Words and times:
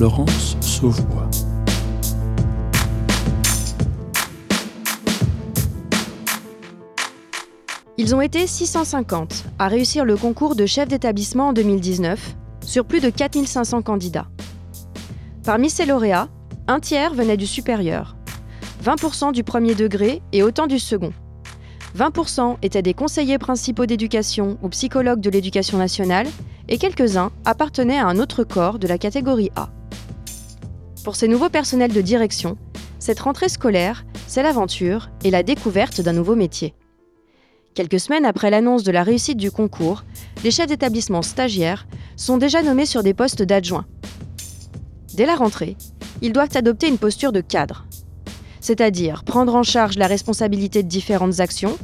Florence 0.00 0.56
Sauvebois. 0.62 1.28
Ils 7.98 8.14
ont 8.14 8.22
été 8.22 8.46
650 8.46 9.44
à 9.58 9.68
réussir 9.68 10.06
le 10.06 10.16
concours 10.16 10.56
de 10.56 10.64
chef 10.64 10.88
d'établissement 10.88 11.48
en 11.48 11.52
2019 11.52 12.34
sur 12.64 12.86
plus 12.86 13.00
de 13.00 13.10
4500 13.10 13.82
candidats. 13.82 14.28
Parmi 15.44 15.68
ces 15.68 15.84
lauréats, 15.84 16.30
un 16.66 16.80
tiers 16.80 17.12
venait 17.12 17.36
du 17.36 17.46
supérieur, 17.46 18.16
20% 18.82 19.32
du 19.32 19.44
premier 19.44 19.74
degré 19.74 20.22
et 20.32 20.42
autant 20.42 20.66
du 20.66 20.78
second. 20.78 21.12
20% 21.94 22.56
étaient 22.62 22.80
des 22.80 22.94
conseillers 22.94 23.36
principaux 23.36 23.84
d'éducation 23.84 24.56
ou 24.62 24.70
psychologues 24.70 25.20
de 25.20 25.28
l'éducation 25.28 25.76
nationale 25.76 26.26
et 26.70 26.78
quelques-uns 26.78 27.32
appartenaient 27.44 27.98
à 27.98 28.06
un 28.06 28.18
autre 28.18 28.44
corps 28.44 28.78
de 28.78 28.88
la 28.88 28.96
catégorie 28.96 29.50
A. 29.56 29.68
Pour 31.04 31.16
ces 31.16 31.28
nouveaux 31.28 31.48
personnels 31.48 31.94
de 31.94 32.00
direction, 32.02 32.58
cette 32.98 33.20
rentrée 33.20 33.48
scolaire, 33.48 34.04
c'est 34.26 34.42
l'aventure 34.42 35.08
et 35.24 35.30
la 35.30 35.42
découverte 35.42 36.02
d'un 36.02 36.12
nouveau 36.12 36.36
métier. 36.36 36.74
Quelques 37.74 38.00
semaines 38.00 38.26
après 38.26 38.50
l'annonce 38.50 38.82
de 38.82 38.92
la 38.92 39.02
réussite 39.02 39.38
du 39.38 39.50
concours, 39.50 40.04
les 40.44 40.50
chefs 40.50 40.66
d'établissement 40.66 41.22
stagiaires 41.22 41.86
sont 42.16 42.36
déjà 42.36 42.62
nommés 42.62 42.84
sur 42.84 43.02
des 43.02 43.14
postes 43.14 43.42
d'adjoints. 43.42 43.86
Dès 45.14 45.24
la 45.24 45.36
rentrée, 45.36 45.76
ils 46.20 46.34
doivent 46.34 46.54
adopter 46.54 46.88
une 46.88 46.98
posture 46.98 47.32
de 47.32 47.40
cadre, 47.40 47.86
c'est-à-dire 48.60 49.24
prendre 49.24 49.54
en 49.54 49.62
charge 49.62 49.96
la 49.96 50.06
responsabilité 50.06 50.82
de 50.82 50.88
différentes 50.88 51.40
actions, 51.40 51.78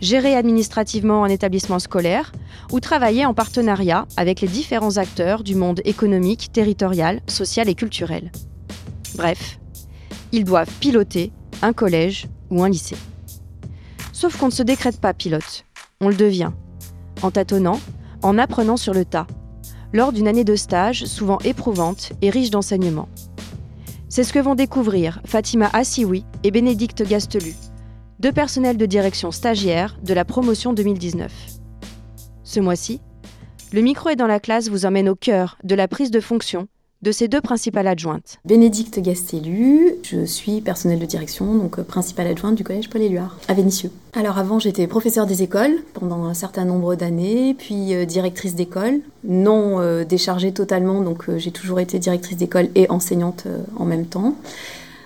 gérer 0.00 0.34
administrativement 0.34 1.24
un 1.24 1.28
établissement 1.28 1.78
scolaire 1.78 2.32
ou 2.72 2.80
travailler 2.80 3.26
en 3.26 3.34
partenariat 3.34 4.06
avec 4.16 4.40
les 4.40 4.48
différents 4.48 4.96
acteurs 4.96 5.42
du 5.42 5.56
monde 5.56 5.82
économique, 5.84 6.50
territorial, 6.52 7.20
social 7.26 7.68
et 7.68 7.74
culturel. 7.74 8.32
Bref, 9.14 9.58
ils 10.32 10.44
doivent 10.44 10.70
piloter 10.80 11.32
un 11.62 11.72
collège 11.72 12.26
ou 12.50 12.62
un 12.62 12.68
lycée. 12.68 12.96
Sauf 14.12 14.36
qu'on 14.36 14.46
ne 14.46 14.52
se 14.52 14.62
décrète 14.62 15.00
pas 15.00 15.14
pilote, 15.14 15.64
on 16.00 16.08
le 16.08 16.14
devient, 16.14 16.52
en 17.22 17.30
tâtonnant, 17.30 17.80
en 18.22 18.38
apprenant 18.38 18.76
sur 18.76 18.94
le 18.94 19.04
tas, 19.04 19.26
lors 19.92 20.12
d'une 20.12 20.28
année 20.28 20.44
de 20.44 20.56
stage 20.56 21.04
souvent 21.04 21.38
éprouvante 21.44 22.12
et 22.22 22.30
riche 22.30 22.50
d'enseignements. 22.50 23.08
C'est 24.08 24.24
ce 24.24 24.32
que 24.32 24.38
vont 24.38 24.54
découvrir 24.54 25.20
Fatima 25.24 25.70
Assioui 25.72 26.24
et 26.44 26.50
Bénédicte 26.50 27.02
Gastelu, 27.02 27.54
deux 28.20 28.32
personnels 28.32 28.76
de 28.76 28.86
direction 28.86 29.30
stagiaires 29.30 29.96
de 30.02 30.14
la 30.14 30.24
promotion 30.24 30.72
2019. 30.72 31.32
Ce 32.44 32.60
mois-ci, 32.60 33.00
le 33.72 33.80
micro 33.80 34.10
est 34.10 34.16
dans 34.16 34.26
la 34.26 34.40
classe 34.40 34.68
vous 34.68 34.84
emmène 34.84 35.08
au 35.08 35.14
cœur 35.14 35.56
de 35.64 35.74
la 35.74 35.88
prise 35.88 36.10
de 36.10 36.20
fonction 36.20 36.68
de 37.02 37.10
ces 37.12 37.28
deux 37.28 37.40
principales 37.40 37.88
adjointes. 37.88 38.38
Bénédicte 38.44 39.00
Gastelu, 39.00 39.96
je 40.02 40.24
suis 40.24 40.60
personnelle 40.60 41.00
de 41.00 41.06
direction, 41.06 41.54
donc 41.54 41.78
euh, 41.78 41.82
principale 41.82 42.28
adjointe 42.28 42.54
du 42.54 42.64
collège 42.64 42.88
Paul-Éluard, 42.88 43.36
à 43.48 43.54
Vénissieux. 43.54 43.90
Alors 44.14 44.38
avant, 44.38 44.58
j'étais 44.58 44.86
professeure 44.86 45.26
des 45.26 45.42
écoles 45.42 45.74
pendant 45.94 46.24
un 46.24 46.34
certain 46.34 46.64
nombre 46.64 46.94
d'années, 46.94 47.54
puis 47.54 47.94
euh, 47.94 48.04
directrice 48.04 48.54
d'école, 48.54 49.00
non 49.24 49.80
euh, 49.80 50.04
déchargée 50.04 50.52
totalement, 50.52 51.00
donc 51.00 51.24
j'ai 51.38 51.50
toujours 51.50 51.80
été 51.80 51.98
directrice 51.98 52.36
d'école 52.36 52.68
et 52.74 52.88
enseignante 52.90 53.46
en 53.76 53.84
même 53.84 54.06
temps. 54.06 54.36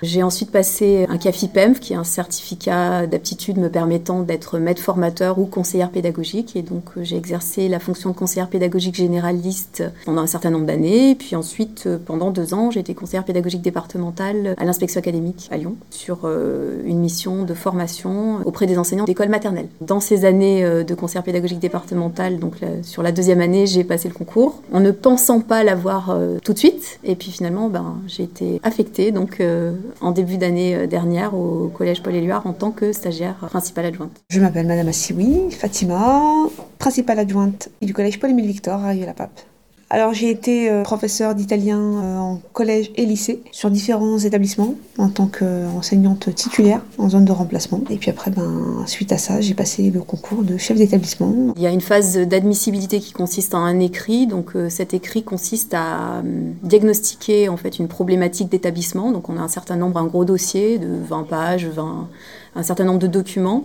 J'ai 0.02 0.22
ensuite 0.22 0.50
passé 0.50 1.06
un 1.08 1.16
CAFIPEMF, 1.16 1.80
qui 1.80 1.94
est 1.94 1.97
un 1.97 2.05
certificat 2.05 3.06
d'aptitude 3.06 3.56
me 3.56 3.70
permettant 3.70 4.20
d'être 4.20 4.58
maître 4.58 4.83
formateur 4.83 5.38
ou 5.38 5.47
conseillère 5.47 5.91
pédagogique. 5.91 6.55
Et 6.55 6.62
donc, 6.62 6.84
euh, 6.97 7.05
j'ai 7.05 7.16
exercé 7.16 7.69
la 7.69 7.78
fonction 7.78 8.11
de 8.11 8.14
conseillère 8.14 8.48
pédagogique 8.48 8.94
généraliste 8.94 9.84
pendant 10.05 10.22
un 10.22 10.27
certain 10.27 10.50
nombre 10.50 10.66
d'années. 10.66 11.14
Puis 11.14 11.34
ensuite, 11.34 11.84
euh, 11.86 11.98
pendant 12.05 12.30
deux 12.30 12.53
ans, 12.53 12.70
j'ai 12.70 12.80
été 12.80 12.94
conseillère 12.94 13.25
pédagogique 13.25 13.62
départementale 13.62 14.54
à 14.59 14.65
l'inspection 14.65 14.98
académique 14.98 15.48
à 15.50 15.56
Lyon 15.56 15.76
sur 15.91 16.21
euh, 16.25 16.82
une 16.84 16.98
mission 16.98 17.44
de 17.44 17.54
formation 17.54 18.41
auprès 18.44 18.66
des 18.66 18.78
enseignants 18.78 19.04
d'école 19.04 19.28
maternelle. 19.28 19.69
Dans 19.81 20.00
ces 20.00 20.25
années 20.25 20.62
de 20.84 20.94
conseillère 20.94 21.22
pédagogique 21.22 21.59
départementale, 21.59 22.38
donc 22.38 22.56
sur 22.82 23.03
la 23.03 23.12
deuxième 23.12 23.41
année, 23.41 23.66
j'ai 23.66 23.84
passé 23.84 24.09
le 24.09 24.15
concours 24.15 24.62
en 24.72 24.81
ne 24.81 24.91
pensant 24.91 25.41
pas 25.41 25.65
l'avoir 25.65 26.16
tout 26.42 26.53
de 26.53 26.59
suite. 26.59 26.98
Et 27.04 27.15
puis 27.16 27.31
finalement, 27.31 27.69
ben, 27.69 27.97
j'ai 28.06 28.25
été 28.25 28.60
affectée 28.62 29.12
donc 29.12 29.41
en 30.01 30.12
début 30.12 30.37
d'année 30.37 30.75
euh, 30.75 30.87
dernière 30.87 31.34
au 31.34 31.69
Collège 31.69 32.03
Paul-Éluard 32.03 32.47
en 32.47 32.53
tant 32.53 32.71
que 32.71 32.93
stagiaire 32.93 33.37
principale 33.37 33.87
adjointe. 33.87 34.23
Je 34.31 34.41
m'appelle 34.41 34.67
Madame 34.67 34.89
Assioui, 34.89 35.51
Fatima, 35.51 36.23
principale 36.79 37.19
adjointe 37.19 37.69
du 37.83 37.93
Collège 37.93 38.21
Paul-Émile 38.21 38.47
Victor 38.47 38.84
à 38.84 38.95
la 38.95 39.15
pape 39.15 39.41
alors 39.88 40.12
j'ai 40.12 40.30
été 40.30 40.69
euh, 40.69 40.82
professeur 40.82 41.36
d'italien 41.36 41.78
euh, 41.78 42.19
en 42.19 42.41
collège 42.52 42.91
et 42.97 43.06
lycée 43.06 43.42
sur 43.52 43.70
différents 43.70 44.19
établissements 44.19 44.74
en 44.98 45.08
tant 45.08 45.26
qu'enseignante 45.26 46.34
titulaire 46.34 46.80
en 46.98 47.08
zone 47.08 47.24
de 47.24 47.30
remplacement. 47.30 47.80
Et 47.91 47.97
puis 47.97 48.10
après, 48.10 48.32
ben, 48.32 48.82
suite 48.86 49.12
à 49.12 49.19
ça, 49.19 49.41
j'ai 49.41 49.54
passé 49.54 49.91
le 49.91 50.00
concours 50.00 50.42
de 50.42 50.56
chef 50.56 50.76
d'établissement. 50.76 51.52
Il 51.56 51.62
y 51.62 51.66
a 51.66 51.70
une 51.70 51.80
phase 51.80 52.19
d'admissibilité 52.19 52.98
qui 52.98 53.12
consiste 53.12 53.54
en 53.54 53.62
un 53.62 53.78
écrit. 53.78 54.26
Donc 54.26 54.56
euh, 54.56 54.69
cet 54.70 54.92
écrit 54.92 55.22
consiste 55.22 55.72
à 55.74 56.22
diagnostiquer 56.64 57.48
en 57.48 57.56
fait 57.56 57.78
une 57.78 57.86
problématique 57.86 58.48
d'établissement. 58.48 59.12
Donc 59.12 59.28
on 59.28 59.36
a 59.36 59.41
un 59.41 59.48
certain 59.48 59.76
nombre, 59.76 59.98
un 60.00 60.06
gros 60.06 60.24
dossier 60.24 60.78
de 60.78 60.88
20 61.08 61.28
pages, 61.28 61.66
20 61.66 62.08
un 62.56 62.62
certain 62.62 62.84
nombre 62.84 62.99
de 62.99 63.06
documents 63.06 63.65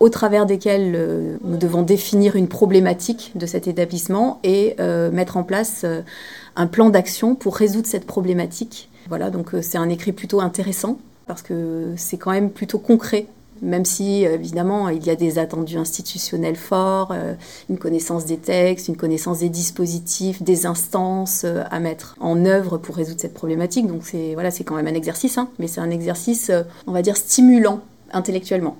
au 0.00 0.08
travers 0.08 0.46
desquels 0.46 0.94
euh, 0.94 1.36
nous 1.44 1.56
devons 1.56 1.82
définir 1.82 2.36
une 2.36 2.48
problématique 2.48 3.32
de 3.34 3.46
cet 3.46 3.68
établissement 3.68 4.40
et 4.42 4.74
euh, 4.80 5.10
mettre 5.10 5.36
en 5.36 5.44
place 5.44 5.82
euh, 5.84 6.02
un 6.56 6.66
plan 6.66 6.90
d'action 6.90 7.34
pour 7.34 7.56
résoudre 7.56 7.86
cette 7.86 8.06
problématique. 8.06 8.90
Voilà, 9.08 9.30
donc 9.30 9.50
c'est 9.62 9.78
un 9.78 9.88
écrit 9.88 10.12
plutôt 10.12 10.40
intéressant 10.40 10.98
parce 11.26 11.42
que 11.42 11.92
c'est 11.96 12.18
quand 12.18 12.32
même 12.32 12.50
plutôt 12.50 12.78
concret 12.78 13.26
même 13.64 13.84
si 13.84 14.24
évidemment 14.24 14.88
il 14.88 15.06
y 15.06 15.10
a 15.10 15.14
des 15.14 15.38
attendus 15.38 15.76
institutionnels 15.76 16.56
forts, 16.56 17.14
une 17.70 17.78
connaissance 17.78 18.24
des 18.24 18.36
textes, 18.36 18.88
une 18.88 18.96
connaissance 18.96 19.38
des 19.38 19.50
dispositifs, 19.50 20.42
des 20.42 20.66
instances 20.66 21.44
à 21.44 21.78
mettre 21.78 22.16
en 22.18 22.44
œuvre 22.44 22.76
pour 22.76 22.96
résoudre 22.96 23.20
cette 23.20 23.34
problématique. 23.34 23.86
Donc 23.86 24.00
c'est 24.02 24.34
voilà, 24.34 24.50
c'est 24.50 24.64
quand 24.64 24.74
même 24.74 24.88
un 24.88 24.94
exercice, 24.94 25.38
hein, 25.38 25.48
mais 25.60 25.68
c'est 25.68 25.80
un 25.80 25.90
exercice, 25.90 26.50
on 26.88 26.92
va 26.92 27.02
dire, 27.02 27.16
stimulant 27.16 27.82
intellectuellement. 28.12 28.76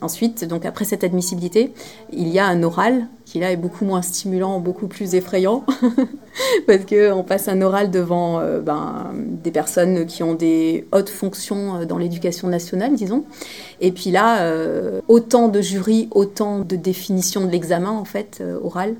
Ensuite, 0.00 0.44
donc 0.44 0.64
après 0.64 0.84
cette 0.84 1.04
admissibilité, 1.04 1.72
il 2.12 2.28
y 2.28 2.38
a 2.38 2.46
un 2.46 2.62
oral 2.62 3.06
qui 3.24 3.40
là 3.40 3.52
est 3.52 3.56
beaucoup 3.56 3.84
moins 3.84 4.00
stimulant, 4.00 4.60
beaucoup 4.60 4.86
plus 4.86 5.14
effrayant, 5.14 5.64
parce 6.66 6.84
qu'on 6.86 7.22
passe 7.22 7.48
un 7.48 7.60
oral 7.60 7.90
devant 7.90 8.40
euh, 8.40 8.60
ben, 8.60 9.10
des 9.14 9.50
personnes 9.50 10.06
qui 10.06 10.22
ont 10.22 10.34
des 10.34 10.86
hautes 10.92 11.10
fonctions 11.10 11.76
euh, 11.76 11.84
dans 11.84 11.98
l'éducation 11.98 12.48
nationale, 12.48 12.94
disons. 12.94 13.24
Et 13.80 13.92
puis 13.92 14.10
là, 14.10 14.42
euh, 14.42 15.00
autant 15.08 15.48
de 15.48 15.60
jurys, 15.60 16.08
autant 16.12 16.60
de 16.60 16.76
définitions 16.76 17.44
de 17.44 17.50
l'examen 17.50 17.90
en 17.90 18.04
fait 18.04 18.42
oral. 18.62 18.94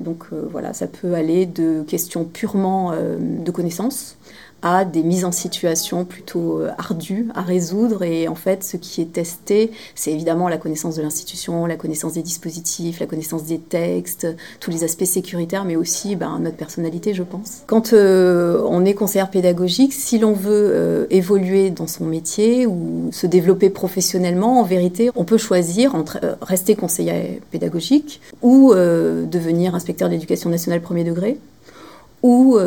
Donc 0.00 0.26
voilà, 0.50 0.74
ça 0.74 0.86
peut 0.86 1.14
aller 1.14 1.46
de 1.46 1.82
questions 1.82 2.24
purement 2.24 2.92
de 2.92 3.50
connaissances 3.50 4.18
à 4.62 4.84
des 4.84 5.02
mises 5.02 5.24
en 5.24 5.32
situation 5.32 6.04
plutôt 6.04 6.60
euh, 6.60 6.70
ardues 6.78 7.28
à 7.34 7.42
résoudre. 7.42 8.02
Et 8.02 8.26
en 8.26 8.34
fait, 8.34 8.64
ce 8.64 8.76
qui 8.76 9.02
est 9.02 9.12
testé, 9.12 9.70
c'est 9.94 10.12
évidemment 10.12 10.48
la 10.48 10.56
connaissance 10.56 10.96
de 10.96 11.02
l'institution, 11.02 11.66
la 11.66 11.76
connaissance 11.76 12.14
des 12.14 12.22
dispositifs, 12.22 13.00
la 13.00 13.06
connaissance 13.06 13.44
des 13.44 13.58
textes, 13.58 14.26
tous 14.60 14.70
les 14.70 14.82
aspects 14.84 15.04
sécuritaires, 15.04 15.64
mais 15.64 15.76
aussi 15.76 16.16
ben, 16.16 16.38
notre 16.40 16.56
personnalité, 16.56 17.14
je 17.14 17.22
pense. 17.22 17.62
Quand 17.66 17.92
euh, 17.92 18.62
on 18.66 18.84
est 18.84 18.94
conseillère 18.94 19.30
pédagogique, 19.30 19.92
si 19.92 20.18
l'on 20.18 20.32
veut 20.32 20.70
euh, 20.72 21.06
évoluer 21.10 21.70
dans 21.70 21.86
son 21.86 22.04
métier 22.04 22.66
ou 22.66 23.10
se 23.12 23.26
développer 23.26 23.70
professionnellement, 23.70 24.60
en 24.60 24.64
vérité, 24.64 25.10
on 25.14 25.24
peut 25.24 25.38
choisir 25.38 25.94
entre 25.94 26.18
rester 26.40 26.74
conseiller 26.74 27.40
pédagogique 27.50 28.20
ou 28.42 28.72
devenir 28.74 29.74
inspecteur 29.74 30.08
d'éducation 30.08 30.50
nationale 30.50 30.80
premier 30.80 31.04
degré 31.04 31.38
ou 32.22 32.58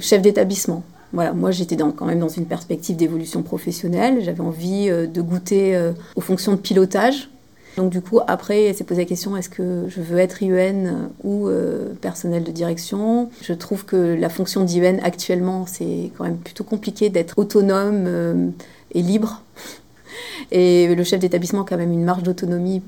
chef 0.00 0.22
d'établissement 0.22 0.82
voilà, 1.14 1.32
moi 1.32 1.52
j'étais 1.52 1.76
quand 1.76 2.04
même 2.04 2.18
dans 2.18 2.28
une 2.28 2.44
perspective 2.44 2.96
d'évolution 2.96 3.42
professionnelle. 3.42 4.22
J'avais 4.22 4.40
envie 4.40 4.90
euh, 4.90 5.06
de 5.06 5.22
goûter 5.22 5.76
euh, 5.76 5.92
aux 6.16 6.20
fonctions 6.20 6.52
de 6.52 6.58
pilotage. 6.58 7.30
Donc 7.76 7.90
du 7.90 8.00
coup, 8.00 8.20
après, 8.26 8.72
s'est 8.72 8.84
posé 8.84 9.02
la 9.02 9.08
question 9.08 9.36
est-ce 9.36 9.48
que 9.48 9.86
je 9.88 10.00
veux 10.00 10.18
être 10.18 10.42
IEN 10.42 11.10
ou 11.22 11.48
euh, 11.48 11.94
personnel 12.00 12.42
de 12.42 12.50
direction? 12.50 13.30
Je 13.42 13.52
trouve 13.52 13.84
que 13.84 13.96
la 13.96 14.28
fonction 14.28 14.64
d'IEN 14.64 14.98
actuellement, 15.02 15.66
c'est 15.66 16.10
quand 16.16 16.24
même 16.24 16.36
plutôt 16.36 16.64
compliqué 16.64 17.10
d'être 17.10 17.38
autonome 17.38 18.52
et 18.92 19.02
libre. 19.02 19.42
Et 20.52 20.94
le 20.94 21.04
chef 21.04 21.20
d'établissement 21.20 21.62
a 21.62 21.64
quand 21.64 21.76
même 21.76 21.92
une 21.92 22.04
marge 22.04 22.22
d'autonomie 22.22 22.82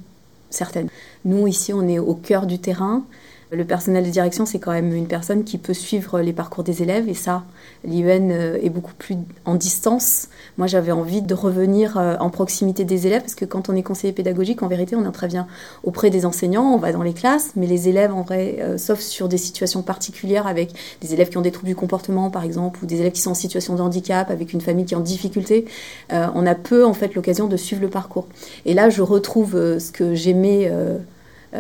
certaine. 0.51 0.89
Nous, 1.25 1.49
ici, 1.49 1.73
on 1.73 1.89
est 1.89 1.99
au 1.99 2.15
cœur 2.15 2.47
du 2.47 2.59
terrain. 2.59 3.05
Le 3.53 3.65
personnel 3.65 4.05
de 4.05 4.11
direction, 4.11 4.45
c'est 4.45 4.59
quand 4.59 4.73
même 4.73 4.93
une 4.93 5.07
personne 5.07 5.45
qui 5.45 5.57
peut 5.57 5.73
suivre 5.73 6.21
les 6.21 6.33
parcours 6.33 6.65
des 6.65 6.83
élèves 6.83 7.09
et 7.09 7.15
ça, 7.15 7.45
l'IUN 7.85 8.31
euh, 8.31 8.59
est 8.61 8.71
beaucoup 8.71 8.95
plus 8.99 9.15
en 9.45 9.55
distance. 9.55 10.27
Moi, 10.59 10.67
j'avais 10.67 10.91
envie 10.91 11.23
de 11.23 11.33
revenir 11.33 11.97
euh, 11.97 12.17
en 12.19 12.29
proximité 12.29 12.85
des 12.85 13.07
élèves 13.07 13.21
parce 13.21 13.37
que 13.37 13.45
quand 13.45 13.69
on 13.69 13.77
est 13.77 13.85
conseiller 13.85 14.13
pédagogique, 14.13 14.65
en 14.65 14.67
vérité, 14.67 14.97
on 14.97 15.05
intervient 15.05 15.47
auprès 15.85 16.11
des 16.11 16.27
enseignants, 16.27 16.75
on 16.75 16.79
va 16.79 16.91
dans 16.91 17.05
les 17.05 17.13
classes, 17.13 17.53
mais 17.55 17.69
les 17.69 17.89
élèves, 17.89 18.13
en 18.13 18.23
vrai, 18.23 18.57
euh, 18.59 18.79
sauf 18.79 18.99
sur 18.99 19.29
des 19.29 19.39
situations 19.39 19.83
particulières 19.83 20.49
avec 20.49 20.73
des 21.01 21.15
élèves 21.15 21.29
qui 21.29 21.39
ont 21.39 21.43
des 21.43 21.53
troubles 21.53 21.69
du 21.69 21.77
comportement, 21.77 22.31
par 22.31 22.43
exemple, 22.43 22.81
ou 22.83 22.87
des 22.87 22.99
élèves 22.99 23.13
qui 23.13 23.21
sont 23.21 23.31
en 23.31 23.35
situation 23.35 23.77
de 23.77 23.81
handicap, 23.81 24.29
avec 24.29 24.55
une 24.55 24.61
famille 24.61 24.87
qui 24.87 24.95
est 24.95 24.97
en 24.97 25.01
difficulté, 25.01 25.67
on 26.11 26.47
a 26.47 26.55
peu, 26.55 26.85
en 26.85 26.95
fait, 26.95 27.15
l'occasion 27.15 27.47
de 27.47 27.57
suivre 27.57 27.83
le 27.83 27.89
parcours. 27.89 28.27
Et 28.65 28.75
là, 28.75 28.91
je 28.91 29.03
retrouve 29.03 29.53
ce 29.79 29.93
que 29.93 30.15
j'aimais 30.15 30.71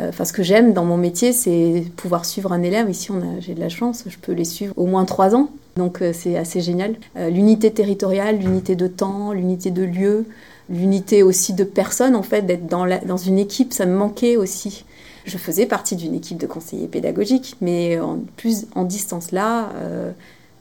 enfin, 0.08 0.24
ce 0.24 0.32
que 0.32 0.42
j'aime 0.42 0.72
dans 0.72 0.84
mon 0.84 0.96
métier, 0.96 1.32
c'est 1.32 1.84
pouvoir 1.96 2.24
suivre 2.24 2.52
un 2.52 2.62
élève. 2.62 2.90
Ici, 2.90 3.10
j'ai 3.40 3.54
de 3.54 3.60
la 3.60 3.68
chance, 3.68 4.04
je 4.06 4.16
peux 4.18 4.32
les 4.32 4.44
suivre 4.44 4.74
au 4.76 4.86
moins 4.86 5.04
trois 5.04 5.34
ans. 5.34 5.50
Donc, 5.76 6.00
euh, 6.00 6.12
c'est 6.14 6.36
assez 6.36 6.60
génial. 6.60 6.96
Euh, 7.16 7.28
l'unité 7.28 7.70
territoriale, 7.70 8.38
l'unité 8.38 8.76
de 8.76 8.86
temps, 8.86 9.32
l'unité 9.32 9.70
de 9.70 9.82
lieu, 9.82 10.26
l'unité 10.70 11.22
aussi 11.22 11.52
de 11.52 11.64
personnes, 11.64 12.16
en 12.16 12.22
fait, 12.22 12.42
d'être 12.42 12.66
dans, 12.66 12.86
dans 13.04 13.16
une 13.16 13.38
équipe, 13.38 13.72
ça 13.72 13.86
me 13.86 13.94
manquait 13.94 14.36
aussi. 14.36 14.84
Je 15.26 15.38
faisais 15.38 15.66
partie 15.66 15.96
d'une 15.96 16.14
équipe 16.14 16.38
de 16.38 16.46
conseillers 16.46 16.88
pédagogiques, 16.88 17.56
mais 17.60 17.98
en 17.98 18.20
plus 18.36 18.66
en 18.76 18.84
distance 18.84 19.32
là, 19.32 19.70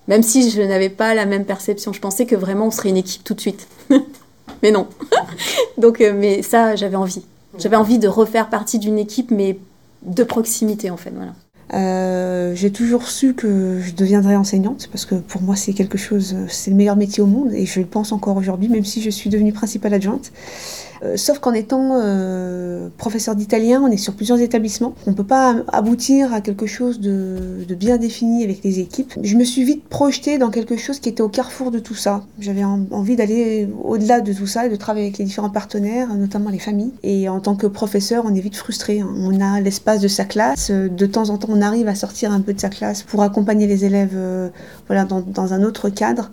même 0.07 0.23
si 0.23 0.49
je 0.49 0.59
n'avais 0.63 0.89
pas 0.89 1.13
la 1.13 1.27
même 1.27 1.45
perception, 1.45 1.93
je 1.93 2.01
pensais 2.01 2.25
que 2.25 2.35
vraiment 2.35 2.65
on 2.65 2.71
serait 2.71 2.89
une 2.89 2.97
équipe 2.97 3.23
tout 3.23 3.35
de 3.35 3.41
suite. 3.41 3.67
mais 4.63 4.71
non. 4.71 4.87
Donc, 5.77 5.99
mais 5.99 6.41
ça, 6.41 6.75
j'avais 6.75 6.95
envie. 6.95 7.21
J'avais 7.57 7.75
envie 7.75 7.99
de 7.99 8.07
refaire 8.07 8.49
partie 8.49 8.79
d'une 8.79 8.97
équipe, 8.97 9.31
mais 9.31 9.57
de 10.03 10.23
proximité 10.23 10.89
en 10.89 10.97
fait. 10.97 11.11
Voilà. 11.15 11.33
Euh, 11.73 12.53
j'ai 12.55 12.71
toujours 12.71 13.07
su 13.07 13.33
que 13.33 13.79
je 13.81 13.93
deviendrais 13.95 14.35
enseignante 14.35 14.87
parce 14.91 15.05
que 15.05 15.15
pour 15.15 15.41
moi 15.41 15.55
c'est 15.55 15.73
quelque 15.73 15.97
chose, 15.97 16.35
c'est 16.47 16.69
le 16.69 16.77
meilleur 16.77 16.95
métier 16.95 17.23
au 17.23 17.25
monde 17.25 17.51
et 17.53 17.65
je 17.65 17.79
le 17.79 17.87
pense 17.87 18.11
encore 18.11 18.37
aujourd'hui, 18.37 18.69
même 18.69 18.85
si 18.85 19.01
je 19.01 19.09
suis 19.09 19.29
devenue 19.29 19.51
principale 19.51 19.93
adjointe. 19.93 20.31
Euh, 21.05 21.17
sauf 21.17 21.39
qu'en 21.39 21.53
étant 21.53 21.99
euh, 22.01 22.89
professeur 22.97 23.35
d'italien, 23.35 23.81
on 23.83 23.91
est 23.91 23.97
sur 23.97 24.13
plusieurs 24.13 24.39
établissements. 24.39 24.95
On 25.05 25.11
ne 25.11 25.15
peut 25.15 25.23
pas 25.23 25.55
aboutir 25.71 26.33
à 26.33 26.41
quelque 26.41 26.65
chose 26.65 26.99
de, 26.99 27.65
bien 27.75 27.97
défini 27.97 28.43
avec 28.43 28.63
les 28.63 28.79
équipes. 28.79 29.13
Je 29.21 29.35
me 29.35 29.43
suis 29.43 29.63
vite 29.63 29.83
projetée 29.87 30.37
dans 30.37 30.49
quelque 30.49 30.77
chose 30.77 30.99
qui 30.99 31.09
était 31.09 31.21
au 31.21 31.29
carrefour 31.29 31.71
de 31.71 31.79
tout 31.79 31.95
ça. 31.95 32.23
J'avais 32.39 32.63
envie 32.63 33.15
d'aller 33.15 33.67
au-delà 33.83 34.21
de 34.21 34.33
tout 34.33 34.47
ça 34.47 34.65
et 34.65 34.69
de 34.69 34.75
travailler 34.75 35.07
avec 35.07 35.17
les 35.17 35.25
différents 35.25 35.49
partenaires, 35.49 36.13
notamment 36.15 36.49
les 36.49 36.59
familles. 36.59 36.93
Et 37.03 37.29
en 37.29 37.39
tant 37.39 37.55
que 37.55 37.67
professeur, 37.67 38.23
on 38.25 38.33
est 38.33 38.39
vite 38.39 38.55
frustré. 38.55 39.01
Hein. 39.01 39.09
On 39.17 39.41
a 39.41 39.59
l'espace 39.61 39.99
de 39.99 40.07
sa 40.07 40.25
classe. 40.25 40.71
De 40.71 41.05
temps 41.05 41.29
en 41.29 41.37
temps, 41.37 41.49
on 41.51 41.61
arrive 41.61 41.87
à 41.87 41.95
sortir 41.95 42.31
un 42.31 42.41
peu 42.41 42.53
de 42.53 42.59
sa 42.59 42.69
classe 42.69 43.03
pour 43.03 43.21
accompagner 43.21 43.67
les 43.67 43.85
élèves 43.85 44.13
euh, 44.15 44.49
voilà, 44.87 45.05
dans 45.05 45.53
un 45.53 45.63
autre 45.63 45.89
cadre. 45.89 46.31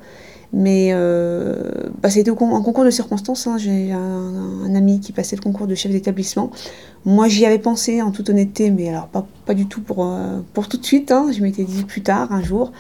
Mais 0.52 0.90
euh, 0.92 1.62
bah, 2.02 2.10
c'était 2.10 2.30
un 2.30 2.34
concours 2.34 2.84
de 2.84 2.90
circonstances. 2.90 3.46
Hein. 3.46 3.56
J'ai 3.58 3.92
un, 3.92 4.74
ami 4.74 5.00
qui 5.00 5.12
passait 5.12 5.36
le 5.36 5.42
concours 5.42 5.66
de 5.66 5.74
chef 5.74 5.92
d'établissement. 5.92 6.50
Moi, 7.04 7.28
j'y 7.28 7.46
avais 7.46 7.58
pensé 7.58 8.02
en 8.02 8.10
toute 8.10 8.28
honnêteté, 8.28 8.70
mais 8.70 8.88
alors 8.88 9.08
pas, 9.08 9.54
du 9.54 9.66
tout 9.66 9.80
pour, 9.80 10.04
euh, 10.04 10.40
pour 10.52 10.68
tout 10.68 10.76
de 10.76 10.84
suite. 10.84 11.10
Hein. 11.10 11.30
Je 11.32 11.42
m'étais 11.42 11.64
dit 11.64 11.84
plus 11.84 12.02
tard, 12.02 12.32
un 12.32 12.42
jour. 12.42 12.72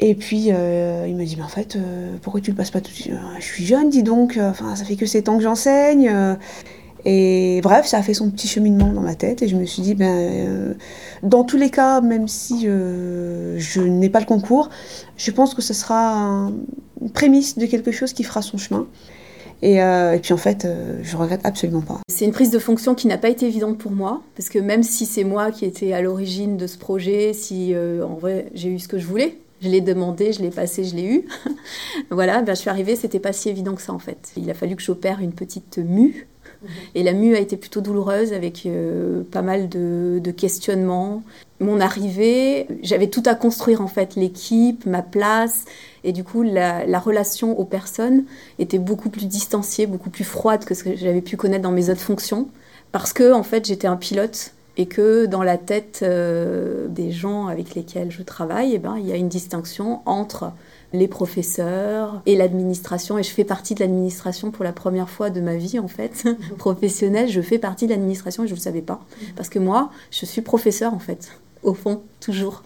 Et 0.00 0.14
puis 0.14 0.52
euh, 0.52 1.06
il 1.08 1.16
m'a 1.16 1.24
dit, 1.24 1.36
mais 1.36 1.42
en 1.42 1.48
fait, 1.48 1.76
pourquoi 2.22 2.40
tu 2.40 2.52
le 2.52 2.56
passes 2.56 2.70
pas 2.70 2.80
tout 2.80 2.90
de 2.90 2.96
suite? 2.96 3.12
Je 3.38 3.44
suis 3.44 3.66
jeune, 3.66 3.90
dis 3.90 4.02
donc. 4.02 4.38
Enfin, 4.40 4.76
ça 4.76 4.84
fait 4.84 4.96
que 4.96 5.06
7 5.06 5.28
ans 5.28 5.36
que 5.36 5.42
j'enseigne. 5.42 6.10
Et 7.04 7.60
bref, 7.62 7.86
ça 7.86 7.98
a 7.98 8.02
fait 8.02 8.14
son 8.14 8.30
petit 8.30 8.48
cheminement 8.48 8.92
dans 8.92 9.00
ma 9.00 9.14
tête 9.14 9.42
et 9.42 9.48
je 9.48 9.56
me 9.56 9.64
suis 9.64 9.82
dit, 9.82 9.94
ben, 9.94 10.06
euh, 10.06 10.74
dans 11.22 11.44
tous 11.44 11.56
les 11.56 11.70
cas, 11.70 12.00
même 12.00 12.28
si 12.28 12.66
euh, 12.66 13.58
je 13.58 13.80
n'ai 13.80 14.08
pas 14.08 14.20
le 14.20 14.26
concours, 14.26 14.68
je 15.16 15.30
pense 15.30 15.54
que 15.54 15.62
ce 15.62 15.74
sera 15.74 16.50
une 17.00 17.10
prémisse 17.10 17.56
de 17.56 17.66
quelque 17.66 17.92
chose 17.92 18.12
qui 18.12 18.24
fera 18.24 18.42
son 18.42 18.58
chemin. 18.58 18.86
Et, 19.60 19.82
euh, 19.82 20.18
puis 20.18 20.32
en 20.32 20.36
fait, 20.36 20.68
je 21.02 21.16
regrette 21.16 21.40
absolument 21.44 21.80
pas. 21.80 22.00
C'est 22.08 22.24
une 22.24 22.32
prise 22.32 22.50
de 22.50 22.60
fonction 22.60 22.94
qui 22.94 23.08
n'a 23.08 23.18
pas 23.18 23.28
été 23.28 23.46
évidente 23.46 23.78
pour 23.78 23.90
moi, 23.90 24.22
parce 24.36 24.48
que 24.48 24.58
même 24.58 24.82
si 24.82 25.04
c'est 25.04 25.24
moi 25.24 25.50
qui 25.50 25.64
étais 25.64 25.92
à 25.92 26.00
l'origine 26.00 26.56
de 26.56 26.66
ce 26.66 26.78
projet, 26.78 27.32
si 27.32 27.74
en 27.76 28.14
vrai 28.14 28.46
j'ai 28.54 28.68
eu 28.68 28.78
ce 28.78 28.86
que 28.86 28.98
je 28.98 29.06
voulais, 29.06 29.38
je 29.60 29.68
l'ai 29.68 29.80
demandé, 29.80 30.32
je 30.32 30.40
l'ai 30.40 30.50
passé, 30.50 30.84
je 30.84 30.94
l'ai 30.94 31.04
eu. 31.04 31.24
voilà, 32.10 32.42
ben, 32.42 32.54
je 32.54 32.60
suis 32.60 32.70
arrivée, 32.70 32.94
c'était 32.94 33.18
pas 33.18 33.32
si 33.32 33.48
évident 33.48 33.74
que 33.74 33.82
ça 33.82 33.92
en 33.92 33.98
fait. 33.98 34.30
Il 34.36 34.48
a 34.50 34.54
fallu 34.54 34.76
que 34.76 34.82
j'opère 34.82 35.20
une 35.20 35.32
petite 35.32 35.78
mue 35.78 36.28
et 36.94 37.02
la 37.02 37.12
mue 37.12 37.36
a 37.36 37.38
été 37.38 37.56
plutôt 37.56 37.80
douloureuse 37.80 38.32
avec 38.32 38.64
euh, 38.66 39.22
pas 39.30 39.42
mal 39.42 39.68
de, 39.68 40.30
questionnements. 40.36 41.22
Mon 41.60 41.80
arrivée, 41.80 42.66
j'avais 42.82 43.08
tout 43.08 43.22
à 43.26 43.34
construire 43.34 43.80
en 43.80 43.86
fait, 43.86 44.14
l'équipe, 44.14 44.86
ma 44.86 45.02
place. 45.02 45.64
Et 46.04 46.12
du 46.12 46.22
coup, 46.22 46.42
la, 46.42 46.98
relation 46.98 47.58
aux 47.58 47.64
personnes 47.64 48.24
était 48.58 48.78
beaucoup 48.78 49.10
plus 49.10 49.26
distanciée, 49.26 49.86
beaucoup 49.86 50.10
plus 50.10 50.24
froide 50.24 50.64
que 50.64 50.74
ce 50.74 50.84
que 50.84 50.96
j'avais 50.96 51.22
pu 51.22 51.36
connaître 51.36 51.62
dans 51.62 51.72
mes 51.72 51.90
autres 51.90 52.00
fonctions. 52.00 52.48
Parce 52.92 53.12
que 53.12 53.32
en 53.32 53.42
fait, 53.42 53.66
j'étais 53.66 53.86
un 53.86 53.96
pilote 53.96 54.52
et 54.76 54.86
que 54.86 55.26
dans 55.26 55.42
la 55.42 55.58
tête 55.58 56.00
euh, 56.02 56.86
des 56.88 57.10
gens 57.10 57.48
avec 57.48 57.74
lesquels 57.74 58.12
je 58.12 58.22
travaille, 58.22 58.74
eh 58.74 58.78
ben, 58.78 58.96
il 58.98 59.06
y 59.06 59.12
a 59.12 59.16
une 59.16 59.28
distinction 59.28 60.00
entre 60.06 60.52
les 60.92 61.08
professeurs 61.08 62.22
et 62.26 62.36
l'administration. 62.36 63.18
Et 63.18 63.22
je 63.22 63.30
fais 63.30 63.44
partie 63.44 63.74
de 63.74 63.80
l'administration 63.80 64.50
pour 64.50 64.64
la 64.64 64.72
première 64.72 65.10
fois 65.10 65.30
de 65.30 65.40
ma 65.40 65.56
vie, 65.56 65.78
en 65.78 65.88
fait, 65.88 66.28
professionnelle. 66.58 67.28
Je 67.28 67.40
fais 67.40 67.58
partie 67.58 67.86
de 67.86 67.90
l'administration 67.92 68.44
et 68.44 68.46
je 68.46 68.52
ne 68.52 68.58
le 68.58 68.62
savais 68.62 68.82
pas. 68.82 69.00
Parce 69.36 69.48
que 69.48 69.58
moi, 69.58 69.90
je 70.10 70.24
suis 70.24 70.42
professeur, 70.42 70.94
en 70.94 70.98
fait, 70.98 71.30
au 71.62 71.74
fond, 71.74 72.02
toujours. 72.20 72.62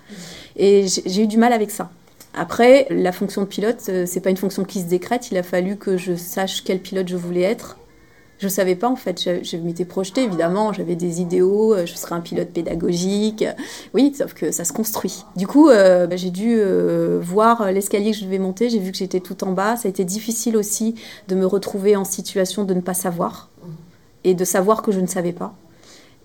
Et 0.56 0.86
j'ai 0.86 1.22
eu 1.22 1.26
du 1.26 1.38
mal 1.38 1.52
avec 1.52 1.70
ça. 1.70 1.90
Après, 2.34 2.86
la 2.90 3.12
fonction 3.12 3.42
de 3.42 3.46
pilote, 3.46 3.84
euh, 3.90 4.06
c'est 4.06 4.20
pas 4.20 4.30
une 4.30 4.38
fonction 4.38 4.64
qui 4.64 4.80
se 4.80 4.86
décrète. 4.86 5.30
Il 5.30 5.36
a 5.36 5.42
fallu 5.42 5.76
que 5.76 5.98
je 5.98 6.16
sache 6.16 6.64
quel 6.64 6.80
pilote 6.80 7.08
je 7.08 7.16
voulais 7.16 7.42
être 7.42 7.76
je 8.42 8.48
ne 8.48 8.50
savais 8.50 8.74
pas 8.74 8.88
en 8.88 8.96
fait, 8.96 9.20
je, 9.44 9.56
m'étais 9.56 9.84
projetée 9.84 10.24
évidemment, 10.24 10.72
j'avais 10.72 10.96
des 10.96 11.20
idéaux, 11.20 11.74
euh, 11.74 11.86
je 11.86 11.94
serais 11.94 12.16
un 12.16 12.20
pilote 12.20 12.48
pédagogique, 12.48 13.44
oui, 13.94 14.12
sauf 14.18 14.34
que 14.34 14.50
ça 14.50 14.64
se 14.64 14.72
construit. 14.72 15.24
Du 15.36 15.46
coup, 15.46 15.68
euh, 15.68 16.08
bah, 16.08 16.16
j'ai 16.16 16.30
dû 16.30 16.56
euh, 16.56 17.20
voir 17.22 17.70
l'escalier 17.70 18.10
que 18.10 18.16
je 18.16 18.24
devais 18.24 18.40
monter, 18.40 18.68
j'ai 18.68 18.80
vu 18.80 18.90
que 18.90 18.98
j'étais 18.98 19.20
tout 19.20 19.44
en 19.44 19.52
bas, 19.52 19.76
ça 19.76 19.86
a 19.86 19.90
été 19.90 20.04
difficile 20.04 20.56
aussi 20.56 20.96
de 21.28 21.36
me 21.36 21.46
retrouver 21.46 21.94
en 21.94 22.02
situation 22.02 22.64
de 22.64 22.74
ne 22.74 22.80
pas 22.80 22.94
savoir 22.94 23.48
et 24.24 24.34
de 24.34 24.44
savoir 24.44 24.82
que 24.82 24.90
je 24.90 24.98
ne 24.98 25.06
savais 25.06 25.32
pas 25.32 25.54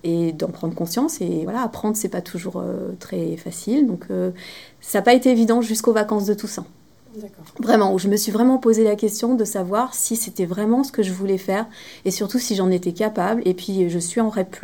et 0.03 0.31
d'en 0.31 0.47
prendre 0.47 0.73
conscience. 0.73 1.21
Et 1.21 1.43
voilà 1.43 1.61
apprendre 1.61 1.95
c'est 1.95 2.09
pas 2.09 2.21
toujours 2.21 2.63
très 2.99 3.37
facile. 3.37 3.85
Donc 3.85 4.05
ça 4.81 4.97
n'a 4.97 5.01
pas 5.03 5.13
été 5.13 5.29
évident 5.29 5.61
jusqu'aux 5.61 5.93
vacances 5.93 6.25
de 6.25 6.33
Toussaint 6.33 6.65
Vraiment, 7.59 7.94
où 7.94 8.00
je 8.00 8.07
me 8.07 8.18
suis 8.18 8.31
vraiment 8.31 8.57
posé 8.57 8.83
la 8.83 8.95
question 8.95 9.36
de 9.36 9.44
savoir 9.44 9.94
si 9.94 10.15
c'était 10.15 10.45
vraiment 10.45 10.83
ce 10.83 10.92
que 10.92 11.01
je 11.01 11.12
voulais 11.12 11.38
faire 11.38 11.65
et 12.06 12.12
surtout 12.12 12.39
si 12.39 12.56
j'en 12.56 12.69
étais 12.69 12.92
capable. 12.92 13.42
Et 13.45 13.54
puis 13.54 13.89
je 13.89 14.00
suis 14.00 14.21
en 14.21 14.30
REP+, 14.30 14.56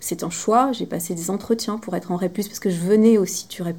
c'est 0.00 0.22
un 0.22 0.30
choix, 0.30 0.70
j'ai 0.72 0.86
passé 0.86 1.14
des 1.14 1.30
entretiens 1.30 1.78
pour 1.78 1.96
être 1.96 2.12
en 2.12 2.16
REP+, 2.16 2.34
parce 2.34 2.60
que 2.60 2.70
je 2.70 2.78
venais 2.78 3.18
aussi 3.18 3.46
du 3.48 3.62
REP+, 3.62 3.76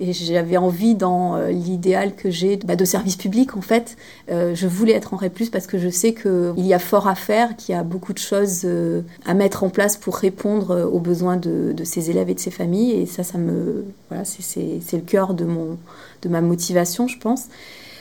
et 0.00 0.12
j'avais 0.12 0.56
envie 0.56 0.94
dans 0.94 1.36
euh, 1.36 1.50
l'idéal 1.50 2.14
que 2.14 2.30
j'ai 2.30 2.56
bah, 2.56 2.76
de 2.76 2.84
service 2.84 3.16
public 3.16 3.56
en 3.56 3.60
fait, 3.60 3.96
euh, 4.30 4.54
je 4.54 4.66
voulais 4.66 4.92
être 4.92 5.14
en 5.14 5.16
REP+, 5.16 5.50
parce 5.50 5.66
que 5.66 5.78
je 5.78 5.88
sais 5.88 6.14
qu'il 6.14 6.66
y 6.66 6.74
a 6.74 6.78
fort 6.78 7.08
à 7.08 7.14
faire, 7.14 7.56
qu'il 7.56 7.74
y 7.74 7.78
a 7.78 7.82
beaucoup 7.82 8.12
de 8.12 8.18
choses 8.18 8.62
euh, 8.64 9.02
à 9.26 9.34
mettre 9.34 9.64
en 9.64 9.70
place 9.70 9.96
pour 9.96 10.16
répondre 10.16 10.88
aux 10.92 11.00
besoins 11.00 11.36
de, 11.36 11.72
de 11.72 11.84
ces 11.84 12.10
élèves 12.10 12.30
et 12.30 12.34
de 12.34 12.40
ces 12.40 12.50
familles, 12.50 12.92
et 12.92 13.06
ça, 13.06 13.22
ça 13.24 13.38
me... 13.38 13.84
Voilà, 14.08 14.24
c'est 14.24 14.80
le 14.92 15.00
cœur 15.00 15.34
de 15.34 15.44
mon 15.44 15.76
de 16.22 16.28
ma 16.28 16.40
motivation, 16.40 17.08
je 17.08 17.18
pense. 17.18 17.46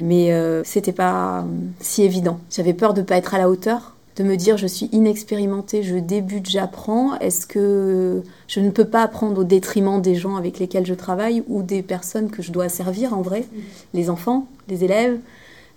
Mais 0.02 0.32
euh, 0.32 0.64
c'était 0.64 0.92
pas 0.92 1.40
euh, 1.40 1.44
si 1.80 2.04
évident. 2.04 2.40
J'avais 2.52 2.74
peur 2.74 2.94
de 2.94 3.02
ne 3.02 3.06
pas 3.06 3.18
être 3.18 3.34
à 3.34 3.38
la 3.38 3.50
hauteur, 3.50 3.96
de 4.16 4.24
me 4.24 4.36
dire 4.36 4.58
je 4.58 4.68
suis 4.68 4.90
inexpérimentée, 4.92 5.84
je 5.84 5.96
débute, 5.96 6.50
j'apprends. 6.50 7.18
Est-ce 7.20 7.48
que 7.48 8.22
je 8.48 8.60
ne 8.60 8.70
peux 8.70 8.86
pas 8.86 9.02
apprendre 9.02 9.42
au 9.42 9.44
détriment 9.44 10.02
des 10.02 10.16
gens 10.16 10.36
avec 10.36 10.60
lesquels 10.60 10.86
je 10.86 10.94
travaille 10.94 11.44
ou 11.48 11.64
des 11.64 11.82
personnes 11.82 12.30
que 12.30 12.42
je 12.42 12.52
dois 12.52 12.70
servir 12.70 13.14
en 13.14 13.22
vrai? 13.22 13.46
Les 13.94 14.10
enfants, 14.10 14.48
les 14.68 14.84
élèves, 14.84 15.18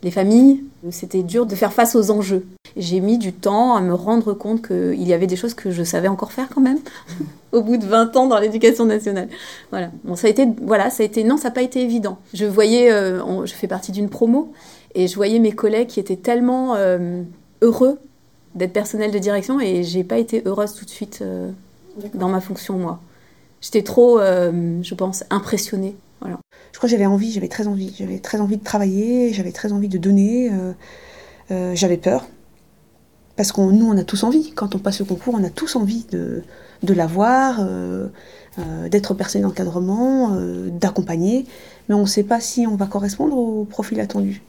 les 0.02 0.10
familles. 0.10 0.64
C'était 0.90 1.22
dur 1.22 1.46
de 1.46 1.54
faire 1.54 1.72
face 1.72 1.94
aux 1.94 2.10
enjeux. 2.10 2.46
J'ai 2.76 3.00
mis 3.00 3.18
du 3.18 3.32
temps 3.32 3.74
à 3.74 3.80
me 3.80 3.92
rendre 3.92 4.32
compte 4.32 4.66
qu'il 4.66 5.06
y 5.06 5.12
avait 5.12 5.26
des 5.26 5.36
choses 5.36 5.54
que 5.54 5.70
je 5.70 5.82
savais 5.82 6.08
encore 6.08 6.32
faire 6.32 6.48
quand 6.54 6.60
même, 6.60 6.78
au 7.52 7.62
bout 7.62 7.76
de 7.76 7.84
20 7.84 8.16
ans 8.16 8.26
dans 8.26 8.38
l'éducation 8.38 8.86
nationale. 8.86 9.28
Voilà. 9.70 9.90
Bon, 10.04 10.16
ça 10.16 10.28
a 10.28 10.30
été, 10.30 10.46
voilà, 10.62 10.90
ça 10.90 11.02
a 11.02 11.06
été, 11.06 11.24
non, 11.24 11.36
ça 11.36 11.48
n'a 11.48 11.54
pas 11.54 11.62
été 11.62 11.82
évident. 11.82 12.18
Je 12.32 12.46
voyais, 12.46 12.90
euh, 12.92 13.44
je 13.44 13.52
fais 13.52 13.66
partie 13.66 13.92
d'une 13.92 14.08
promo, 14.08 14.52
et 14.94 15.06
je 15.06 15.14
voyais 15.14 15.38
mes 15.38 15.52
collègues 15.52 15.88
qui 15.88 16.00
étaient 16.00 16.16
tellement 16.16 16.74
euh, 16.76 17.22
heureux 17.60 17.98
d'être 18.54 18.72
personnel 18.72 19.10
de 19.10 19.18
direction, 19.18 19.60
et 19.60 19.82
j'ai 19.82 20.04
pas 20.04 20.18
été 20.18 20.42
heureuse 20.46 20.74
tout 20.74 20.84
de 20.84 20.90
suite 20.90 21.20
euh, 21.22 21.50
dans 22.14 22.28
ma 22.28 22.40
fonction, 22.40 22.78
moi. 22.78 23.00
J'étais 23.60 23.82
trop, 23.82 24.18
je 24.18 24.94
pense, 24.94 25.22
impressionnée. 25.28 25.94
Je 26.22 26.78
crois 26.78 26.88
que 26.88 26.88
j'avais 26.88 27.06
envie, 27.06 27.32
j'avais 27.32 27.48
très 27.48 27.66
envie, 27.66 27.94
j'avais 27.98 28.18
très 28.18 28.40
envie 28.40 28.56
de 28.56 28.64
travailler, 28.64 29.32
j'avais 29.32 29.52
très 29.52 29.72
envie 29.72 29.88
de 29.88 29.98
donner, 29.98 30.50
j'avais 31.48 31.96
peur 31.96 32.28
Parce 33.36 33.52
que 33.52 33.60
nous, 33.60 33.86
on 33.86 33.96
a 33.96 34.04
tous 34.04 34.22
envie. 34.22 34.52
Quand 34.52 34.74
on 34.74 34.78
passe 34.78 35.00
le 35.00 35.04
concours, 35.04 35.34
on 35.36 35.44
a 35.44 35.50
tous 35.50 35.76
envie 35.76 36.06
de, 36.10 36.42
de 36.82 36.94
l'avoir, 36.94 37.58
euh, 37.60 38.08
euh, 38.58 38.88
d'être 38.88 39.14
personne 39.14 39.42
d'encadrement, 39.42 40.34
euh, 40.34 40.70
d'accompagner. 40.70 41.46
Mais 41.88 41.94
on 41.94 42.02
ne 42.02 42.06
sait 42.06 42.22
pas 42.22 42.40
si 42.40 42.66
on 42.66 42.76
va 42.76 42.86
correspondre 42.86 43.36
au 43.36 43.64
profil 43.64 44.00
attendu. 44.00 44.42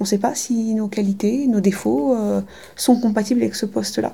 On 0.00 0.04
ne 0.04 0.08
sait 0.08 0.18
pas 0.18 0.34
si 0.34 0.74
nos 0.74 0.88
qualités, 0.88 1.46
nos 1.46 1.60
défauts 1.60 2.14
sont 2.76 3.00
compatibles 3.00 3.40
avec 3.40 3.54
ce 3.54 3.64
poste-là. 3.64 4.12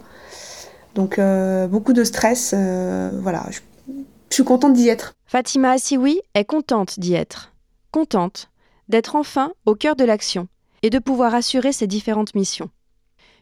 Donc 0.94 1.20
beaucoup 1.68 1.92
de 1.92 2.04
stress. 2.04 2.54
voilà, 2.54 3.44
je 4.32 4.36
suis 4.36 4.44
contente 4.44 4.72
d'y 4.72 4.88
être. 4.88 5.12
Fatima 5.26 5.72
Assioui 5.72 6.22
est 6.32 6.46
contente 6.46 6.98
d'y 6.98 7.12
être. 7.12 7.52
Contente 7.90 8.48
d'être 8.88 9.14
enfin 9.14 9.52
au 9.66 9.74
cœur 9.74 9.94
de 9.94 10.04
l'action 10.04 10.48
et 10.80 10.88
de 10.88 10.98
pouvoir 10.98 11.34
assurer 11.34 11.70
ses 11.70 11.86
différentes 11.86 12.34
missions. 12.34 12.70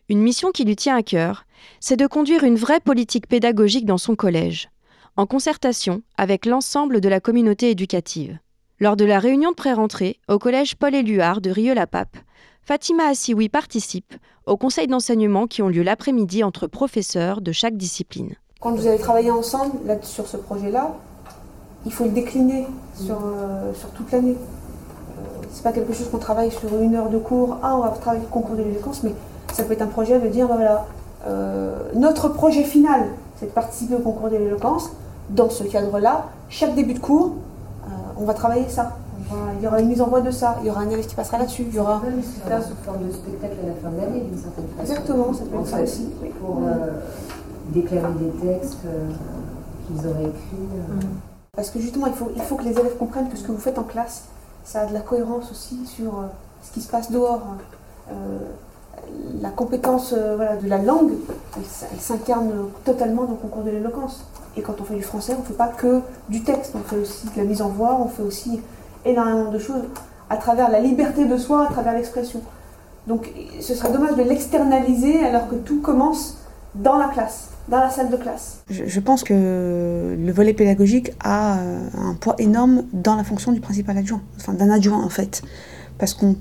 Une 0.09 0.21
mission 0.21 0.51
qui 0.51 0.65
lui 0.65 0.75
tient 0.75 0.97
à 0.97 1.05
cœur, 1.05 1.45
c'est 1.79 1.97
de 1.97 2.09
conduire 2.09 2.43
une 2.43 2.57
vraie 2.57 2.81
politique 2.81 3.29
pédagogique 3.29 3.87
dans 3.87 3.99
son 3.99 4.17
collège, 4.17 4.69
en 5.15 5.27
concertation 5.27 6.03
avec 6.17 6.45
l'ensemble 6.45 7.01
de 7.01 7.09
la 7.09 7.21
communauté 7.21 7.71
éducative. 7.71 8.41
Lors 8.81 8.97
de 8.97 9.05
la 9.05 9.21
réunion 9.21 9.51
de 9.51 9.57
pré-rentrée 9.57 10.19
au 10.27 10.41
collège 10.41 10.75
Paul-Éluard 10.75 11.41
de 11.41 11.51
Rieux-la-Pape, 11.51 12.17
Fatima 12.63 13.05
Assioui 13.05 13.49
participe 13.49 14.13
aux 14.45 14.57
conseils 14.57 14.89
d'enseignement 14.89 15.47
qui 15.47 15.63
ont 15.63 15.69
lieu 15.69 15.85
l'après-midi 15.85 16.43
entre 16.43 16.67
professeurs 16.67 17.43
de 17.43 17.53
chaque 17.53 17.77
discipline. 17.77 18.35
Quand 18.61 18.73
vous 18.73 18.87
allez 18.87 18.99
travailler 18.99 19.31
ensemble 19.31 19.73
là, 19.87 19.95
sur 20.03 20.27
ce 20.27 20.37
projet-là, 20.37 20.91
il 21.87 21.93
faut 21.93 22.05
le 22.05 22.11
décliner 22.11 22.67
sur, 22.95 23.17
euh, 23.17 23.73
sur 23.73 23.89
toute 23.91 24.13
l'année. 24.13 24.37
Euh, 24.37 25.47
c'est 25.51 25.63
pas 25.63 25.73
quelque 25.73 25.95
chose 25.95 26.11
qu'on 26.11 26.19
travaille 26.19 26.51
sur 26.51 26.69
une 26.79 26.95
heure 26.95 27.09
de 27.09 27.17
cours. 27.17 27.57
Ah, 27.63 27.75
on 27.77 27.81
va 27.81 27.89
travailler 27.89 28.23
le 28.23 28.29
concours 28.29 28.57
de 28.57 28.63
l'éloquence, 28.63 29.03
mais 29.03 29.15
ça 29.55 29.63
peut 29.63 29.73
être 29.73 29.81
un 29.81 29.87
projet 29.87 30.21
de 30.21 30.29
dire, 30.29 30.47
ben 30.47 30.57
voilà, 30.57 30.85
euh, 31.27 31.75
notre 31.95 32.29
projet 32.29 32.63
final, 32.63 33.07
c'est 33.37 33.47
de 33.47 33.51
participer 33.51 33.95
au 33.95 34.01
concours 34.01 34.29
de 34.29 34.37
l'éloquence. 34.37 34.91
Dans 35.31 35.49
ce 35.49 35.65
cadre-là, 35.65 36.27
chaque 36.51 36.75
début 36.75 36.93
de 36.93 36.99
cours, 36.99 37.37
euh, 37.85 37.89
on 38.19 38.27
va 38.27 38.35
travailler 38.35 38.69
ça. 38.69 38.99
il 39.57 39.65
y 39.65 39.69
aura 39.69 39.81
une 39.81 39.89
mise 39.89 40.03
en 40.03 40.09
voie 40.09 40.21
de 40.21 40.31
ça, 40.31 40.57
il 40.61 40.67
y 40.67 40.71
aura 40.71 40.83
un 40.83 40.91
élève 40.91 41.07
qui 41.07 41.15
passera 41.15 41.39
là-dessus. 41.39 41.65
Il 41.67 41.75
y 41.75 41.79
aura 41.79 42.03
même 42.05 42.23
sous 42.23 42.75
forme 42.85 43.07
de 43.07 43.13
spectacle 43.13 43.57
à 43.65 43.69
la 43.69 43.75
fin 43.75 43.89
de 43.89 44.03
l'année, 44.03 44.21
d'une 44.21 44.39
certaine 44.39 44.67
façon. 44.77 44.93
Exactement, 44.93 45.33
ça 45.33 45.45
peut 45.45 45.61
être 45.61 45.67
ça 45.67 45.83
aussi. 45.83 46.11
Pour 46.43 46.61
euh, 47.71 47.81
déclarer 47.81 48.13
des 48.15 48.31
textes 48.47 48.79
qu'ils 49.87 50.07
auraient 50.07 50.25
écrits. 50.25 50.69
Mm. 50.89 51.01
Parce 51.57 51.71
que 51.71 51.81
justement, 51.81 52.07
il 52.07 52.15
faut, 52.15 52.31
il 52.35 52.43
faut 52.43 52.57
que 52.57 52.65
les 52.65 52.73
élèves 52.79 52.97
comprennent 52.99 53.29
que 53.29 53.37
ce 53.37 53.43
que 53.43 53.53
vous 53.53 53.59
faites 53.59 53.79
en 53.79 53.85
classe, 53.85 54.25
ça 54.65 54.83
a 54.83 54.87
de 54.87 54.95
la 54.95 55.01
cohérence 55.01 55.51
aussi 55.51 55.87
sur 55.87 56.25
ce 56.63 56.73
qui 56.73 56.81
se 56.81 56.89
passe 56.89 57.11
dehors 57.11 57.43
la 59.41 59.51
compétence 59.51 60.15
euh, 60.17 60.57
de 60.57 60.69
la 60.69 60.79
langue, 60.79 61.13
elle, 61.57 62.01
s'incarne 62.01 62.51
totalement 62.85 63.25
dans 63.25 63.33
le 63.33 63.37
concours 63.37 63.63
de 63.63 63.71
l'éloquence. 63.71 64.25
Et 64.57 64.63
quand 64.63 64.81
on 64.81 64.85
fait 64.85 64.97
du 64.97 65.03
français, 65.03 65.35
on 65.37 65.41
ne 65.41 65.45
fait 65.45 65.55
pas 65.55 65.69
que 65.69 66.01
du 66.29 66.43
texte, 66.43 66.75
on 66.75 66.81
fait 66.81 66.99
aussi 66.99 67.27
de 67.29 67.37
la 67.37 67.45
mise 67.45 67.63
en 67.63 67.69
voix, 67.69 67.99
on 68.01 68.09
fait 68.09 68.23
aussi 68.23 68.61
énormément 69.05 69.51
de 69.51 69.59
choses 69.59 69.83
à 70.29 70.37
travers 70.37 70.71
la 70.71 70.81
liberté 70.81 71.25
de 71.25 71.37
soi, 71.37 71.67
à 71.67 71.73
travers 71.73 71.95
l'expression. 71.95 72.41
Donc 73.07 73.33
ce 73.61 73.75
serait 73.75 73.93
dommage 73.93 74.17
de 74.17 74.23
l'externaliser 74.23 75.25
alors 75.25 75.49
que 75.49 75.55
tout 75.55 75.81
commence 75.81 76.37
dans 76.75 76.99
la 76.99 77.09
classe, 77.09 77.50
dans 77.71 77.81
la 77.81 77.91
salle 77.91 78.11
de 78.11 78.17
classe. 78.17 78.65
Je, 78.69 79.01
pense 79.01 79.25
que 79.25 80.17
le 80.19 80.33
volet 80.33 80.53
pédagogique 80.53 81.13
a 81.21 81.59
euh, 81.59 81.89
un 81.97 82.15
poids 82.15 82.35
énorme 82.39 82.85
dans 82.93 83.17
la 83.17 83.25
fonction 83.25 83.53
du 83.53 83.61
principal 83.61 83.97
adjoint, 83.97 84.23
enfin 84.37 84.53
d'un 84.53 84.71
adjoint 84.71 85.03
en 85.03 85.09
fait. 85.09 85.43
Parce 85.99 86.15
qu'on 86.15 86.37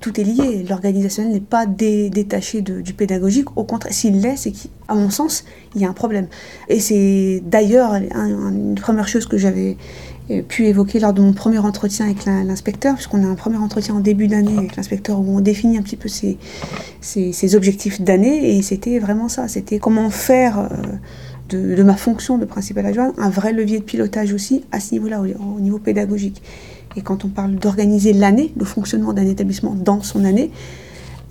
tout 0.00 0.20
est 0.20 0.24
lié. 0.24 0.64
L'organisationnel 0.68 1.32
n'est 1.32 1.40
pas 1.40 1.66
détaché 1.66 2.62
du 2.62 2.94
pédagogique. 2.94 3.56
Au 3.56 3.64
contraire, 3.64 3.92
s'il 3.92 4.20
l'est, 4.20 4.36
c'est 4.36 4.52
qu'à 4.52 4.94
mon 4.94 5.10
sens, 5.10 5.44
il 5.74 5.82
y 5.82 5.84
a 5.84 5.88
un 5.88 5.92
problème. 5.94 6.28
Et 6.68 6.80
c'est 6.80 7.42
d'ailleurs 7.44 7.94
une 7.94 8.76
première 8.80 9.08
chose 9.08 9.26
que 9.26 9.36
j'avais 9.36 9.76
pu 10.48 10.66
évoquer 10.66 11.00
lors 11.00 11.12
de 11.12 11.20
mon 11.20 11.32
premier 11.32 11.58
entretien 11.58 12.06
avec 12.06 12.24
l'inspecteur, 12.24 12.94
puisqu'on 12.94 13.22
a 13.24 13.26
un 13.26 13.34
premier 13.34 13.58
entretien 13.58 13.94
en 13.94 14.00
début 14.00 14.26
d'année 14.26 14.56
avec 14.56 14.76
l'inspecteur 14.76 15.20
où 15.20 15.36
on 15.36 15.40
définit 15.40 15.76
un 15.76 15.82
petit 15.82 15.96
peu 15.96 16.08
ses, 16.08 17.54
objectifs 17.54 18.00
d'année. 18.00 18.56
Et 18.56 18.62
c'était 18.62 18.98
vraiment 18.98 19.28
ça. 19.28 19.48
C'était 19.48 19.78
comment 19.78 20.10
faire. 20.10 20.58
Euh, 20.58 20.66
de, 21.50 21.82
ma 21.82 21.94
fonction 21.94 22.38
de 22.38 22.46
principal 22.46 22.86
adjoint, 22.86 23.12
un 23.18 23.28
vrai 23.28 23.52
levier 23.52 23.78
de 23.78 23.84
pilotage 23.84 24.32
aussi 24.32 24.64
à 24.72 24.80
ce 24.80 24.92
niveau-là, 24.92 25.20
au 25.20 25.60
niveau 25.60 25.78
pédagogique. 25.78 26.42
Et 26.96 27.02
quand 27.02 27.24
on 27.24 27.28
parle 27.28 27.56
d'organiser 27.56 28.12
l'année, 28.12 28.52
le 28.56 28.64
fonctionnement 28.64 29.12
d'un 29.12 29.26
établissement 29.26 29.74
dans 29.74 30.02
son 30.02 30.24
année, 30.24 30.50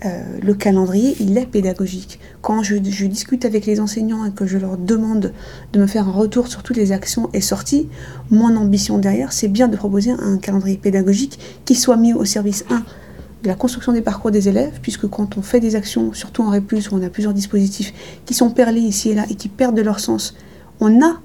euh, 0.06 0.22
le 0.42 0.54
calendrier, 0.54 1.16
il 1.20 1.38
est 1.38 1.46
pédagogique. 1.46 2.20
Quand 2.42 2.62
je, 2.62 2.76
discute 2.76 3.46
avec 3.46 3.66
les 3.66 3.80
enseignants 3.80 4.26
et 4.26 4.32
que 4.32 4.46
je 4.46 4.58
leur 4.58 4.78
demande 4.78 5.32
de 5.72 5.80
me 5.80 5.88
faire 5.88 6.08
un 6.08 6.12
retour 6.12 6.48
sur 6.48 6.62
toutes 6.62 6.78
les 6.78 6.92
actions 6.92 7.30
et 7.34 7.42
sorties, 7.42 7.88
mon 8.30 8.56
ambition 8.58 8.98
derrière, 8.98 9.32
c'est 9.32 9.48
bien 9.48 9.68
de 9.68 9.78
proposer 9.78 10.12
un 10.12 10.38
calendrier 10.38 10.78
pédagogique 10.78 11.40
qui 11.64 11.76
soit 11.76 11.96
mis 11.96 12.14
au 12.14 12.26
service 12.26 12.66
1 12.70 12.84
de 13.44 13.48
la 13.48 13.56
construction 13.56 13.92
des 13.94 14.02
parcours 14.02 14.32
des 14.32 14.50
élèves, 14.50 14.80
puisque 14.82 15.08
quand 15.08 15.38
on 15.38 15.42
fait 15.42 15.60
des 15.60 15.76
actions, 15.76 16.14
surtout 16.14 16.44
en 16.44 16.50
REPUS, 16.50 16.90
où 16.92 16.96
on 16.96 17.02
a 17.02 17.10
plusieurs 17.10 17.34
dispositifs 17.34 17.94
qui 18.26 18.34
sont 18.34 18.50
perlés 18.50 18.82
ici 18.82 19.10
et 19.10 19.16
là 19.16 19.26
et 19.30 19.36
qui 19.36 19.50
perdent 19.50 19.76
de 19.76 19.82
leur 19.82 20.00
sens, 20.00 20.36
on 20.80 21.02
a 21.02 21.20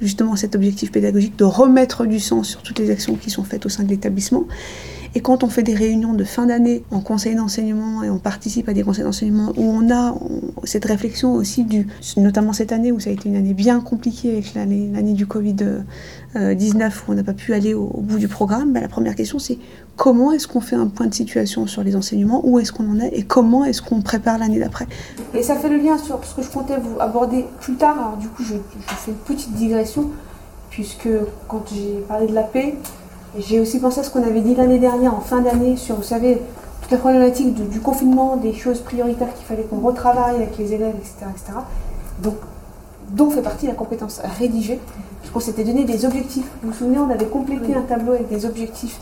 justement 0.00 0.36
cet 0.36 0.54
objectif 0.54 0.90
pédagogique 0.92 1.36
de 1.38 1.44
remettre 1.44 2.04
du 2.06 2.20
sens 2.20 2.48
sur 2.48 2.62
toutes 2.62 2.78
les 2.78 2.90
actions 2.90 3.14
qui 3.14 3.30
sont 3.30 3.44
faites 3.44 3.64
au 3.66 3.68
sein 3.68 3.84
de 3.84 3.88
l'établissement. 3.88 4.44
Et 5.14 5.20
quand 5.20 5.44
on 5.44 5.48
fait 5.48 5.62
des 5.62 5.74
réunions 5.74 6.14
de 6.14 6.24
fin 6.24 6.46
d'année 6.46 6.84
en 6.90 7.00
conseil 7.00 7.34
d'enseignement 7.34 8.02
et 8.02 8.08
on 8.08 8.18
participe 8.18 8.68
à 8.68 8.72
des 8.72 8.82
conseils 8.82 9.04
d'enseignement 9.04 9.52
où 9.56 9.62
on 9.62 9.90
a 9.90 10.14
cette 10.64 10.86
réflexion 10.86 11.34
aussi 11.34 11.64
du, 11.64 11.86
notamment 12.16 12.52
cette 12.52 12.72
année 12.72 12.92
où 12.92 13.00
ça 13.00 13.10
a 13.10 13.12
été 13.12 13.28
une 13.28 13.36
année 13.36 13.52
bien 13.52 13.80
compliquée 13.80 14.32
avec 14.32 14.54
l'année 14.54 15.12
du 15.12 15.26
Covid-19 15.26 16.92
où 17.06 17.12
on 17.12 17.14
n'a 17.14 17.22
pas 17.22 17.34
pu 17.34 17.52
aller 17.52 17.74
au, 17.74 17.88
bout 17.88 18.18
du 18.18 18.28
programme, 18.28 18.72
ben, 18.72 18.80
la 18.80 18.88
première 18.88 19.14
question 19.14 19.38
c'est 19.38 19.58
comment 19.96 20.32
est-ce 20.32 20.48
qu'on 20.48 20.60
fait 20.60 20.76
un 20.76 20.86
point 20.86 21.06
de 21.06 21.14
situation 21.14 21.66
sur 21.66 21.82
les 21.82 21.94
enseignements, 21.94 22.40
où 22.44 22.58
est-ce 22.58 22.72
qu'on 22.72 22.90
en 22.90 22.98
est 22.98 23.10
et 23.12 23.22
comment 23.22 23.64
est-ce 23.64 23.82
qu'on 23.82 24.00
prépare 24.00 24.38
l'année 24.38 24.58
d'après? 24.58 24.86
Et 25.34 25.42
ça 25.42 25.56
fait 25.56 25.68
le 25.68 25.76
lien 25.76 25.98
sur 25.98 26.24
ce 26.24 26.34
que 26.34 26.42
je 26.42 26.50
comptais 26.50 26.78
vous 26.78 26.98
aborder 27.00 27.44
plus 27.60 27.74
tard, 27.74 27.98
alors 27.98 28.16
du 28.16 28.28
coup 28.28 28.42
je 28.42 28.54
fais 28.96 29.10
une 29.10 29.16
petite 29.18 29.52
digression 29.52 30.10
puisque 30.70 31.08
quand 31.48 31.64
j'ai 31.72 32.02
parlé 32.08 32.26
de 32.26 32.34
la 32.34 32.44
paix, 32.44 32.74
j'ai 33.38 33.60
aussi 33.60 33.78
pensé 33.78 34.00
à 34.00 34.02
ce 34.02 34.10
qu'on 34.10 34.22
avait 34.22 34.40
dit 34.40 34.54
l'année 34.54 34.78
dernière, 34.78 35.14
en 35.14 35.20
fin 35.20 35.40
d'année, 35.40 35.76
sur, 35.76 35.96
vous 35.96 36.02
savez, 36.02 36.40
toute 36.82 36.90
la 36.90 36.98
problématique 36.98 37.54
du, 37.70 37.80
confinement, 37.80 38.36
des 38.36 38.52
choses 38.52 38.80
prioritaires 38.80 39.32
qu'il 39.34 39.46
fallait 39.46 39.62
qu'on 39.62 39.80
retravaille 39.80 40.36
avec 40.36 40.58
les 40.58 40.74
élèves, 40.74 40.94
etc. 40.96 41.14
etc. 41.30 41.58
Donc, 42.22 42.34
dont 43.10 43.30
fait 43.30 43.42
partie 43.42 43.66
la 43.66 43.74
compétence 43.74 44.20
rédigée, 44.38 44.78
puisqu'on 45.20 45.40
s'était 45.40 45.64
donné 45.64 45.84
des 45.84 46.04
objectifs. 46.04 46.46
Vous 46.62 46.70
vous 46.70 46.76
souvenez, 46.76 46.98
on 46.98 47.10
avait 47.10 47.26
complété 47.26 47.74
un 47.74 47.82
tableau 47.82 48.12
avec 48.12 48.28
des 48.28 48.44
objectifs 48.46 48.98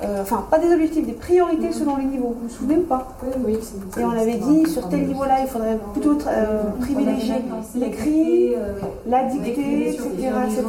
euh, 0.00 0.22
enfin 0.22 0.46
pas 0.50 0.58
des 0.58 0.72
objectifs, 0.72 1.06
des 1.06 1.12
priorités 1.12 1.70
selon 1.70 1.96
les 1.96 2.04
niveaux. 2.04 2.34
Vous 2.40 2.48
vous 2.48 2.54
souvenez 2.54 2.76
ou 2.76 2.82
pas 2.82 3.14
Oui, 3.44 3.58
Et 3.98 4.04
on 4.04 4.10
avait 4.10 4.38
dit 4.38 4.68
sur 4.68 4.88
tel 4.88 5.06
niveau-là, 5.06 5.40
il 5.42 5.46
faudrait 5.46 5.78
plutôt 5.92 6.18
euh, 6.26 6.62
privilégier 6.80 7.34
l'écrit, 7.74 8.54
euh, 8.54 8.72
la 9.06 9.24
dictée, 9.24 9.90
etc., 9.90 10.08
etc. 10.18 10.64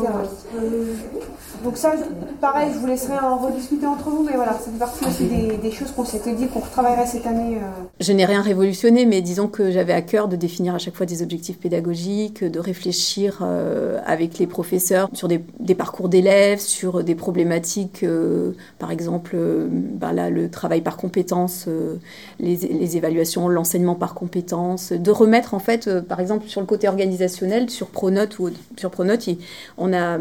Donc 1.63 1.77
ça, 1.77 1.94
pareil, 2.42 2.72
je 2.74 2.80
vous 2.80 2.88
laisserai 2.88 3.18
en 3.20 3.38
rediscuter 3.38 3.86
entre 3.86 4.10
vous, 4.10 4.24
mais 4.24 4.36
voilà, 4.36 4.51
fait 4.53 4.77
partie 4.77 5.06
aussi 5.06 5.24
des, 5.25 5.72
choses 5.72 5.92
qu'on 5.92 6.03
s'était 6.03 6.34
dit 6.34 6.48
qu'on 6.48 6.60
retravaillerait 6.60 7.06
cette 7.06 7.25
année. 7.25 7.58
Je 8.01 8.12
n'ai 8.12 8.25
rien 8.25 8.42
révolutionné, 8.42 9.06
mais 9.06 9.22
disons 9.22 9.48
que 9.48 9.72
j'avais 9.72 9.94
à 9.94 10.01
cœur 10.01 10.27
de 10.27 10.36
définir 10.36 10.75
à 10.75 10.77
chaque 10.77 10.96
fois 10.96 11.06
des 11.06 11.24
objectifs 11.24 11.58
pédagogiques, 11.58 12.44
de 12.44 12.60
réfléchir 12.60 13.48
avec 14.06 14.39
les 14.39 14.48
professeurs 14.48 15.10
sur 15.13 15.30
des, 15.30 15.42
des 15.60 15.75
parcours 15.75 16.10
d'élèves, 16.10 16.60
sur 16.60 17.01
des 17.01 17.15
problématiques, 17.15 18.06
par 18.77 18.92
exemple, 18.92 19.23
euh, 19.34 19.68
bah 19.72 20.13
le 20.13 20.50
travail 20.50 20.82
par 20.82 20.98
compétences, 20.98 21.65
euh, 21.68 21.96
les, 22.39 22.98
évaluations, 22.98 23.48
l'enseignement 23.48 23.96
par 23.96 24.13
compétences, 24.13 24.92
de 24.92 25.12
remettre 25.12 25.53
en 25.53 25.60
fait, 25.60 25.88
euh, 25.88 26.01
par 26.01 26.20
exemple, 26.20 26.48
sur 26.48 26.62
le 26.62 26.68
côté 26.68 26.88
organisationnel, 26.88 27.70
sur 27.70 27.88
Pronote 27.88 28.39
ou 28.39 28.50
sur 28.77 28.92
Pronote, 28.92 29.30
on 29.77 29.94
a 29.94 30.18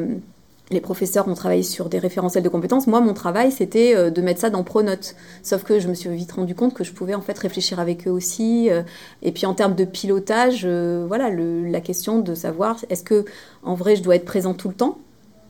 les 0.70 0.80
professeurs 0.80 1.28
ont 1.28 1.34
travaillé 1.34 1.62
sur 1.62 1.90
des 1.90 1.98
référentiels 1.98 2.42
de 2.42 2.48
compétences. 2.48 2.86
Moi, 2.86 3.02
mon 3.02 3.12
travail, 3.12 3.52
c'était 3.52 4.10
de 4.10 4.22
mettre 4.22 4.40
ça 4.40 4.48
dans 4.48 4.62
Pronote. 4.62 5.16
Sauf 5.42 5.64
que 5.64 5.78
je 5.78 5.86
me 5.86 5.92
suis 5.92 6.08
vite 6.08 6.32
rendu 6.32 6.54
compte 6.54 6.72
que 6.72 6.82
je 6.82 6.92
pouvais 6.92 7.14
en 7.14 7.20
fait 7.20 7.38
réfléchir 7.38 7.78
avec 7.78 8.08
eux 8.08 8.10
aussi. 8.10 8.70
Et 9.20 9.32
puis 9.32 9.44
en 9.44 9.52
termes 9.52 9.74
de 9.74 9.84
pilotage, 9.84 10.64
voilà, 10.64 11.28
la 11.28 11.80
question 11.82 12.20
de 12.20 12.34
savoir 12.34 12.78
est-ce 12.88 13.02
que 13.02 13.26
en 13.62 13.74
vrai 13.74 13.96
je 13.96 14.02
dois 14.02 14.16
être 14.16 14.24
présent 14.24 14.54
tout 14.54 14.68
le 14.68 14.74
temps 14.74 14.96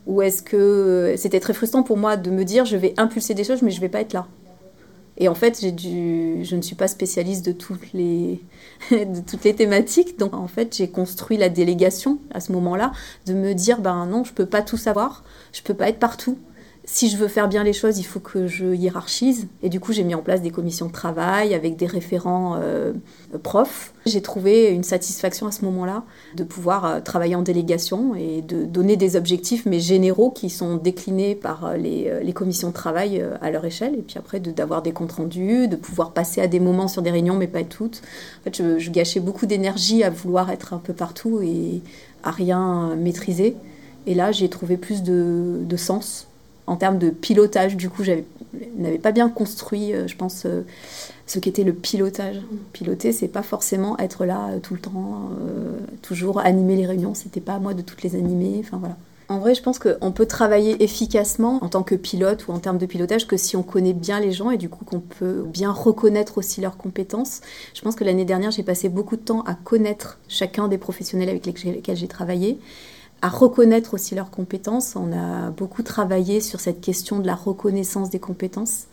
ou 0.05 0.21
est-ce 0.21 0.43
que 0.43 1.15
c'était 1.17 1.39
très 1.39 1.53
frustrant 1.53 1.83
pour 1.83 1.97
moi 1.97 2.17
de 2.17 2.29
me 2.29 2.43
dire 2.43 2.65
je 2.65 2.77
vais 2.77 2.93
impulser 2.97 3.33
des 3.33 3.43
choses 3.43 3.61
mais 3.61 3.71
je 3.71 3.81
vais 3.81 3.89
pas 3.89 4.01
être 4.01 4.13
là 4.13 4.27
et 5.17 5.27
en 5.27 5.35
fait, 5.35 5.59
j'ai 5.61 5.71
dû, 5.71 6.43
je 6.43 6.55
ne 6.55 6.61
suis 6.61 6.75
pas 6.75 6.87
spécialiste 6.87 7.45
de 7.45 7.51
toutes 7.51 7.93
les, 7.93 8.41
de 8.91 9.21
toutes 9.21 9.43
les 9.43 9.53
thématiques. 9.53 10.17
Donc, 10.17 10.33
en 10.33 10.47
fait, 10.47 10.75
j'ai 10.75 10.89
construit 10.89 11.37
la 11.37 11.49
délégation 11.49 12.17
à 12.31 12.39
ce 12.39 12.51
moment-là, 12.53 12.91
de 13.27 13.33
me 13.33 13.53
dire, 13.53 13.79
ben 13.79 14.07
non, 14.07 14.23
je 14.23 14.33
peux 14.33 14.47
pas 14.47 14.61
tout 14.61 14.77
savoir, 14.77 15.23
je 15.51 15.61
peux 15.61 15.75
pas 15.75 15.89
être 15.89 15.99
partout. 15.99 16.37
Si 16.85 17.09
je 17.09 17.15
veux 17.15 17.29
faire 17.29 17.47
bien 17.47 17.63
les 17.63 17.71
choses, 17.71 17.97
il 17.97 18.03
faut 18.03 18.19
que 18.19 18.45
je 18.45 18.65
hiérarchise. 18.75 19.47
Et 19.61 19.69
du 19.69 19.79
coup, 19.79 19.93
j'ai 19.93 20.03
mis 20.03 20.15
en 20.15 20.21
place 20.21 20.41
des 20.41 20.49
commissions 20.49 20.87
de 20.87 20.91
travail 20.91 21.53
avec 21.53 21.77
des 21.77 21.85
référents 21.85 22.59
euh, 22.61 22.91
profs. 23.41 23.93
J'ai 24.05 24.21
trouvé 24.21 24.67
une 24.67 24.83
satisfaction 24.83 25.47
à 25.47 25.51
ce 25.53 25.63
moment-là 25.63 26.03
de 26.35 26.43
pouvoir 26.43 26.85
euh, 26.85 26.99
travailler 26.99 27.35
en 27.35 27.41
délégation 27.41 28.15
et 28.15 28.41
de 28.41 28.65
donner 28.65 28.97
des 28.97 29.15
objectifs, 29.15 29.65
mais 29.65 29.79
généraux, 29.79 30.29
qui 30.29 30.49
sont 30.49 30.75
déclinés 30.75 31.35
par 31.35 31.65
euh, 31.65 31.77
les, 31.77 32.33
commissions 32.33 32.69
de 32.69 32.73
travail 32.73 33.23
à 33.41 33.49
leur 33.49 33.63
échelle. 33.63 33.95
Et 33.95 34.01
puis 34.01 34.17
après, 34.17 34.41
d'avoir 34.41 34.81
des 34.81 34.91
comptes 34.91 35.13
rendus, 35.13 35.69
de 35.69 35.77
pouvoir 35.77 36.11
passer 36.11 36.41
à 36.41 36.47
des 36.47 36.59
moments 36.59 36.89
sur 36.89 37.01
des 37.01 37.11
réunions, 37.11 37.35
mais 37.35 37.47
pas 37.47 37.63
toutes. 37.63 38.01
En 38.41 38.43
fait, 38.43 38.77
je, 38.77 38.89
gâchais 38.89 39.21
beaucoup 39.21 39.45
d'énergie 39.45 40.03
à 40.03 40.09
vouloir 40.09 40.49
être 40.49 40.73
un 40.73 40.79
peu 40.79 40.93
partout 40.93 41.39
et 41.41 41.81
à 42.23 42.31
rien 42.31 42.95
maîtriser. 42.97 43.55
Et 44.05 44.15
là, 44.15 44.33
j'ai 44.33 44.49
trouvé 44.49 44.75
plus 44.75 45.01
de, 45.03 45.59
de 45.63 45.77
sens 45.77 46.27
en 46.67 46.75
termes 46.75 46.97
de 46.97 47.09
pilotage, 47.09 47.75
du 47.75 47.89
coup, 47.89 48.03
je 48.03 48.13
n'avais 48.77 48.97
pas 48.97 49.11
bien 49.11 49.29
construit, 49.29 49.93
euh, 49.93 50.07
je 50.07 50.15
pense, 50.15 50.43
euh, 50.45 50.61
ce 51.27 51.39
qu'était 51.39 51.63
le 51.63 51.73
pilotage. 51.73 52.37
Piloter, 52.71 53.11
c'est 53.11 53.27
pas 53.27 53.43
forcément 53.43 53.97
être 53.97 54.25
là 54.25 54.49
euh, 54.51 54.59
tout 54.59 54.73
le 54.73 54.79
temps, 54.79 55.29
toujours 56.01 56.39
animer 56.39 56.75
les 56.75 56.85
réunions. 56.85 57.13
C'était 57.13 57.41
pas 57.41 57.55
à 57.55 57.59
moi 57.59 57.73
de 57.73 57.81
toutes 57.81 58.03
les 58.03 58.15
animer. 58.15 58.57
Enfin 58.59 58.77
voilà. 58.77 58.97
En 59.29 59.39
vrai, 59.39 59.55
je 59.55 59.63
pense 59.63 59.79
qu'on 59.79 60.11
peut 60.11 60.25
travailler 60.25 60.83
efficacement 60.83 61.63
en 61.63 61.69
tant 61.69 61.81
que 61.81 61.95
pilote 61.95 62.47
ou 62.47 62.51
en 62.51 62.59
termes 62.59 62.77
de 62.77 62.85
pilotage 62.85 63.25
que 63.25 63.37
si 63.37 63.55
on 63.55 63.63
connaît 63.63 63.93
bien 63.93 64.19
les 64.19 64.31
gens 64.31 64.51
et 64.51 64.57
du 64.57 64.69
coup 64.69 64.83
qu'on 64.85 64.99
peut 64.99 65.43
bien 65.47 65.71
reconnaître 65.71 66.37
aussi 66.37 66.61
leurs 66.61 66.77
compétences. 66.77 67.41
Je 67.73 67.81
pense 67.81 67.95
que 67.95 68.03
l'année 68.03 68.25
dernière, 68.25 68.51
j'ai 68.51 68.63
passé 68.63 68.89
beaucoup 68.89 69.15
de 69.15 69.21
temps 69.21 69.41
à 69.43 69.55
connaître 69.55 70.19
chacun 70.27 70.67
des 70.67 70.77
professionnels 70.77 71.29
avec 71.29 71.45
lesquels 71.45 71.95
j'ai 71.95 72.07
travaillé 72.07 72.59
à 73.23 73.29
reconnaître 73.29 73.93
aussi 73.93 74.15
leurs 74.15 74.29
compétences. 74.29 74.97
On 74.97 75.13
a 75.13 75.49
beaucoup 75.49 75.81
travaillé 75.81 76.41
sur 76.41 76.59
cette 76.59 76.81
question 76.81 77.19
de 77.19 77.25
la 77.25 77.35
reconnaissance 77.35 78.09
des 78.09 78.19
compétences 78.19 78.87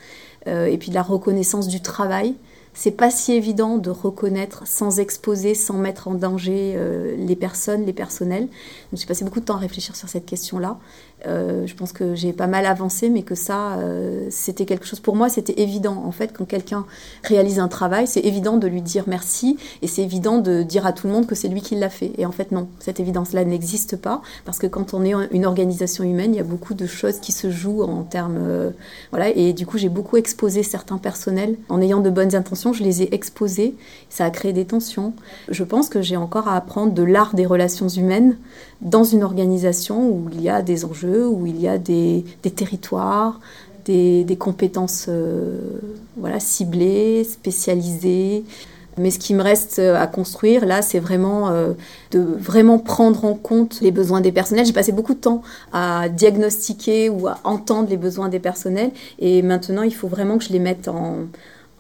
euh, 0.47 0.67
et 0.67 0.79
puis 0.79 0.91
de 0.91 0.95
la 0.95 1.03
reconnaissance 1.03 1.67
du 1.67 1.83
travail 1.83 2.37
c'est 2.73 2.93
pas 2.93 3.11
si 3.11 3.33
évident 3.33 3.79
de 3.79 3.91
reconnaître 3.91 4.67
sans 4.67 5.01
exposer, 5.01 5.55
sans 5.55 5.75
mettre 5.75 6.09
en 6.09 6.15
danger 6.15 6.75
euh, 6.77 7.17
les 7.17 7.37
personnes, 7.37 7.85
les 7.85 7.93
personnels. 7.93 8.49
J'ai 8.93 9.07
passé 9.07 9.25
beaucoup 9.25 9.41
de 9.41 9.45
temps 9.45 9.57
à 9.57 9.59
réfléchir 9.59 9.97
sur 9.97 10.09
cette 10.09 10.27
question-là. 10.27 10.79
Euh, 11.27 11.67
je 11.67 11.75
pense 11.75 11.93
que 11.93 12.15
j'ai 12.15 12.33
pas 12.33 12.47
mal 12.47 12.67
avancé, 12.67 13.11
mais 13.11 13.23
que 13.23 13.35
ça, 13.35 13.79
euh, 13.79 14.27
c'était 14.31 14.65
quelque 14.65 14.87
chose 14.87 15.01
pour 15.01 15.17
moi, 15.17 15.29
c'était 15.29 15.61
évident. 15.61 16.03
En 16.05 16.13
fait, 16.13 16.33
quand 16.33 16.45
quelqu'un 16.45 16.87
réalise 17.25 17.59
un 17.59 17.69
travail, 17.69 18.07
c'est 18.07 18.21
évident 18.21 18.57
de 18.57 18.67
lui 18.67 18.83
dire 18.83 19.05
merci 19.07 19.59
et 19.83 19.87
c'est 19.87 20.03
évident 20.03 20.39
de 20.39 20.63
dire 20.63 20.87
à 20.87 20.93
tout 20.93 21.07
le 21.07 21.13
monde 21.13 21.27
que 21.27 21.35
c'est 21.35 21.49
lui 21.49 21.61
qui 21.61 21.75
l'a 21.75 21.91
fait. 21.91 22.13
Et 22.19 22.27
en 22.27 22.33
fait, 22.33 22.53
non, 22.53 22.69
cette 22.79 23.01
évidence-là 23.01 23.45
n'existe 23.45 23.97
pas 23.97 24.23
parce 24.45 24.59
que 24.59 24.67
quand 24.67 24.95
on 24.95 25.05
est 25.05 25.13
une 25.33 25.47
organisation 25.47 26.05
humaine, 26.05 26.35
il 26.35 26.37
y 26.37 26.41
a 26.41 26.45
beaucoup 26.45 26.75
de 26.75 26.87
choses 26.87 27.19
qui 27.19 27.33
se 27.33 27.51
jouent 27.51 27.83
en 27.83 28.03
termes. 28.03 28.73
voilà, 29.11 29.29
et 29.29 29.53
du 29.53 29.67
coup, 29.67 29.79
j'ai 29.79 29.89
beaucoup 29.89 30.17
exposé 30.17 30.63
certains 30.63 30.99
personnels 30.99 31.57
en 31.69 31.81
ayant 31.81 32.01
de 32.01 32.11
bonnes 32.11 32.35
intentions 32.35 32.71
je 32.73 32.83
les 32.83 33.03
ai 33.03 33.15
exposées, 33.15 33.75
ça 34.09 34.25
a 34.25 34.31
créé 34.31 34.53
des 34.53 34.65
tensions. 34.65 35.15
Je 35.49 35.65
pense 35.65 35.89
que 35.89 36.03
j'ai 36.03 36.17
encore 36.17 36.49
à 36.49 36.57
apprendre 36.57 36.93
de 36.93 37.03
l'art 37.03 37.35
des 37.35 37.47
relations 37.47 37.89
humaines 37.89 38.37
dans 38.81 39.05
une 39.05 39.23
organisation 39.23 40.09
où 40.09 40.29
il 40.33 40.41
y 40.41 40.49
a 40.49 40.63
des 40.63 40.85
enjeux, 40.85 41.29
où 41.29 41.47
il 41.47 41.61
y 41.61 41.69
a 41.69 41.79
des, 41.79 42.25
territoires, 42.55 43.41
des, 43.85 44.37
compétences 44.39 45.07
euh, 45.09 45.59
voilà, 46.17 46.41
ciblées, 46.41 47.25
spécialisées. 47.25 48.45
Mais 48.99 49.11
ce 49.11 49.19
qui 49.19 49.35
me 49.35 49.43
reste 49.43 49.79
à 49.79 50.07
construire, 50.07 50.67
là, 50.67 50.83
c'est 50.83 50.99
vraiment 50.99 51.49
euh, 51.49 51.73
de 52.11 52.21
vraiment 52.21 52.79
prendre 52.79 53.25
en 53.25 53.35
compte 53.35 53.81
les 53.81 53.93
besoins 53.93 54.21
des 54.21 54.33
personnels. 54.33 54.67
J'ai 54.67 54.73
passé 54.73 54.93
beaucoup 54.93 55.15
de 55.15 55.21
temps 55.21 55.43
à 55.73 56.09
diagnostiquer 56.09 57.09
ou 57.09 57.29
à 57.29 57.39
entendre 57.45 57.89
les 57.89 57.97
besoins 57.97 58.29
des 58.29 58.41
personnels. 58.41 58.91
Et 59.19 59.43
maintenant, 59.43 59.83
il 59.83 59.95
faut 59.95 60.09
vraiment 60.09 60.39
que 60.39 60.45
je 60.45 60.53
les 60.53 60.59
mette 60.59 60.89
en, 60.89 61.27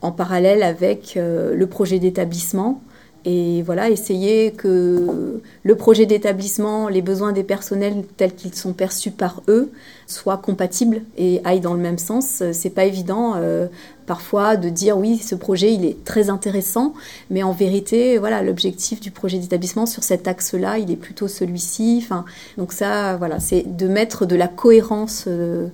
en 0.03 0.13
parallèle 0.13 0.63
avec 0.63 1.17
euh, 1.17 1.55
le 1.55 1.67
projet 1.67 1.99
d'établissement. 1.99 2.81
Et 3.25 3.63
voilà, 3.63 3.91
essayer 3.91 4.53
que 4.53 5.41
le 5.63 5.75
projet 5.75 6.07
d'établissement, 6.07 6.89
les 6.89 7.03
besoins 7.03 7.33
des 7.33 7.45
personnels 7.45 8.05
tels 8.17 8.35
qu'ils 8.35 8.55
sont 8.55 8.73
perçus 8.73 9.11
par 9.11 9.43
eux, 9.49 9.71
soient 10.07 10.39
compatibles 10.39 11.03
et 11.19 11.41
aillent 11.45 11.61
dans 11.61 11.75
le 11.75 11.81
même 11.81 11.99
sens. 11.99 12.43
C'est 12.53 12.71
pas 12.71 12.85
évident 12.85 13.35
euh, 13.37 13.67
parfois 14.07 14.57
de 14.57 14.69
dire 14.71 14.97
oui, 14.97 15.19
ce 15.19 15.35
projet 15.35 15.73
il 15.75 15.85
est 15.85 16.03
très 16.05 16.31
intéressant, 16.31 16.95
mais 17.29 17.43
en 17.43 17.53
vérité, 17.53 18.17
voilà, 18.19 18.43
l'objectif 18.43 19.01
du 19.01 19.11
projet 19.11 19.39
d'établissement 19.39 19.87
sur 19.87 20.03
cet 20.03 20.27
axe-là, 20.27 20.79
il 20.79 20.91
est 20.91 20.97
plutôt 20.97 21.29
celui-ci. 21.29 22.01
Enfin, 22.03 22.25
donc 22.57 22.73
ça, 22.73 23.17
voilà, 23.17 23.39
c'est 23.39 23.65
de 23.77 23.87
mettre 23.87 24.25
de 24.25 24.37
la 24.37 24.49
cohérence. 24.49 25.25
Euh, 25.27 25.69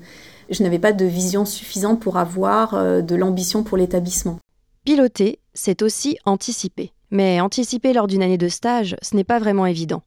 je 0.51 0.63
n'avais 0.63 0.79
pas 0.79 0.93
de 0.93 1.05
vision 1.05 1.45
suffisante 1.45 2.01
pour 2.01 2.17
avoir 2.19 2.75
euh, 2.75 3.03
de 3.03 3.15
l'ambition 3.15 3.63
pour 3.63 3.77
l'établissement. 3.77 4.39
Piloter, 4.85 5.39
c'est 5.55 5.83
aussi 5.83 6.17
anticiper. 6.25 6.93
Mais 7.11 7.41
anticiper 7.41 7.93
lors 7.93 8.07
d'une 8.07 8.23
année 8.23 8.39
de 8.39 8.49
stage, 8.49 8.97
ce 9.03 9.15
n'est 9.15 9.25
pas 9.25 9.39
vraiment 9.39 9.67
évident. 9.67 10.03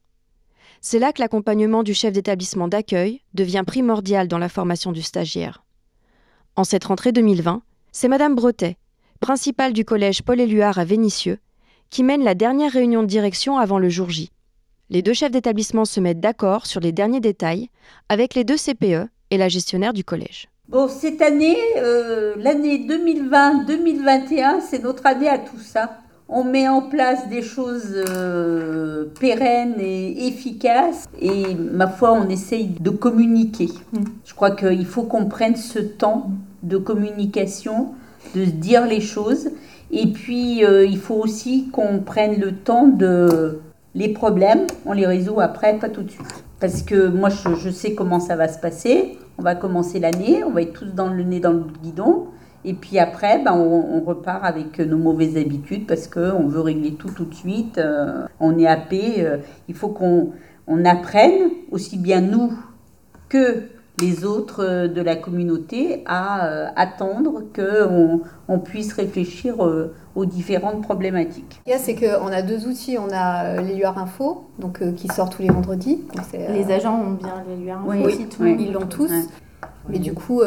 C'est 0.80 0.98
là 0.98 1.12
que 1.12 1.20
l'accompagnement 1.20 1.82
du 1.82 1.94
chef 1.94 2.12
d'établissement 2.12 2.68
d'accueil 2.68 3.20
devient 3.34 3.64
primordial 3.66 4.28
dans 4.28 4.38
la 4.38 4.48
formation 4.48 4.92
du 4.92 5.02
stagiaire. 5.02 5.62
En 6.56 6.64
cette 6.64 6.84
rentrée 6.84 7.12
2020, 7.12 7.62
c'est 7.92 8.08
Madame 8.08 8.34
Bretet, 8.34 8.76
principale 9.20 9.72
du 9.72 9.84
collège 9.84 10.22
Paul-Éluard 10.22 10.78
à 10.78 10.84
Vénissieux, 10.84 11.38
qui 11.90 12.02
mène 12.02 12.24
la 12.24 12.34
dernière 12.34 12.72
réunion 12.72 13.02
de 13.02 13.08
direction 13.08 13.58
avant 13.58 13.78
le 13.78 13.88
jour 13.88 14.08
J. 14.10 14.30
Les 14.88 15.02
deux 15.02 15.12
chefs 15.12 15.30
d'établissement 15.30 15.84
se 15.84 16.00
mettent 16.00 16.20
d'accord 16.20 16.66
sur 16.66 16.80
les 16.80 16.92
derniers 16.92 17.20
détails 17.20 17.68
avec 18.08 18.34
les 18.34 18.44
deux 18.44 18.56
CPE 18.56 19.08
et 19.30 19.38
la 19.38 19.48
gestionnaire 19.48 19.92
du 19.92 20.04
collège. 20.04 20.48
Bon, 20.68 20.88
cette 20.88 21.20
année, 21.20 21.58
euh, 21.76 22.34
l'année 22.36 22.78
2020-2021, 22.86 24.60
c'est 24.60 24.82
notre 24.82 25.06
année 25.06 25.28
à 25.28 25.38
tout 25.38 25.58
ça. 25.58 25.98
On 26.32 26.44
met 26.44 26.68
en 26.68 26.82
place 26.82 27.28
des 27.28 27.42
choses 27.42 27.92
euh, 27.92 29.06
pérennes 29.18 29.80
et 29.80 30.28
efficaces 30.28 31.08
et 31.20 31.56
ma 31.56 31.88
foi, 31.88 32.12
on 32.12 32.28
essaye 32.28 32.68
de 32.68 32.90
communiquer. 32.90 33.68
Mm. 33.92 34.04
Je 34.24 34.34
crois 34.34 34.52
qu'il 34.52 34.86
faut 34.86 35.02
qu'on 35.02 35.24
prenne 35.26 35.56
ce 35.56 35.80
temps 35.80 36.30
de 36.62 36.76
communication, 36.76 37.88
de 38.36 38.44
se 38.44 38.50
dire 38.50 38.86
les 38.86 39.00
choses. 39.00 39.50
Et 39.90 40.06
puis, 40.06 40.64
euh, 40.64 40.86
il 40.86 40.98
faut 40.98 41.16
aussi 41.16 41.68
qu'on 41.72 41.98
prenne 41.98 42.38
le 42.40 42.52
temps 42.52 42.86
de... 42.86 43.58
Les 43.96 44.10
problèmes, 44.10 44.68
on 44.86 44.92
les 44.92 45.06
résout 45.06 45.40
après, 45.40 45.76
pas 45.80 45.88
tout 45.88 46.04
de 46.04 46.12
suite. 46.12 46.44
Parce 46.60 46.82
que 46.82 47.08
moi, 47.08 47.28
je, 47.28 47.70
sais 47.70 47.94
comment 47.94 48.20
ça 48.20 48.36
va 48.36 48.46
se 48.46 48.60
passer. 48.60 49.18
On 49.36 49.42
va 49.42 49.56
commencer 49.56 49.98
l'année, 49.98 50.44
on 50.44 50.50
va 50.50 50.62
être 50.62 50.74
tous 50.74 50.94
dans 50.94 51.08
le 51.08 51.24
nez 51.24 51.40
dans 51.40 51.50
le 51.50 51.64
guidon. 51.82 52.28
Et 52.64 52.74
puis 52.74 52.98
après, 52.98 53.42
ben, 53.42 53.52
on, 53.52 54.00
repart 54.00 54.44
avec 54.44 54.78
nos 54.78 54.96
mauvaises 54.96 55.36
habitudes 55.36 55.86
parce 55.86 56.08
qu'on 56.08 56.46
veut 56.46 56.60
régler 56.60 56.94
tout 56.94 57.10
tout 57.10 57.24
de 57.24 57.34
suite. 57.34 57.78
Euh, 57.78 58.26
on 58.38 58.58
est 58.58 58.66
happé. 58.66 59.24
Euh, 59.24 59.38
il 59.68 59.74
faut 59.74 59.88
qu'on 59.88 60.32
on 60.66 60.84
apprenne, 60.84 61.50
aussi 61.70 61.98
bien 61.98 62.20
nous 62.20 62.52
que 63.28 63.64
les 64.00 64.24
autres 64.24 64.64
euh, 64.64 64.88
de 64.88 65.00
la 65.00 65.16
communauté, 65.16 66.02
à 66.06 66.70
attendre 66.76 67.42
qu'on 67.54 68.22
on 68.48 68.58
puisse 68.58 68.92
réfléchir 68.92 69.56
aux 70.14 70.24
différentes 70.24 70.82
problématiques. 70.82 71.60
C'est 71.78 71.94
qu'on 71.94 72.26
a 72.26 72.42
deux 72.42 72.66
outils. 72.66 72.98
On 72.98 73.10
a 73.12 73.44
euh, 73.44 73.60
l'Éluard 73.60 73.98
Info, 73.98 74.44
donc, 74.58 74.82
euh, 74.82 74.92
qui 74.92 75.08
sort 75.08 75.30
tous 75.30 75.42
les 75.42 75.48
vendredis. 75.48 76.02
les 76.32 76.70
euh, 76.70 76.76
agents 76.76 77.00
ont 77.00 77.12
bien 77.12 77.42
l'Éluard 77.48 77.88
Info 77.88 78.06
aussi, 78.06 78.26
ils 78.38 78.72
l'ont 78.72 78.86
tous. 78.86 79.10
Mais 79.88 79.98
du 79.98 80.12
coup, 80.12 80.42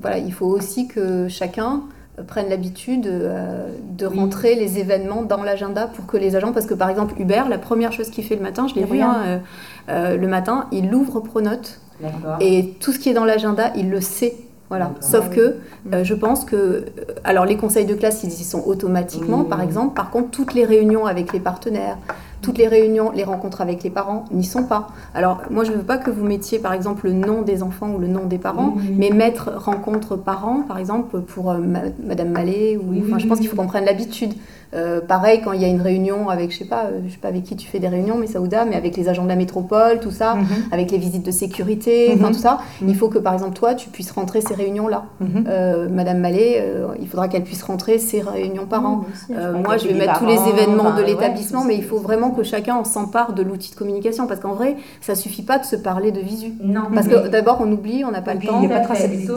voilà, 0.00 0.18
il 0.18 0.32
faut 0.32 0.46
aussi 0.46 0.86
que 0.86 1.28
chacun 1.28 1.82
prenne 2.26 2.48
l'habitude 2.50 3.02
de 3.02 4.06
rentrer 4.06 4.54
les 4.54 4.78
événements 4.78 5.22
dans 5.22 5.42
l'agenda 5.42 5.86
pour 5.86 6.06
que 6.06 6.16
les 6.16 6.36
agents, 6.36 6.52
parce 6.52 6.66
que 6.66 6.74
par 6.74 6.90
exemple 6.90 7.14
Hubert, 7.18 7.48
la 7.48 7.58
première 7.58 7.92
chose 7.92 8.10
qu'il 8.10 8.24
fait 8.24 8.36
le 8.36 8.42
matin, 8.42 8.66
je 8.68 8.74
l'ai 8.74 8.84
vu 8.84 9.00
hein, 9.00 9.40
le 9.88 10.26
matin, 10.26 10.66
il 10.72 10.94
ouvre 10.94 11.20
Pronote 11.20 11.80
et 12.40 12.74
tout 12.80 12.92
ce 12.92 12.98
qui 12.98 13.08
est 13.08 13.14
dans 13.14 13.24
l'agenda, 13.24 13.72
il 13.76 13.90
le 13.90 14.00
sait. 14.00 14.34
Voilà. 14.68 14.92
Sauf 15.00 15.28
que 15.28 15.56
euh, 15.92 16.02
je 16.02 16.14
pense 16.14 16.46
que, 16.46 16.56
euh, 16.56 16.84
alors 17.24 17.44
les 17.44 17.58
conseils 17.58 17.84
de 17.84 17.94
classe, 17.94 18.24
ils 18.24 18.32
y 18.32 18.44
sont 18.44 18.62
automatiquement, 18.64 19.44
par 19.44 19.60
exemple. 19.60 19.94
Par 19.94 20.10
contre, 20.10 20.30
toutes 20.30 20.54
les 20.54 20.64
réunions 20.64 21.04
avec 21.04 21.34
les 21.34 21.40
partenaires, 21.40 21.98
toutes 22.42 22.58
les 22.58 22.68
réunions, 22.68 23.12
les 23.12 23.24
rencontres 23.24 23.60
avec 23.60 23.82
les 23.82 23.90
parents 23.90 24.24
n'y 24.32 24.44
sont 24.44 24.64
pas. 24.64 24.88
Alors 25.14 25.42
moi, 25.50 25.64
je 25.64 25.70
ne 25.70 25.76
veux 25.76 25.82
pas 25.84 25.96
que 25.96 26.10
vous 26.10 26.24
mettiez, 26.24 26.58
par 26.58 26.72
exemple, 26.72 27.06
le 27.06 27.12
nom 27.12 27.42
des 27.42 27.62
enfants 27.62 27.90
ou 27.92 27.98
le 27.98 28.08
nom 28.08 28.26
des 28.26 28.38
parents, 28.38 28.76
mais 28.96 29.10
mettre 29.10 29.52
rencontre 29.56 30.16
parents, 30.16 30.62
par 30.62 30.78
exemple, 30.78 31.20
pour 31.20 31.50
euh, 31.50 31.58
Madame 32.04 32.30
Mallet. 32.30 32.76
Ou, 32.76 33.04
enfin, 33.06 33.18
je 33.18 33.26
pense 33.26 33.38
qu'il 33.38 33.48
faut 33.48 33.56
qu'on 33.56 33.66
prenne 33.66 33.84
l'habitude 33.84 34.34
Euh, 34.74 35.00
pareil, 35.00 35.40
quand 35.44 35.52
il 35.52 35.60
y 35.60 35.64
a 35.64 35.68
une 35.68 35.82
réunion 35.82 36.28
avec, 36.28 36.50
je 36.52 36.58
sais 36.58 36.64
pas, 36.64 36.84
euh, 36.86 37.00
je 37.06 37.12
sais 37.12 37.18
pas 37.18 37.28
avec 37.28 37.44
qui 37.44 37.56
tu 37.56 37.66
fais 37.68 37.78
des 37.78 37.88
réunions, 37.88 38.16
mais 38.18 38.26
Saouda, 38.26 38.64
mais 38.64 38.74
avec 38.76 38.96
les 38.96 39.08
agents 39.08 39.24
de 39.24 39.28
la 39.28 39.36
métropole, 39.36 40.00
tout 40.00 40.10
ça, 40.10 40.34
Mhm. 40.36 40.46
avec 40.72 40.90
les 40.90 40.98
visites 40.98 41.26
de 41.26 41.30
sécurité, 41.30 42.10
enfin 42.14 42.28
Mhm. 42.28 42.32
tout 42.34 42.38
ça, 42.40 42.58
Mhm. 42.80 42.88
il 42.88 42.94
faut 42.96 43.08
que 43.08 43.18
par 43.18 43.34
exemple 43.34 43.52
toi, 43.54 43.74
tu 43.74 43.90
puisses 43.90 44.10
rentrer 44.12 44.40
ces 44.40 44.54
réunions-là. 44.54 45.04
Mhm. 45.20 45.44
Euh, 45.46 45.88
Madame 45.90 46.18
Mallet, 46.20 46.56
euh, 46.60 46.86
il 47.00 47.06
faudra 47.06 47.28
qu'elle 47.28 47.44
puisse 47.44 47.62
rentrer 47.62 47.98
ces 47.98 48.22
réunions 48.22 48.66
par 48.66 48.86
an. 48.86 49.04
Moi, 49.28 49.76
je 49.76 49.88
vais 49.88 49.94
mettre 49.94 50.18
tous 50.18 50.26
les 50.26 50.38
événements 50.48 50.96
de 50.96 51.02
l'établissement, 51.02 51.64
mais 51.64 51.76
il 51.76 51.84
faut 51.84 51.98
vraiment 51.98 52.30
que 52.30 52.42
chacun 52.42 52.82
s'empare 52.84 53.34
de 53.34 53.42
l'outil 53.42 53.70
de 53.72 53.76
communication, 53.76 54.26
parce 54.26 54.40
qu'en 54.40 54.54
vrai, 54.54 54.76
ça 55.02 55.14
suffit 55.14 55.42
pas 55.42 55.58
de 55.58 55.64
se 55.66 55.76
parler 55.76 56.12
de 56.12 56.20
visu. 56.20 56.52
Non. 56.62 56.84
Parce 56.94 57.08
que 57.08 57.28
d'abord, 57.28 57.58
on 57.60 57.70
oublie, 57.70 58.04
on 58.06 58.10
n'a 58.10 58.22
pas 58.22 58.30
Et 58.32 58.34
le 58.34 58.40
puis, 58.40 58.48
temps. 58.48 58.60
il 58.62 58.72
a 58.72 58.76
pas 58.76 58.80
de 58.80 58.84
traçabilité. 58.86 59.32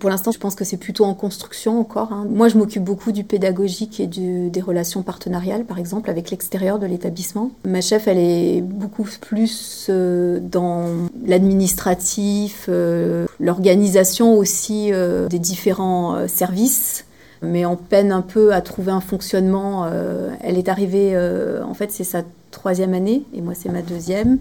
Pour 0.00 0.10
l'instant, 0.10 0.32
je 0.32 0.38
pense 0.38 0.56
que 0.56 0.64
c'est 0.64 0.76
plutôt 0.76 1.04
en 1.04 1.14
construction 1.14 1.78
encore. 1.78 2.12
hein. 2.12 2.26
Moi, 2.28 2.48
je 2.48 2.58
m'occupe 2.58 2.82
beaucoup 2.82 3.12
du 3.12 3.22
pédagogique 3.22 4.00
et 4.00 4.06
du- 4.08 4.50
des 4.50 4.60
relations 4.60 4.71
partenariales, 5.02 5.64
par 5.64 5.78
exemple, 5.78 6.10
avec 6.10 6.30
l'extérieur 6.30 6.78
de 6.78 6.86
l'établissement. 6.86 7.50
Ma 7.64 7.80
chef, 7.80 8.08
elle 8.08 8.18
est 8.18 8.60
beaucoup 8.60 9.06
plus 9.20 9.86
euh, 9.88 10.40
dans 10.40 10.86
l'administratif, 11.26 12.66
euh, 12.68 13.26
l'organisation 13.40 14.36
aussi 14.36 14.92
euh, 14.92 15.28
des 15.28 15.38
différents 15.38 16.26
services 16.28 17.04
mais 17.44 17.66
on 17.66 17.74
peine 17.74 18.12
un 18.12 18.20
peu 18.20 18.54
à 18.54 18.60
trouver 18.60 18.92
un 18.92 19.00
fonctionnement. 19.00 19.88
Elle 20.44 20.58
est 20.58 20.68
arrivée, 20.68 21.18
en 21.18 21.74
fait, 21.74 21.90
c'est 21.90 22.04
sa 22.04 22.22
troisième 22.52 22.94
année, 22.94 23.24
et 23.34 23.40
moi, 23.40 23.54
c'est 23.56 23.68
ma 23.68 23.82
deuxième. 23.82 24.38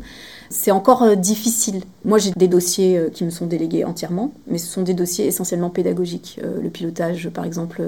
C'est 0.51 0.71
encore 0.71 1.01
euh, 1.03 1.15
difficile. 1.15 1.81
Moi, 2.03 2.17
j'ai 2.17 2.31
des 2.31 2.49
dossiers 2.49 2.97
euh, 2.97 3.09
qui 3.09 3.23
me 3.23 3.29
sont 3.29 3.45
délégués 3.45 3.85
entièrement, 3.85 4.33
mais 4.47 4.57
ce 4.57 4.67
sont 4.67 4.81
des 4.81 4.93
dossiers 4.93 5.25
essentiellement 5.25 5.69
pédagogiques. 5.69 6.41
Euh, 6.43 6.61
le 6.61 6.69
pilotage, 6.69 7.29
par 7.29 7.45
exemple, 7.45 7.81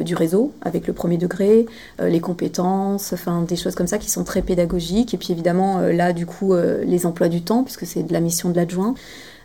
du 0.00 0.14
réseau 0.14 0.52
avec 0.62 0.86
le 0.86 0.94
premier 0.94 1.18
degré, 1.18 1.66
les 2.00 2.20
compétences, 2.20 3.12
enfin, 3.12 3.42
des 3.42 3.54
choses 3.54 3.74
comme 3.74 3.86
ça 3.86 3.98
qui 3.98 4.10
sont 4.10 4.24
très 4.24 4.40
pédagogiques. 4.40 5.12
Et 5.12 5.18
puis, 5.18 5.30
évidemment, 5.30 5.80
là, 5.80 6.14
du 6.14 6.24
coup, 6.24 6.54
les 6.54 7.04
emplois 7.04 7.28
du 7.28 7.42
temps, 7.42 7.64
puisque 7.64 7.86
c'est 7.86 8.02
de 8.02 8.12
la 8.12 8.20
mission 8.20 8.48
de 8.48 8.56
l'adjoint. 8.56 8.94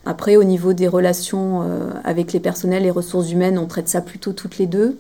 Après, 0.06 0.38
au 0.38 0.46
niveau 0.46 0.72
des 0.72 0.88
relations 0.88 1.62
avec 2.06 2.32
les 2.32 2.40
personnels 2.40 2.86
et 2.86 2.90
ressources 2.90 3.32
humaines, 3.32 3.58
on 3.58 3.66
traite 3.66 3.90
ça 3.90 4.00
plutôt 4.00 4.32
toutes 4.32 4.58
les 4.60 4.66
deux, 4.66 4.98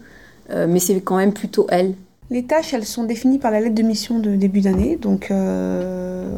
mais 0.50 0.80
c'est 0.80 1.00
quand 1.00 1.18
même 1.18 1.34
plutôt 1.34 1.66
elle. 1.70 1.94
Les 2.32 2.44
tâches, 2.44 2.76
elles 2.76 2.86
sont 2.86 3.06
définies 3.06 3.40
par 3.40 3.50
la 3.50 3.60
lettre 3.60 3.74
de 3.74 3.82
mission 3.82 4.20
de 4.20 4.36
début 4.36 4.62
d'année, 4.62 5.00
donc 5.02 5.32
euh, 5.32 6.30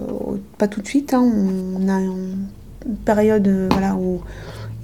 pas 0.57 0.69
tout 0.69 0.81
de 0.81 0.87
suite. 0.87 1.13
hein. 1.13 1.21
On 1.21 1.89
a 1.89 1.99
une 1.99 2.47
période 3.03 3.45
euh, 3.45 3.69
où 3.99 4.21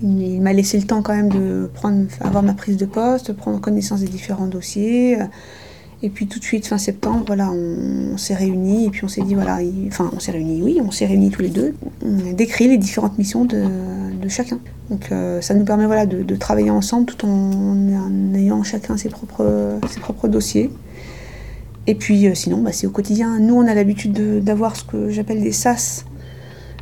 il 0.03 0.41
m'a 0.41 0.51
laissé 0.51 0.77
le 0.77 0.83
temps 0.85 1.01
quand 1.01 1.15
même 1.15 1.29
de 1.29 1.69
prendre, 1.73 2.07
avoir 2.19 2.43
ma 2.43 2.53
prise 2.53 2.75
de 2.75 2.85
poste, 2.85 3.31
prendre 3.31 3.61
connaissance 3.61 4.01
des 4.01 4.09
différents 4.09 4.47
dossiers. 4.47 5.17
Et 6.03 6.09
puis 6.09 6.27
tout 6.27 6.39
de 6.39 6.43
suite, 6.43 6.67
fin 6.67 6.77
septembre, 6.77 7.23
voilà, 7.25 7.51
on, 7.51 8.17
s'est 8.17 8.35
réunis 8.35 8.87
et 8.87 8.89
puis 8.89 9.05
on 9.05 9.07
s'est 9.07 9.21
dit, 9.21 9.33
voilà, 9.33 9.61
il- 9.63 9.87
enfin 9.87 10.11
on 10.13 10.19
s'est 10.19 10.33
réunis, 10.33 10.61
oui, 10.61 10.79
on 10.83 10.91
s'est 10.91 11.05
réunis 11.05 11.29
tous 11.31 11.41
les 11.41 11.49
deux. 11.49 11.73
On 12.05 12.33
décrit 12.33 12.67
les 12.67 12.77
différentes 12.77 13.17
missions 13.17 13.45
de, 13.45 13.63
chacun. 14.27 14.59
Donc 14.89 15.07
euh, 15.13 15.39
ça 15.39 15.53
nous 15.53 15.63
permet 15.63 15.85
voilà, 15.85 16.05
de, 16.05 16.35
travailler 16.35 16.69
ensemble 16.69 17.05
tout 17.05 17.25
en, 17.25 18.33
ayant 18.35 18.61
chacun 18.63 18.97
ses 18.97 19.07
propres 19.07 20.27
dossiers. 20.27 20.69
Et 21.87 21.95
puis 21.95 22.27
euh, 22.27 22.35
sinon, 22.35 22.57
bah, 22.61 22.71
c'est 22.73 22.85
au 22.85 22.91
quotidien. 22.91 23.39
Nous, 23.39 23.55
on 23.55 23.65
a 23.67 23.73
l'habitude 23.73 24.11
de- 24.11 24.39
d'avoir 24.39 24.75
ce 24.75 24.83
que 24.83 25.09
j'appelle 25.09 25.41
des 25.41 25.53
sas. 25.53 26.05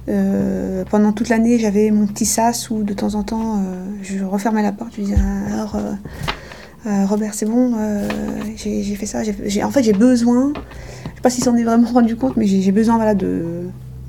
Euh, 0.08 0.84
pendant 0.90 1.14
toute 1.14 1.30
l'année, 1.30 1.58
j'avais 1.58 1.90
mon 1.92 2.06
petit 2.08 2.26
sas 2.26 2.70
où 2.70 2.84
de 2.84 2.94
temps 2.94 3.16
en 3.16 3.24
temps, 3.24 3.58
euh, 3.58 3.86
je 4.02 4.24
refermais 4.24 4.62
la 4.64 4.72
porte. 4.72 4.94
Je 4.98 5.02
disais, 5.02 5.16
alors, 5.52 5.76
euh, 5.76 5.94
euh, 6.88 7.06
Robert, 7.06 7.34
c'est 7.34 7.46
bon, 7.48 7.74
j'ai 8.56 8.96
fait 8.96 9.06
ça. 9.06 9.22
en 9.64 9.72
fait, 9.72 9.84
j'ai 9.84 9.94
besoin, 9.94 10.54
je 10.56 11.10
sais 11.16 11.22
pas 11.22 11.30
s'il 11.32 11.44
s'en 11.44 11.56
est 11.56 11.64
vraiment 11.64 11.88
rendu 11.90 12.16
compte, 12.16 12.38
mais 12.38 12.46
j'ai 12.46 12.72
besoin 12.72 12.96
voilà, 12.98 13.16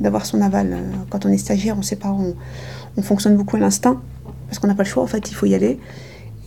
d'avoir 0.00 0.26
son 0.26 0.42
aval. 0.42 0.76
Quand 1.08 1.24
on 1.24 1.30
est 1.30 1.38
stagiaire, 1.38 1.76
on 1.78 1.82
sait 1.82 1.96
pas, 1.96 2.14
on 2.98 3.02
fonctionne 3.02 3.34
beaucoup 3.36 3.56
à 3.56 3.60
l'instinct, 3.60 3.98
parce 4.48 4.58
qu'on 4.58 4.66
n'a 4.66 4.74
pas 4.74 4.82
le 4.82 4.88
choix, 4.88 5.02
en 5.02 5.06
fait, 5.06 5.30
il 5.30 5.34
faut 5.34 5.46
y 5.46 5.54
aller. 5.54 5.78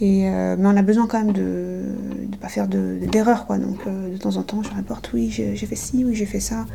Euh, 0.01 0.55
mais 0.57 0.65
on 0.67 0.77
a 0.77 0.81
besoin 0.81 1.07
quand 1.07 1.23
même 1.23 1.33
de 1.33 1.83
ne 2.31 2.35
pas 2.37 2.47
faire 2.47 2.67
de- 2.67 2.99
d'erreurs, 3.11 3.45
quoi. 3.45 3.57
Donc, 3.57 3.79
euh, 3.85 4.11
de 4.13 4.17
temps 4.17 4.37
en 4.37 4.43
temps, 4.43 4.63
je 4.63 4.69
rapporte, 4.69 5.11
oui, 5.13 5.29
j'ai 5.29 5.55
fait 5.57 5.75
ci, 5.75 6.05
oui, 6.05 6.15
j'ai 6.15 6.25
fait 6.25 6.39
ça. 6.39 6.65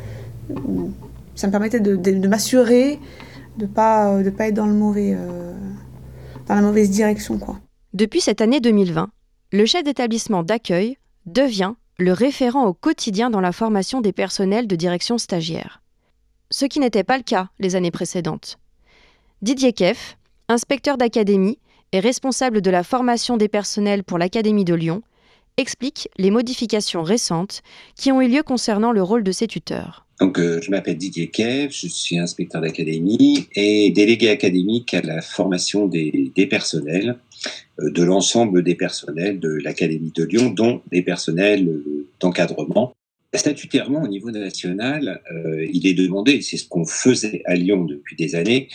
Ça 1.35 1.47
me 1.47 1.51
permettait 1.51 1.79
de, 1.79 1.95
de- 1.95 2.11
de 2.19 2.27
m'assurer 2.27 2.99
de 3.57 3.65
pas 3.65 4.21
de 4.21 4.29
pas 4.29 4.47
être 4.49 4.53
dans 4.55 4.67
euh, 4.67 5.53
la 6.49 6.61
mauvaise 6.61 6.89
direction. 6.89 7.39
Depuis 7.93 8.21
cette 8.21 8.41
année 8.41 8.59
2020, 8.59 9.09
le 9.53 9.65
chef 9.65 9.83
d'établissement 9.83 10.43
d'accueil 10.43 10.97
devient 11.25 11.73
le 11.97 12.11
référent 12.11 12.65
au 12.65 12.73
quotidien 12.73 13.29
dans 13.29 13.39
la 13.41 13.53
formation 13.53 14.01
des 14.01 14.11
personnels 14.11 14.67
de 14.67 14.75
direction 14.75 15.17
stagiaire. 15.17 15.81
Ce 16.51 16.65
qui 16.65 16.79
n'était 16.79 17.03
pas 17.05 17.17
le 17.17 17.23
cas 17.23 17.47
les 17.59 17.75
années 17.75 17.91
précédentes. 17.91 18.57
Didier 19.41 19.73
Keff, 19.73 20.17
inspecteur 20.49 20.97
d'académie 20.97 21.57
et 21.91 21.99
responsable 21.99 22.61
de 22.61 22.71
la 22.71 22.83
formation 22.83 23.37
des 23.37 23.47
personnels 23.47 24.03
pour 24.03 24.17
l'Académie 24.17 24.65
de 24.65 24.73
Lyon, 24.73 25.01
explique 25.57 26.09
les 26.17 26.31
modifications 26.31 27.03
récentes 27.03 27.61
qui 27.95 28.11
ont 28.11 28.21
eu 28.21 28.27
lieu 28.27 28.43
concernant 28.43 28.91
le 28.91 29.01
rôle 29.01 29.23
de 29.23 29.31
ses 29.31 29.47
tuteurs. 29.47 30.05
Donc, 30.19 30.39
euh, 30.39 30.61
je 30.61 30.71
m'appelle 30.71 30.97
Didier 30.97 31.27
Kev, 31.27 31.69
je 31.71 31.87
suis 31.87 32.17
inspecteur 32.17 32.61
d'académie 32.61 33.47
et 33.53 33.91
délégué 33.91 34.29
académique 34.29 34.93
à 34.93 35.01
la 35.01 35.21
formation 35.21 35.87
des, 35.87 36.31
des 36.33 36.47
personnels, 36.47 37.17
euh, 37.79 37.91
de 37.91 38.03
l'ensemble 38.03 38.63
des 38.63 38.75
personnels 38.75 39.39
de 39.39 39.49
l'Académie 39.49 40.13
de 40.15 40.23
Lyon, 40.23 40.51
dont 40.51 40.81
des 40.89 41.01
personnels 41.01 41.67
euh, 41.67 42.07
d'encadrement. 42.21 42.93
Statutairement, 43.33 44.03
au 44.03 44.07
niveau 44.07 44.31
national, 44.31 45.21
il 45.69 45.85
est 45.87 45.93
demandé, 45.93 46.41
c'est 46.41 46.55
ce 46.55 46.65
qu'on 46.69 46.85
faisait 46.85 47.41
à 47.43 47.55
Lyon 47.55 47.83
depuis 47.83 48.15
des 48.15 48.33
années, 48.33 48.69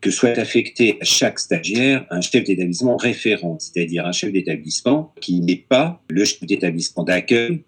que 0.00 0.10
soit 0.10 0.38
affecté 0.38 0.98
à 1.00 1.04
chaque 1.04 1.38
stagiaire 1.38 2.06
un 2.10 2.20
chef 2.20 2.44
d'établissement 2.44 2.96
référent, 2.96 3.58
c'est-à-dire 3.58 4.06
un 4.06 4.12
chef 4.12 4.32
d'établissement 4.32 5.14
qui 5.20 5.40
n'est 5.40 5.64
pas 5.68 6.02
le 6.08 6.24
chef 6.24 6.44
d'établissement 6.44 7.04
d'accueil. 7.04 7.62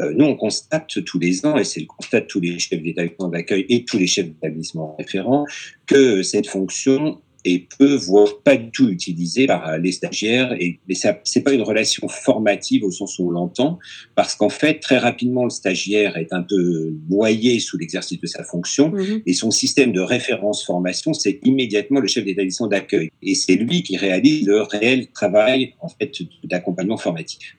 Euh, 0.00 0.12
nous, 0.16 0.24
on 0.24 0.36
constate 0.36 1.04
tous 1.04 1.18
les 1.18 1.44
ans, 1.46 1.56
et 1.56 1.64
c'est 1.64 1.80
le 1.80 1.86
constat 1.86 2.20
de 2.20 2.26
tous 2.26 2.40
les 2.40 2.58
chefs 2.58 2.82
d'établissement 2.82 3.28
d'accueil 3.28 3.66
et 3.68 3.84
tous 3.84 3.98
les 3.98 4.06
chefs 4.06 4.26
d'établissement 4.26 4.96
référents, 4.98 5.44
que 5.86 6.22
cette 6.22 6.46
fonction 6.46 7.20
est 7.44 7.66
peu, 7.78 7.94
voire 7.94 8.40
pas 8.42 8.56
du 8.56 8.70
tout 8.70 8.88
utilisée 8.88 9.46
par 9.46 9.78
les 9.78 9.92
stagiaires. 9.92 10.52
Et, 10.60 10.80
mais 10.88 10.94
ça, 10.94 11.18
c'est 11.24 11.42
pas 11.42 11.52
une 11.52 11.62
relation 11.62 12.08
formative 12.08 12.84
au 12.84 12.90
sens 12.90 13.18
où 13.18 13.28
on 13.28 13.30
l'entend, 13.30 13.78
parce 14.14 14.34
qu'en 14.34 14.48
fait, 14.48 14.80
très 14.80 14.98
rapidement, 14.98 15.44
le 15.44 15.50
stagiaire 15.50 16.16
est 16.16 16.32
un 16.32 16.42
peu 16.42 16.94
noyé 17.08 17.60
sous 17.60 17.78
l'exercice 17.78 18.20
de 18.20 18.26
sa 18.26 18.44
fonction, 18.44 18.92
et 19.26 19.32
son 19.32 19.50
système 19.50 19.92
de 19.92 20.00
référence 20.00 20.64
formation, 20.64 21.12
c'est 21.12 21.40
immédiatement 21.44 22.00
le 22.00 22.08
chef 22.08 22.24
d'établissement 22.24 22.68
d'accueil. 22.68 23.10
Et 23.22 23.34
c'est 23.34 23.56
lui 23.56 23.82
qui 23.82 23.96
réalise 23.96 24.46
le 24.46 24.62
réel 24.62 25.08
travail, 25.08 25.74
en 25.80 25.88
fait, 25.88 26.12
d'accompagnement 26.44 26.96
formatif. 26.96 27.56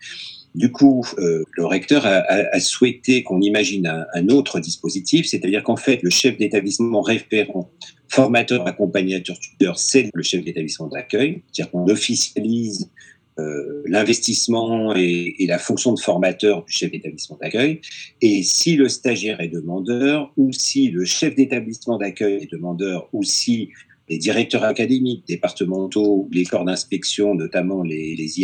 Du 0.56 0.72
coup, 0.72 1.06
euh, 1.18 1.44
le 1.54 1.66
recteur 1.66 2.06
a, 2.06 2.18
a, 2.18 2.56
a 2.56 2.60
souhaité 2.60 3.24
qu'on 3.24 3.42
imagine 3.42 3.88
un, 3.88 4.06
un, 4.14 4.30
autre 4.30 4.60
dispositif, 4.60 5.26
c'est-à-dire 5.26 5.64
qu'en 5.64 5.78
fait, 5.78 6.04
le 6.04 6.12
chef 6.12 6.38
d'établissement 6.38 7.02
référent, 7.02 7.72
formateur, 8.08 8.68
accompagnateur, 8.68 9.40
tuteur, 9.40 9.80
c'est 9.80 10.10
le 10.14 10.22
chef 10.22 10.44
d'établissement 10.44 10.88
d'accueil, 10.88 11.42
c'est-à-dire 11.52 11.72
qu'on 11.72 11.88
officialise 11.88 12.92
euh, 13.40 13.82
l'investissement 13.88 14.96
et, 14.96 15.36
et, 15.40 15.48
la 15.48 15.58
fonction 15.58 15.92
de 15.92 16.00
formateur 16.00 16.64
du 16.66 16.72
chef 16.72 16.92
d'établissement 16.92 17.40
d'accueil. 17.42 17.82
Et 18.22 18.44
si 18.44 18.76
le 18.76 18.90
stagiaire 18.90 19.42
est 19.42 19.48
demandeur, 19.48 20.32
ou 20.38 20.52
si 20.54 20.92
le 20.92 21.04
chef 21.04 21.34
d'établissement 21.34 21.98
d'accueil 21.98 22.44
est 22.44 22.52
demandeur, 22.52 23.10
ou 23.12 23.24
si 23.24 23.72
les 24.10 24.18
directeurs 24.18 24.64
académiques, 24.64 25.24
départementaux, 25.28 26.28
les 26.32 26.46
corps 26.46 26.66
d'inspection, 26.66 27.36
notamment 27.36 27.84
les, 27.84 28.16
les 28.16 28.42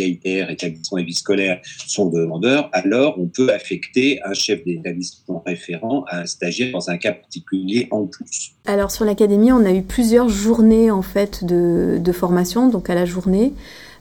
établissements 0.50 0.98
et 0.98 1.04
vie 1.04 1.14
scolaires, 1.14 1.60
sont 1.86 2.08
demandeurs, 2.08 2.70
alors 2.72 3.16
on 3.18 3.26
peut 3.26 3.52
affecter 3.52 4.20
un 4.24 4.34
chef 4.34 4.64
d'établissement 4.64 5.42
référent 5.44 6.04
à 6.08 6.20
un 6.20 6.26
stagiaire 6.26 6.72
dans 6.72 6.88
un 6.90 6.96
cas 6.96 7.12
particulier 7.12 7.88
en 7.90 8.06
plus. 8.06 8.52
Alors 8.66 8.90
sur 8.90 9.04
l'académie, 9.04 9.52
on 9.52 9.64
a 9.64 9.72
eu 9.72 9.82
plusieurs 9.82 10.28
journées 10.28 10.90
en 10.90 11.02
fait 11.02 11.44
de, 11.44 11.98
de 11.98 12.12
formation, 12.12 12.68
donc 12.68 12.88
à 12.90 12.94
la 12.94 13.04
journée. 13.04 13.52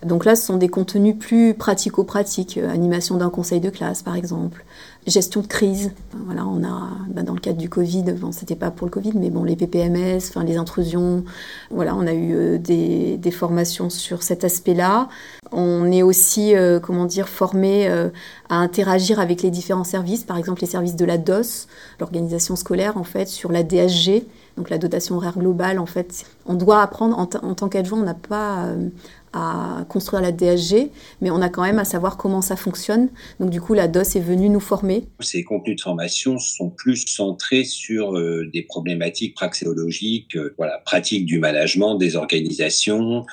Donc 0.06 0.24
là, 0.24 0.38
ce 0.38 0.46
sont 0.46 0.56
des 0.56 0.70
contenus 0.70 1.16
plus 1.20 1.54
pratico-pratiques, 1.54 2.58
euh, 2.58 2.70
animation 2.70 3.18
d'un 3.18 3.30
conseil 3.30 3.60
de 3.60 3.70
classe 3.70 4.02
par 4.02 4.16
exemple, 4.16 4.64
gestion 5.08 5.42
de 5.42 5.48
crise. 5.48 5.92
Voilà, 6.26 6.46
on 6.46 6.64
a, 6.64 6.90
bah, 7.08 7.24
dans 7.24 7.34
le 7.34 7.40
cadre 7.40 7.58
du 7.58 7.70
Covid, 7.70 8.04
bon, 8.14 8.32
c'était 8.32 8.56
pas 8.56 8.72
pour 8.72 8.86
le 8.86 8.92
Covid, 8.92 9.14
mais 9.16 9.30
bon, 9.30 9.44
les 9.44 9.56
PPMS, 9.56 10.18
enfin 10.30 10.44
les 10.44 10.58
intrusions. 10.58 11.24
Voilà, 11.72 11.96
on 11.96 12.06
a 12.06 12.14
eu 12.14 12.34
euh, 12.34 12.58
des, 12.58 13.18
des, 13.18 13.32
formations 13.32 13.90
sur 13.90 14.24
cet 14.24 14.44
aspect-là. 14.44 15.10
On 15.52 15.92
est 15.92 16.04
aussi, 16.04 16.56
euh, 16.56 16.80
comment 16.80 17.06
dire, 17.06 17.30
formé 17.30 17.88
euh, 17.90 18.10
à 18.50 18.58
interagir 18.58 19.20
avec 19.20 19.42
les 19.42 19.52
différents 19.52 19.84
services, 19.84 20.24
par 20.24 20.38
exemple 20.38 20.62
les 20.62 20.68
services 20.68 20.96
de 20.96 21.06
la 21.06 21.18
DOS, 21.18 21.68
l'organisation 22.00 22.56
scolaire 22.56 22.98
en 22.98 23.04
fait, 23.04 23.28
sur 23.28 23.52
la 23.52 23.64
DSG. 23.64 24.26
Donc 24.58 24.70
la 24.70 24.78
dotation 24.78 25.16
horaire 25.16 25.38
globale, 25.40 25.80
en 25.80 25.86
fait, 25.86 26.26
on 26.46 26.54
doit 26.54 26.82
apprendre 26.82 27.18
en, 27.18 27.30
en 27.48 27.56
tant 27.56 27.70
qu'adjoint, 27.70 28.00
on 28.00 28.04
n'a 28.04 28.14
pas 28.14 28.66
à 29.34 29.86
construire 29.90 30.22
la 30.22 30.32
DSG, 30.32 30.90
mais 31.22 31.32
on 31.32 31.42
a 31.42 31.50
quand 31.50 31.64
même 31.64 31.80
à 31.80 31.86
savoir 31.86 32.18
comment 32.18 32.42
ça 32.42 32.56
fonctionne. 32.56 33.10
Donc 33.40 33.50
du 33.50 33.62
coup, 33.62 33.74
la 33.74 33.88
DOS 33.88 34.16
est 34.16 34.20
venue 34.20 34.50
nous 34.50 34.60
former. 34.60 35.06
Ces 35.20 35.44
contenus 35.44 35.78
de 35.78 35.82
formation 35.82 36.38
sont 36.38 36.70
plus 36.70 37.06
centrés 37.08 37.64
sur 37.64 38.18
euh, 38.18 38.50
des 38.54 38.64
problématiques 38.64 39.36
praxéologiques, 39.36 40.36
euh, 40.36 40.54
voilà, 40.58 40.80
pratiques 40.86 41.26
du 41.26 41.40
management, 41.40 41.96
des 41.96 42.16
organisations, 42.16 43.26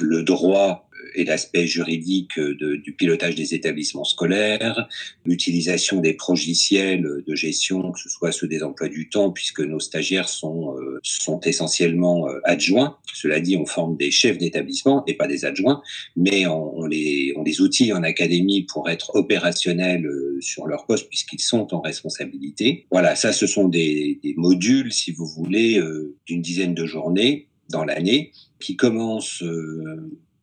le 0.00 0.22
droit 0.22 0.87
et 1.14 1.24
l'aspect 1.24 1.66
juridique 1.66 2.38
du 2.38 2.92
pilotage 2.92 3.34
des 3.34 3.54
établissements 3.54 4.04
scolaires, 4.04 4.88
l'utilisation 5.24 6.00
des 6.00 6.14
progiciels 6.14 7.22
de 7.26 7.34
gestion, 7.34 7.92
que 7.92 8.00
ce 8.00 8.08
soit 8.08 8.32
ceux 8.32 8.48
des 8.48 8.62
emplois 8.62 8.88
du 8.88 9.08
temps, 9.08 9.30
puisque 9.30 9.60
nos 9.60 9.80
stagiaires 9.80 10.28
sont, 10.28 10.76
euh, 10.76 10.98
sont 11.02 11.40
essentiellement 11.40 12.28
euh, 12.28 12.40
adjoints. 12.44 12.98
Cela 13.14 13.40
dit, 13.40 13.56
on 13.56 13.66
forme 13.66 13.96
des 13.96 14.10
chefs 14.10 14.38
d'établissement 14.38 15.04
et 15.06 15.14
pas 15.14 15.26
des 15.26 15.44
adjoints, 15.44 15.82
mais 16.16 16.46
on, 16.46 16.84
les, 16.86 17.32
on 17.36 17.42
les 17.42 17.60
outille 17.60 17.92
en 17.92 18.02
académie 18.02 18.64
pour 18.64 18.88
être 18.88 19.14
opérationnels 19.14 20.06
euh, 20.06 20.38
sur 20.40 20.66
leur 20.66 20.86
poste 20.86 21.08
puisqu'ils 21.08 21.40
sont 21.40 21.74
en 21.74 21.80
responsabilité. 21.80 22.86
Voilà, 22.90 23.16
ça, 23.16 23.32
ce 23.32 23.46
sont 23.46 23.68
des, 23.68 24.18
des 24.22 24.34
modules, 24.36 24.92
si 24.92 25.12
vous 25.12 25.26
voulez, 25.26 25.80
d'une 26.26 26.42
dizaine 26.42 26.74
de 26.74 26.86
journées 26.86 27.48
dans 27.70 27.84
l'année 27.84 28.32
qui 28.60 28.76
commencent 28.76 29.42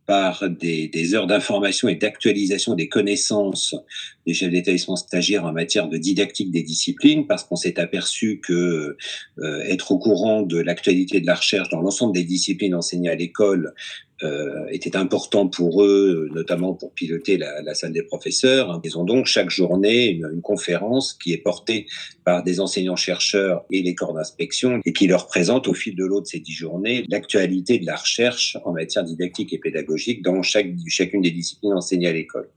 par 0.05 0.49
des, 0.49 1.15
heures 1.15 1.27
d'information 1.27 1.87
et 1.87 1.95
d'actualisation 1.95 2.75
des 2.75 2.87
connaissances 2.87 3.75
des 4.25 4.33
chefs 4.33 4.51
d'établissement 4.51 4.95
stagiaires 4.95 5.45
en 5.45 5.51
matière 5.51 5.87
de 5.87 5.97
didactique 5.97 6.51
des 6.51 6.63
disciplines, 6.63 7.27
parce 7.27 7.43
qu'on 7.43 7.55
s'est 7.55 7.79
aperçu 7.79 8.39
que 8.39 8.97
euh, 9.39 9.59
être 9.61 9.91
au 9.91 9.99
courant 9.99 10.41
de 10.41 10.59
l'actualité 10.59 11.21
de 11.21 11.27
la 11.27 11.35
recherche 11.35 11.69
dans 11.69 11.81
l'ensemble 11.81 12.13
des 12.13 12.23
disciplines 12.23 12.75
enseignées 12.75 13.09
à 13.09 13.15
l'école 13.15 13.73
euh, 14.23 14.65
était 14.69 14.95
important 14.95 15.47
pour 15.47 15.83
eux, 15.83 16.29
notamment 16.33 16.73
pour 16.73 16.93
piloter 16.93 17.37
la, 17.37 17.61
la, 17.61 17.73
salle 17.73 17.91
des 17.91 18.03
professeurs. 18.03 18.79
Ils 18.83 18.97
ont 18.97 19.03
donc 19.03 19.25
chaque 19.25 19.49
journée 19.49 20.07
une, 20.07 20.29
une 20.33 20.41
conférence 20.41 21.13
qui 21.13 21.33
est 21.33 21.37
portée 21.37 21.85
par 22.23 22.43
des 22.43 22.59
enseignants-chercheurs 22.59 23.65
et 23.71 23.81
les 23.81 23.93
corps 23.93 24.13
d'inspection 24.13 24.79
et 24.85 24.93
qui 24.93 25.07
leur 25.07 25.27
présente 25.27 25.67
au 25.67 25.73
fil 25.73 25.95
de 25.95 26.05
l'eau 26.05 26.21
de 26.21 26.25
ces 26.25 26.39
dix 26.39 26.53
journées 26.53 27.05
l'actualité 27.09 27.77
de 27.77 27.85
la 27.85 27.95
recherche 27.95 28.57
en 28.63 28.71
matière 28.71 29.03
didactique 29.03 29.53
et 29.53 29.59
pédagogique 29.59 30.21
dans 30.21 30.41
chaque, 30.41 30.67
chacune 30.87 31.21
des 31.21 31.31
disciplines 31.31 31.73
enseignées 31.73 32.07
à 32.07 32.13
l'école. 32.13 32.49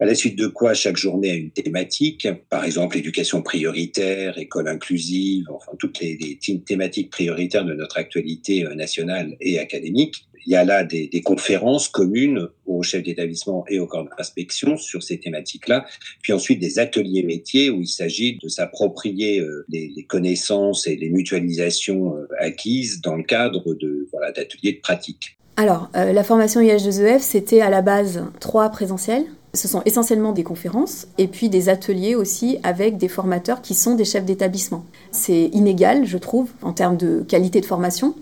À 0.00 0.04
la 0.04 0.14
suite 0.14 0.36
de 0.36 0.46
quoi, 0.46 0.74
chaque 0.74 0.96
journée 0.96 1.30
a 1.30 1.34
une 1.34 1.50
thématique, 1.50 2.28
par 2.48 2.64
exemple 2.64 2.96
éducation 2.96 3.42
prioritaire, 3.42 4.38
école 4.38 4.68
inclusive, 4.68 5.46
enfin 5.50 5.72
toutes 5.78 6.00
les, 6.00 6.16
les 6.16 6.60
thématiques 6.60 7.10
prioritaires 7.10 7.64
de 7.64 7.74
notre 7.74 7.98
actualité 7.98 8.64
euh, 8.64 8.74
nationale 8.74 9.36
et 9.40 9.58
académique 9.58 10.27
il 10.46 10.52
y 10.52 10.56
a 10.56 10.64
là 10.64 10.84
des, 10.84 11.08
conférences 11.24 11.88
communes 11.88 12.48
aux 12.66 12.82
chefs 12.82 13.02
d'établissement 13.02 13.64
et 13.68 13.78
aux 13.78 13.86
corps 13.86 14.08
d'inspection 14.16 14.76
sur 14.76 15.02
ces 15.02 15.18
thématiques-là, 15.18 15.84
puis 16.22 16.32
ensuite 16.32 16.60
des 16.60 16.78
ateliers 16.78 17.22
métiers 17.22 17.70
où 17.70 17.80
il 17.80 17.88
s'agit 17.88 18.38
de 18.42 18.48
s'approprier 18.48 19.40
euh, 19.40 19.64
les, 19.68 20.04
connaissances 20.08 20.86
et 20.86 20.96
les 20.96 21.10
mutualisations 21.10 22.16
euh, 22.16 22.26
acquises 22.38 23.00
dans 23.00 23.16
le 23.16 23.24
cadre 23.24 23.74
de 23.74 24.08
voilà 24.12 24.32
d'ateliers 24.32 24.72
de 24.72 24.80
pratique. 24.80 25.38
Alors, 25.56 25.90
euh, 25.96 26.12
la 26.12 26.22
formation 26.22 26.60
IH2EF, 26.60 27.18
c'était 27.18 27.60
à 27.60 27.68
la 27.68 27.82
base 27.82 28.24
trois 28.38 28.68
présentiels. 28.70 29.24
Ce 29.54 29.66
sont 29.66 29.82
essentiellement 29.86 30.32
des 30.32 30.44
conférences 30.44 31.08
et 31.18 31.26
puis 31.26 31.48
des 31.48 31.68
ateliers 31.68 32.14
aussi 32.14 32.58
avec 32.62 32.96
des 32.96 33.08
formateurs 33.08 33.60
qui 33.60 33.74
sont 33.74 33.96
des 33.96 34.04
chefs 34.04 34.24
d'établissement. 34.24 34.84
C'est 35.10 35.46
inégal, 35.52 36.04
je 36.04 36.16
trouve, 36.16 36.50
en 36.62 36.72
termes 36.72 36.96
de 36.96 37.24
qualité 37.26 37.60
de 37.60 37.66
formation. 37.66 38.14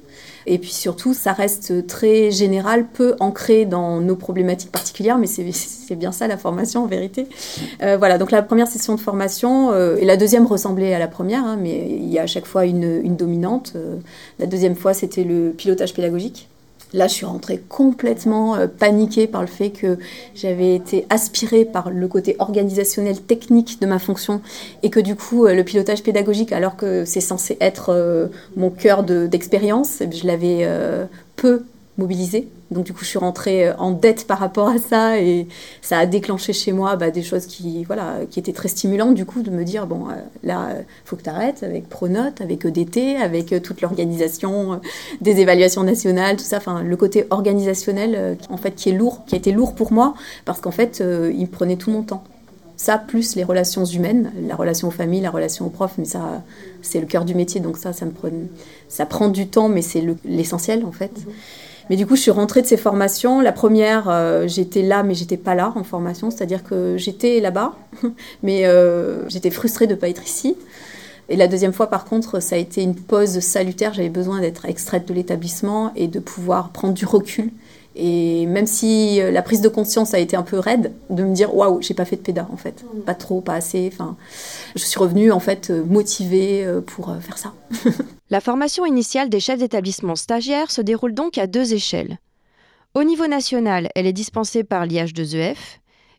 Et 0.46 0.58
puis 0.58 0.72
surtout, 0.72 1.12
ça 1.12 1.32
reste 1.32 1.86
très 1.86 2.30
général, 2.30 2.86
peu 2.86 3.16
ancré 3.18 3.64
dans 3.64 4.00
nos 4.00 4.14
problématiques 4.14 4.70
particulières, 4.70 5.18
mais 5.18 5.26
c'est 5.52 5.96
bien 5.96 6.12
ça 6.12 6.28
la 6.28 6.36
formation 6.36 6.84
en 6.84 6.86
vérité. 6.86 7.26
Euh, 7.82 7.96
voilà, 7.96 8.18
donc 8.18 8.30
la 8.30 8.42
première 8.42 8.68
session 8.68 8.94
de 8.94 9.00
formation, 9.00 9.72
euh, 9.72 9.96
et 9.96 10.04
la 10.04 10.16
deuxième 10.16 10.46
ressemblait 10.46 10.94
à 10.94 10.98
la 10.98 11.08
première, 11.08 11.44
hein, 11.44 11.58
mais 11.60 11.88
il 11.90 12.08
y 12.08 12.18
a 12.18 12.22
à 12.22 12.26
chaque 12.26 12.46
fois 12.46 12.64
une, 12.64 13.00
une 13.02 13.16
dominante. 13.16 13.72
Euh, 13.76 13.96
la 14.38 14.46
deuxième 14.46 14.76
fois, 14.76 14.94
c'était 14.94 15.24
le 15.24 15.50
pilotage 15.50 15.94
pédagogique. 15.94 16.48
Là, 16.92 17.08
je 17.08 17.14
suis 17.14 17.26
rentrée 17.26 17.60
complètement 17.68 18.54
euh, 18.54 18.68
paniquée 18.68 19.26
par 19.26 19.40
le 19.40 19.48
fait 19.48 19.70
que 19.70 19.98
j'avais 20.34 20.74
été 20.74 21.04
aspirée 21.10 21.64
par 21.64 21.90
le 21.90 22.06
côté 22.06 22.36
organisationnel, 22.38 23.20
technique 23.20 23.80
de 23.80 23.86
ma 23.86 23.98
fonction, 23.98 24.40
et 24.82 24.90
que 24.90 25.00
du 25.00 25.16
coup, 25.16 25.46
euh, 25.46 25.54
le 25.54 25.64
pilotage 25.64 26.02
pédagogique, 26.02 26.52
alors 26.52 26.76
que 26.76 27.04
c'est 27.04 27.20
censé 27.20 27.56
être 27.60 27.90
euh, 27.90 28.28
mon 28.56 28.70
cœur 28.70 29.02
d'expérience, 29.02 30.02
je 30.10 30.26
l'avais 30.26 30.66
peu 31.34 31.64
mobilisé. 31.98 32.48
Donc 32.70 32.84
du 32.84 32.92
coup, 32.92 33.04
je 33.04 33.10
suis 33.10 33.18
rentrée 33.18 33.68
euh, 33.68 33.76
en 33.78 33.92
dette 33.92 34.26
par 34.26 34.38
rapport 34.38 34.68
à 34.68 34.78
ça 34.78 35.20
et 35.20 35.46
ça 35.82 35.98
a 35.98 36.06
déclenché 36.06 36.52
chez 36.52 36.72
moi 36.72 36.96
bah, 36.96 37.10
des 37.10 37.22
choses 37.22 37.46
qui, 37.46 37.84
voilà, 37.84 38.20
qui 38.30 38.38
étaient 38.38 38.52
très 38.52 38.68
stimulantes 38.68 39.14
du 39.14 39.24
coup 39.24 39.42
de 39.42 39.50
me 39.50 39.64
dire 39.64 39.86
bon 39.86 40.08
euh, 40.08 40.14
là, 40.42 40.68
il 40.78 40.84
faut 41.04 41.16
que 41.16 41.22
tu 41.22 41.30
arrêtes 41.30 41.62
avec 41.62 41.88
Pronote, 41.88 42.40
avec 42.40 42.64
EDT, 42.64 43.16
avec 43.16 43.52
euh, 43.52 43.60
toute 43.60 43.80
l'organisation 43.80 44.80
des 45.20 45.40
évaluations 45.40 45.84
nationales, 45.84 46.36
tout 46.36 46.44
ça. 46.44 46.56
Enfin, 46.56 46.82
le 46.82 46.96
côté 46.96 47.26
organisationnel 47.30 48.36
en 48.50 48.56
fait 48.56 48.72
qui 48.72 48.90
est 48.90 48.92
lourd, 48.92 49.24
qui 49.26 49.34
a 49.34 49.38
été 49.38 49.52
lourd 49.52 49.74
pour 49.74 49.92
moi 49.92 50.14
parce 50.44 50.60
qu'en 50.60 50.70
fait, 50.70 51.00
il 51.00 51.40
me 51.40 51.46
prenait 51.46 51.76
tout 51.76 51.90
mon 51.90 52.02
temps. 52.02 52.24
Ça, 52.76 52.98
plus 52.98 53.36
les 53.36 53.44
relations 53.44 53.84
humaines, 53.84 54.32
la 54.46 54.54
relation 54.54 54.88
aux 54.88 54.92
familles, 54.92 55.22
la 55.22 55.30
relation 55.30 55.66
aux 55.66 55.70
profs, 55.70 55.94
mais 55.96 56.04
ça, 56.04 56.42
c'est 56.82 57.00
le 57.00 57.06
cœur 57.06 57.24
du 57.24 57.34
métier, 57.34 57.60
donc 57.60 57.78
ça, 57.78 57.94
ça 57.94 58.04
me 58.04 58.10
prend, 58.10 58.28
ça 58.88 59.06
prend 59.06 59.28
du 59.28 59.48
temps, 59.48 59.70
mais 59.70 59.80
c'est 59.80 60.04
l'essentiel 60.26 60.84
en 60.84 60.92
fait. 60.92 61.12
Mmh. 61.12 61.30
Mais 61.88 61.96
du 61.96 62.06
coup, 62.06 62.16
je 62.16 62.22
suis 62.22 62.30
rentrée 62.30 62.62
de 62.62 62.66
ces 62.66 62.76
formations. 62.76 63.40
La 63.40 63.52
première, 63.52 64.08
euh, 64.08 64.48
j'étais 64.48 64.82
là, 64.82 65.02
mais 65.02 65.14
j'étais 65.14 65.36
pas 65.36 65.54
là 65.54 65.72
en 65.76 65.84
formation, 65.84 66.30
c'est-à-dire 66.30 66.64
que 66.64 66.96
j'étais 66.96 67.40
là-bas, 67.40 67.76
mais 68.42 68.66
euh, 68.66 69.28
j'étais 69.28 69.50
frustrée 69.50 69.86
de 69.86 69.94
ne 69.94 69.98
pas 69.98 70.08
être 70.08 70.24
ici. 70.24 70.56
Et 71.28 71.36
la 71.36 71.48
deuxième 71.48 71.72
fois, 71.72 71.88
par 71.88 72.04
contre, 72.04 72.40
ça 72.40 72.54
a 72.54 72.58
été 72.58 72.82
une 72.82 72.94
pause 72.94 73.40
salutaire. 73.40 73.92
J'avais 73.94 74.08
besoin 74.08 74.40
d'être 74.40 74.64
extraite 74.66 75.08
de 75.08 75.14
l'établissement 75.14 75.92
et 75.96 76.06
de 76.06 76.20
pouvoir 76.20 76.70
prendre 76.70 76.94
du 76.94 77.04
recul 77.04 77.50
et 77.96 78.44
même 78.44 78.66
si 78.66 79.20
euh, 79.20 79.30
la 79.30 79.40
prise 79.40 79.62
de 79.62 79.68
conscience 79.68 80.12
a 80.12 80.18
été 80.18 80.36
un 80.36 80.42
peu 80.42 80.58
raide, 80.58 80.92
de 81.08 81.24
me 81.24 81.34
dire 81.34 81.54
waouh, 81.54 81.80
j'ai 81.80 81.94
pas 81.94 82.04
fait 82.04 82.16
de 82.16 82.20
pédale 82.20 82.46
en 82.52 82.56
fait, 82.58 82.84
pas 83.06 83.14
trop, 83.14 83.40
pas 83.40 83.54
assez. 83.54 83.90
Enfin, 83.92 84.16
je 84.74 84.84
suis 84.84 84.98
revenue 84.98 85.32
en 85.32 85.40
fait 85.40 85.70
euh, 85.70 85.82
motivée 85.82 86.64
euh, 86.64 86.82
pour 86.82 87.16
faire 87.20 87.38
ça. 87.38 87.54
la 88.30 88.40
formation 88.40 88.84
initiale 88.84 89.30
des 89.30 89.40
chefs 89.40 89.58
d'établissement 89.58 90.14
stagiaires 90.14 90.70
se 90.70 90.82
déroule 90.82 91.14
donc 91.14 91.38
à 91.38 91.46
deux 91.46 91.72
échelles. 91.72 92.18
Au 92.94 93.02
niveau 93.02 93.26
national, 93.26 93.88
elle 93.94 94.06
est 94.06 94.12
dispensée 94.12 94.62
par 94.62 94.86
l'IH2EF 94.86 95.56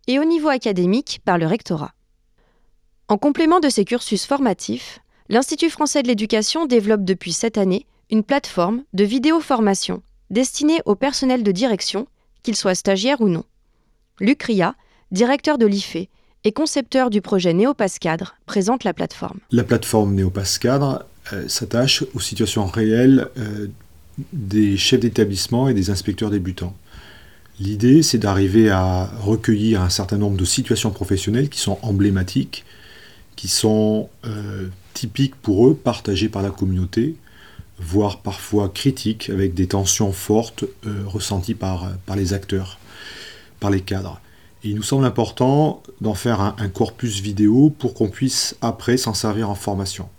et 0.07 0.19
au 0.19 0.23
niveau 0.23 0.49
académique 0.49 1.21
par 1.25 1.37
le 1.37 1.45
rectorat. 1.45 1.93
En 3.07 3.17
complément 3.17 3.59
de 3.59 3.69
ces 3.69 3.85
cursus 3.85 4.25
formatifs, 4.25 4.99
l'Institut 5.29 5.69
français 5.69 6.01
de 6.01 6.07
l'éducation 6.07 6.65
développe 6.65 7.03
depuis 7.03 7.33
cette 7.33 7.57
année 7.57 7.85
une 8.09 8.23
plateforme 8.23 8.83
de 8.93 9.03
vidéo-formation 9.03 10.01
destinée 10.29 10.79
au 10.85 10.95
personnel 10.95 11.43
de 11.43 11.51
direction, 11.51 12.07
qu'il 12.43 12.55
soit 12.55 12.75
stagiaire 12.75 13.21
ou 13.21 13.29
non. 13.29 13.43
Luc 14.19 14.43
Ria, 14.43 14.75
directeur 15.11 15.57
de 15.57 15.65
l'IFE 15.65 16.07
et 16.43 16.51
concepteur 16.51 17.09
du 17.09 17.21
projet 17.21 17.53
Néopascadre, 17.53 18.35
présente 18.45 18.83
la 18.83 18.93
plateforme. 18.93 19.39
La 19.51 19.63
plateforme 19.63 20.15
Néopascadre 20.15 21.05
euh, 21.33 21.47
s'attache 21.47 22.03
aux 22.13 22.19
situations 22.19 22.65
réelles 22.65 23.27
euh, 23.37 23.67
des 24.33 24.77
chefs 24.77 24.99
d'établissement 24.99 25.67
et 25.67 25.73
des 25.73 25.89
inspecteurs 25.89 26.29
débutants. 26.29 26.75
L'idée, 27.59 28.03
c'est 28.03 28.19
d'arriver 28.19 28.69
à 28.69 29.09
recueillir 29.19 29.81
un 29.81 29.89
certain 29.89 30.17
nombre 30.17 30.37
de 30.37 30.45
situations 30.45 30.91
professionnelles 30.91 31.49
qui 31.49 31.59
sont 31.59 31.79
emblématiques, 31.81 32.65
qui 33.35 33.47
sont 33.47 34.09
euh, 34.25 34.67
typiques 34.93 35.35
pour 35.35 35.67
eux, 35.67 35.75
partagées 35.75 36.29
par 36.29 36.43
la 36.43 36.51
communauté, 36.51 37.15
voire 37.79 38.21
parfois 38.21 38.69
critiques, 38.69 39.29
avec 39.29 39.53
des 39.53 39.67
tensions 39.67 40.11
fortes 40.11 40.65
euh, 40.85 41.03
ressenties 41.05 41.53
par, 41.53 41.91
par 42.05 42.15
les 42.15 42.33
acteurs, 42.33 42.79
par 43.59 43.69
les 43.69 43.81
cadres. 43.81 44.19
Il 44.63 44.75
nous 44.75 44.83
semble 44.83 45.05
important 45.05 45.83
d'en 46.01 46.15
faire 46.15 46.41
un, 46.41 46.69
corpus 46.69 47.21
vidéo 47.21 47.73
pour 47.77 47.93
qu'on 47.93 48.09
puisse 48.09 48.55
après 48.61 48.97
s'en 48.97 49.13
servir 49.13 49.49
en 49.49 49.55
formation. 49.55 50.09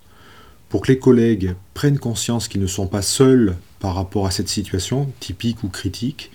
Pour 0.69 0.83
que 0.83 0.93
les 0.93 0.99
collègues 0.99 1.55
prennent 1.75 1.99
conscience 1.99 2.47
qu'ils 2.47 2.61
ne 2.61 2.67
sont 2.67 2.87
pas 2.87 3.03
seuls 3.03 3.57
par 3.81 3.95
rapport 3.95 4.27
à 4.27 4.31
cette 4.31 4.49
situation, 4.49 5.11
typique 5.19 5.65
ou 5.65 5.69
critique, 5.69 6.31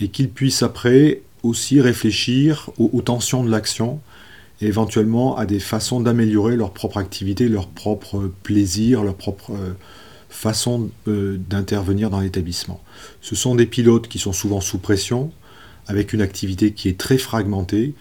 et 0.00 0.08
qu'ils 0.08 0.30
puissent 0.30 0.62
après 0.62 1.22
aussi 1.42 1.80
réfléchir 1.80 2.70
aux, 2.78 2.90
aux 2.92 3.02
tensions 3.02 3.44
de 3.44 3.50
l'action 3.50 4.00
et 4.60 4.66
éventuellement 4.66 5.36
à 5.36 5.44
des 5.44 5.60
façons 5.60 6.00
d'améliorer 6.00 6.56
leur 6.56 6.72
propre 6.72 6.96
activité, 6.96 7.48
leur 7.48 7.68
propre 7.68 8.30
plaisir, 8.42 9.04
leur 9.04 9.14
propre... 9.14 9.52
Euh, 9.52 9.74
façon 10.34 10.90
euh, 11.08 11.38
d'intervenir 11.48 12.10
dans 12.10 12.20
l'établissement. 12.20 12.80
Ce 13.22 13.34
sont 13.34 13.54
des 13.54 13.66
pilotes 13.66 14.08
qui 14.08 14.18
sont 14.18 14.32
souvent 14.32 14.60
sous 14.60 14.78
pression, 14.78 15.30
avec 15.86 16.12
une 16.12 16.20
activité 16.20 16.72
qui 16.72 16.88
est 16.88 16.98
très 16.98 17.18
fragmentée, 17.18 17.94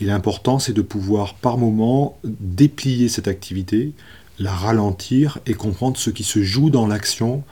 et 0.00 0.04
l'important 0.04 0.58
c'est 0.58 0.74
de 0.74 0.82
pouvoir 0.82 1.34
par 1.34 1.56
moment 1.56 2.18
déplier 2.24 3.08
cette 3.08 3.26
activité, 3.26 3.92
la 4.38 4.52
ralentir 4.52 5.38
et 5.46 5.54
comprendre 5.54 5.96
ce 5.96 6.10
qui 6.10 6.24
se 6.24 6.42
joue 6.42 6.70
dans 6.70 6.86
l'action 6.86 7.42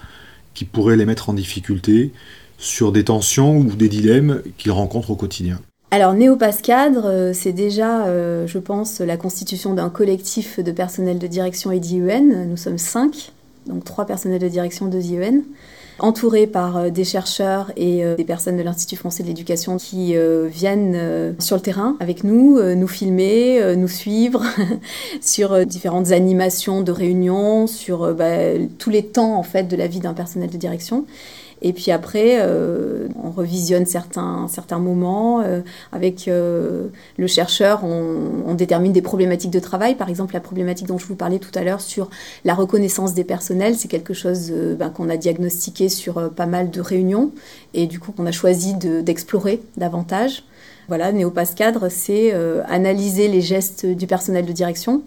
qui 0.55 0.65
pourrait 0.65 0.97
les 0.97 1.07
mettre 1.07 1.29
en 1.31 1.35
difficulté, 1.35 2.13
sur 2.59 2.93
des 2.93 3.05
tensions 3.05 3.59
ou 3.59 3.75
des 3.75 3.89
dilemmes 3.89 4.43
qu'ils 4.57 4.73
rencontrent 4.73 5.11
au 5.11 5.17
quotidien. 5.17 5.61
Alors 5.91 6.15
Néopass 6.15 6.63
Cadre, 6.63 7.33
c'est 7.35 7.53
déjà, 7.53 8.07
je 8.47 8.59
pense, 8.59 9.01
la 9.01 9.19
constitution 9.19 9.75
d'un 9.75 9.91
collectif 9.91 10.59
de 10.59 10.73
personnel 10.73 11.19
de 11.19 11.27
direction 11.27 11.71
et 11.71 11.81
d'IEN. 11.81 12.47
Nous 12.49 12.57
sommes 12.57 12.79
cinq, 12.79 13.33
donc 13.67 13.85
trois 13.85 14.07
personnels 14.07 14.41
de 14.41 14.49
direction, 14.49 14.87
deux 14.87 15.01
IEN 15.01 15.43
entouré 15.99 16.47
par 16.47 16.77
euh, 16.77 16.91
des 16.91 17.05
chercheurs 17.05 17.73
et 17.77 18.05
euh, 18.05 18.17
des 18.17 18.25
personnes 18.25 18.57
de 18.57 18.63
l'Institut 18.63 18.97
français 18.97 19.23
de 19.23 19.29
l'éducation 19.29 19.77
qui 19.79 20.17
euh, 20.17 20.49
viennent 20.51 21.35
sur 21.39 21.57
le 21.57 21.63
terrain 21.63 21.97
avec 22.01 22.25
nous, 22.25 22.61
nous 22.75 22.89
filmer, 22.89 23.77
nous 23.77 23.89
suivre 23.89 24.43
sur 25.21 25.65
différentes 25.67 26.13
animations 26.13 26.83
de 26.83 26.93
réunions, 26.93 27.67
sur 27.67 28.15
bah, 28.15 28.55
tous 28.79 28.91
les 28.91 29.05
temps 29.05 29.37
en 29.37 29.43
fait 29.43 29.65
de 29.65 29.77
la 29.77 29.87
vie 29.87 30.01
d'un 30.01 30.15
personnel 30.15 30.51
de 30.51 30.57
direction. 30.57 31.05
Et 31.63 31.73
puis 31.73 31.91
après, 31.91 32.39
euh, 32.41 33.09
on 33.23 33.31
revisionne 33.31 33.87
certains, 33.87 34.47
certains 34.49 34.79
moments. 34.79 35.41
Euh, 35.41 35.61
avec 35.93 36.29
euh, 36.29 36.89
le 37.17 37.27
chercheur, 37.27 37.85
on, 37.85 38.55
détermine 38.55 38.93
des 38.93 39.03
problématiques 39.03 39.51
de 39.51 39.59
travail. 39.59 39.97
Par 39.97 40.09
exemple, 40.09 40.33
la 40.33 40.41
problématique 40.41 40.87
dont 40.87 40.97
je 40.97 41.07
vous 41.07 41.15
parlais 41.15 41.39
tout 41.39 41.51
à 41.55 41.63
l'heure 41.63 41.83
sur 41.83 42.09
la 42.45 42.55
reconnaissance 42.55 43.13
des 43.13 43.25
personnels, 43.25 43.75
c'est 43.75 43.89
quelque 43.89 44.15
chose 44.15 44.51
ben, 44.51 44.89
qu'on 44.89 45.11
a 45.11 45.19
diagnostiqué 45.19 45.91
sur 45.91 46.31
pas 46.31 46.47
mal 46.47 46.71
de 46.71 46.81
réunions 46.81 47.33
et 47.75 47.87
du 47.87 48.01
coup 48.01 48.13
qu'on 48.13 48.25
a 48.25 48.33
choisi 48.33 48.75
d'explorer 48.75 49.61
davantage. 49.77 50.43
Voilà, 50.89 51.11
Néopass 51.11 51.55
Cadre, 51.55 51.89
c'est 51.89 52.33
analyser 52.69 53.27
les 53.27 53.41
gestes 53.41 53.87
du 53.87 54.07
personnel 54.07 54.47
de 54.47 54.53
direction, 54.53 55.03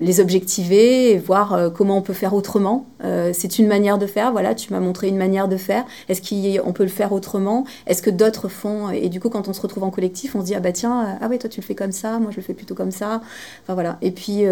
les 0.00 0.20
objectiver 0.20 1.12
et 1.12 1.18
voir 1.18 1.52
euh, 1.52 1.70
comment 1.70 1.98
on 1.98 2.02
peut 2.02 2.12
faire 2.12 2.34
autrement. 2.34 2.86
Euh, 3.04 3.30
c'est 3.32 3.58
une 3.58 3.66
manière 3.66 3.98
de 3.98 4.06
faire, 4.06 4.32
voilà, 4.32 4.54
tu 4.54 4.72
m'as 4.72 4.80
montré 4.80 5.08
une 5.08 5.16
manière 5.16 5.48
de 5.48 5.56
faire. 5.56 5.84
Est-ce 6.08 6.20
qu'on 6.20 6.72
peut 6.72 6.82
le 6.82 6.88
faire 6.88 7.12
autrement? 7.12 7.64
Est-ce 7.86 8.02
que 8.02 8.10
d'autres 8.10 8.48
font? 8.48 8.90
Et 8.90 9.08
du 9.08 9.20
coup, 9.20 9.28
quand 9.28 9.48
on 9.48 9.52
se 9.52 9.60
retrouve 9.60 9.84
en 9.84 9.90
collectif, 9.90 10.34
on 10.34 10.40
se 10.40 10.46
dit, 10.46 10.54
ah 10.54 10.60
bah 10.60 10.72
tiens, 10.72 11.04
euh, 11.04 11.12
ah 11.20 11.28
ouais, 11.28 11.38
toi 11.38 11.48
tu 11.48 11.60
le 11.60 11.66
fais 11.66 11.74
comme 11.74 11.92
ça, 11.92 12.18
moi 12.18 12.30
je 12.30 12.36
le 12.36 12.42
fais 12.42 12.54
plutôt 12.54 12.74
comme 12.74 12.90
ça. 12.90 13.20
Enfin 13.62 13.74
voilà. 13.74 13.98
Et 14.02 14.10
puis, 14.10 14.44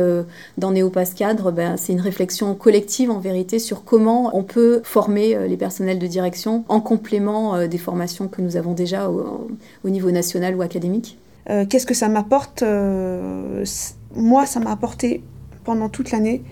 dans 0.58 0.70
Néopass 0.70 1.14
Cadre, 1.14 1.50
ben, 1.50 1.76
c'est 1.76 1.92
une 1.92 2.00
réflexion 2.00 2.54
collective 2.54 3.10
en 3.10 3.18
vérité 3.18 3.58
sur 3.58 3.84
comment 3.84 4.36
on 4.36 4.42
peut 4.42 4.80
former 4.84 5.48
les 5.48 5.56
personnels 5.56 5.98
de 5.98 6.06
direction 6.06 6.64
en 6.68 6.80
complément 6.80 7.66
des 7.66 7.78
formations 7.78 8.28
que 8.28 8.40
nous 8.40 8.56
avons 8.56 8.72
déjà 8.72 9.10
au 9.10 9.90
niveau 9.90 10.10
national 10.10 10.51
ou 10.54 10.62
académique. 10.62 11.18
Qu'est-ce 11.68 11.86
que 11.86 11.94
ça 11.94 12.08
m'apporte 12.08 12.62
Moi, 14.14 14.46
ça 14.46 14.60
m'a 14.60 14.70
apporté 14.70 15.22
pendant 15.64 15.88
toute 15.88 16.10
l'année 16.12 16.42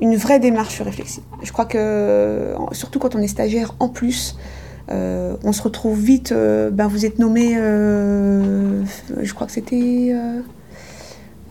une 0.00 0.16
vraie 0.16 0.38
démarche 0.38 0.80
réflexive. 0.80 1.24
Je 1.42 1.52
crois 1.52 1.64
que, 1.64 2.54
surtout 2.72 2.98
quand 2.98 3.14
on 3.14 3.18
est 3.18 3.28
stagiaire 3.28 3.74
en 3.80 3.88
plus, 3.88 4.36
euh, 4.90 5.36
on 5.44 5.52
se 5.52 5.62
retrouve 5.62 6.00
vite, 6.00 6.32
euh, 6.32 6.70
ben 6.70 6.86
vous 6.86 7.04
êtes 7.04 7.18
nommé, 7.18 7.56
euh, 7.56 8.84
je 9.20 9.34
crois 9.34 9.46
que 9.46 9.52
c'était 9.52 10.14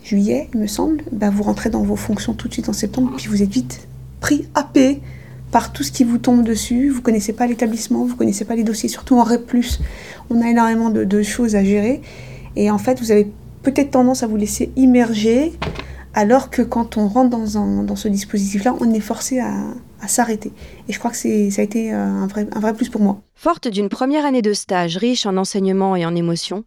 juillet, 0.04 0.50
il 0.54 0.62
me 0.62 0.68
semble, 0.68 1.04
ben 1.12 1.30
vous 1.30 1.44
rentrez 1.44 1.70
dans 1.70 1.84
vos 1.84 1.98
fonctions 1.98 2.34
tout 2.34 2.48
de 2.48 2.54
suite 2.54 2.70
en 2.70 2.74
septembre, 2.74 3.14
puis 3.18 3.28
vous 3.28 3.44
êtes 3.44 3.50
vite 3.50 3.88
pris, 4.22 4.48
happé 4.56 5.02
par 5.52 5.72
tout 5.72 5.84
ce 5.84 5.92
qui 5.92 6.04
vous 6.04 6.18
tombe 6.18 6.44
dessus. 6.44 6.90
Vous 6.90 7.02
connaissez 7.02 7.34
pas 7.34 7.48
l'établissement, 7.48 8.06
vous 8.06 8.16
connaissez 8.16 8.46
pas 8.46 8.56
les 8.56 8.64
dossiers, 8.64 8.90
surtout 8.90 9.18
en 9.18 9.24
REP+, 9.24 9.52
on 10.30 10.42
a 10.42 10.50
énormément 10.50 10.90
de, 10.90 11.22
choses 11.22 11.56
à 11.56 11.64
gérer. 11.64 12.02
Et 12.56 12.72
en 12.72 12.78
fait, 12.78 13.00
vous 13.00 13.12
avez 13.12 13.32
peut-être 13.64 13.92
tendance 13.92 14.24
à 14.24 14.28
vous 14.28 14.38
laisser 14.38 14.72
immerger 14.76 15.54
alors 16.14 16.50
que 16.50 16.62
quand 16.62 16.98
on 16.98 17.08
rentre 17.08 17.30
dans, 17.30 17.96
ce 17.96 18.08
dispositif-là, 18.08 18.76
on 18.80 18.92
est 18.94 19.00
forcé 19.00 19.40
à, 19.40 19.74
s'arrêter. 20.08 20.52
Et 20.88 20.94
je 20.94 21.00
crois 21.00 21.12
que 21.12 21.18
ça 21.18 21.28
a 21.28 21.64
été 21.64 21.94
euh, 21.94 21.98
un 21.98 22.28
vrai, 22.28 22.74
plus 22.74 22.88
pour 22.88 23.02
moi. 23.02 23.22
Forte 23.36 23.68
d'une 23.68 23.90
première 23.90 24.26
année 24.26 24.42
de 24.42 24.54
stage 24.54 24.96
riche 24.98 25.26
en 25.26 25.38
enseignement 25.38 25.96
et 25.96 26.06
en 26.06 26.16
émotions, 26.16 26.64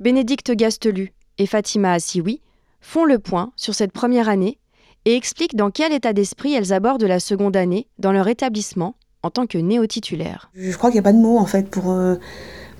Bénédicte 0.00 0.52
Gastelu 0.52 1.12
et 1.38 1.46
Fatima 1.46 1.92
Assioui 1.92 2.40
font 2.80 3.04
le 3.04 3.18
point 3.18 3.52
sur 3.54 3.74
cette 3.74 3.92
première 3.92 4.28
année 4.28 4.58
et 5.04 5.16
expliquent 5.16 5.56
dans 5.56 5.70
quel 5.70 5.92
état 5.92 6.12
d'esprit 6.12 6.54
elles 6.54 6.72
abordent 6.72 7.04
la 7.04 7.20
seconde 7.20 7.56
année 7.56 7.86
dans 7.98 8.12
leur 8.12 8.28
établissement 8.28 8.94
en 9.22 9.30
tant 9.30 9.46
que 9.46 9.58
néo-titulaire. 9.58 10.50
Je 10.54 10.76
crois 10.76 10.90
qu'il 10.90 10.96
n'y 10.96 11.06
a 11.06 11.10
pas 11.10 11.12
de 11.12 11.18
mots 11.18 11.38
en 11.38 11.46
fait 11.46 11.68
pour... 11.68 11.90
Euh, 11.90 12.16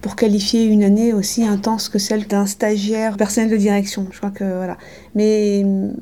pour 0.01 0.17
qualifier 0.17 0.65
une 0.65 0.83
année 0.83 1.13
aussi 1.13 1.45
intense 1.45 1.91
que 1.91 1.99
celle 1.99 2.27
d'un 2.27 2.47
stagiaire 2.47 3.19
personnel 3.19 3.51
de 3.51 3.57
direction. 3.59 4.07
Je 4.11 4.17
crois 4.17 4.31
que 4.31 4.45
voilà. 4.45 4.79
Mais 5.15 5.63
mm, 5.63 5.95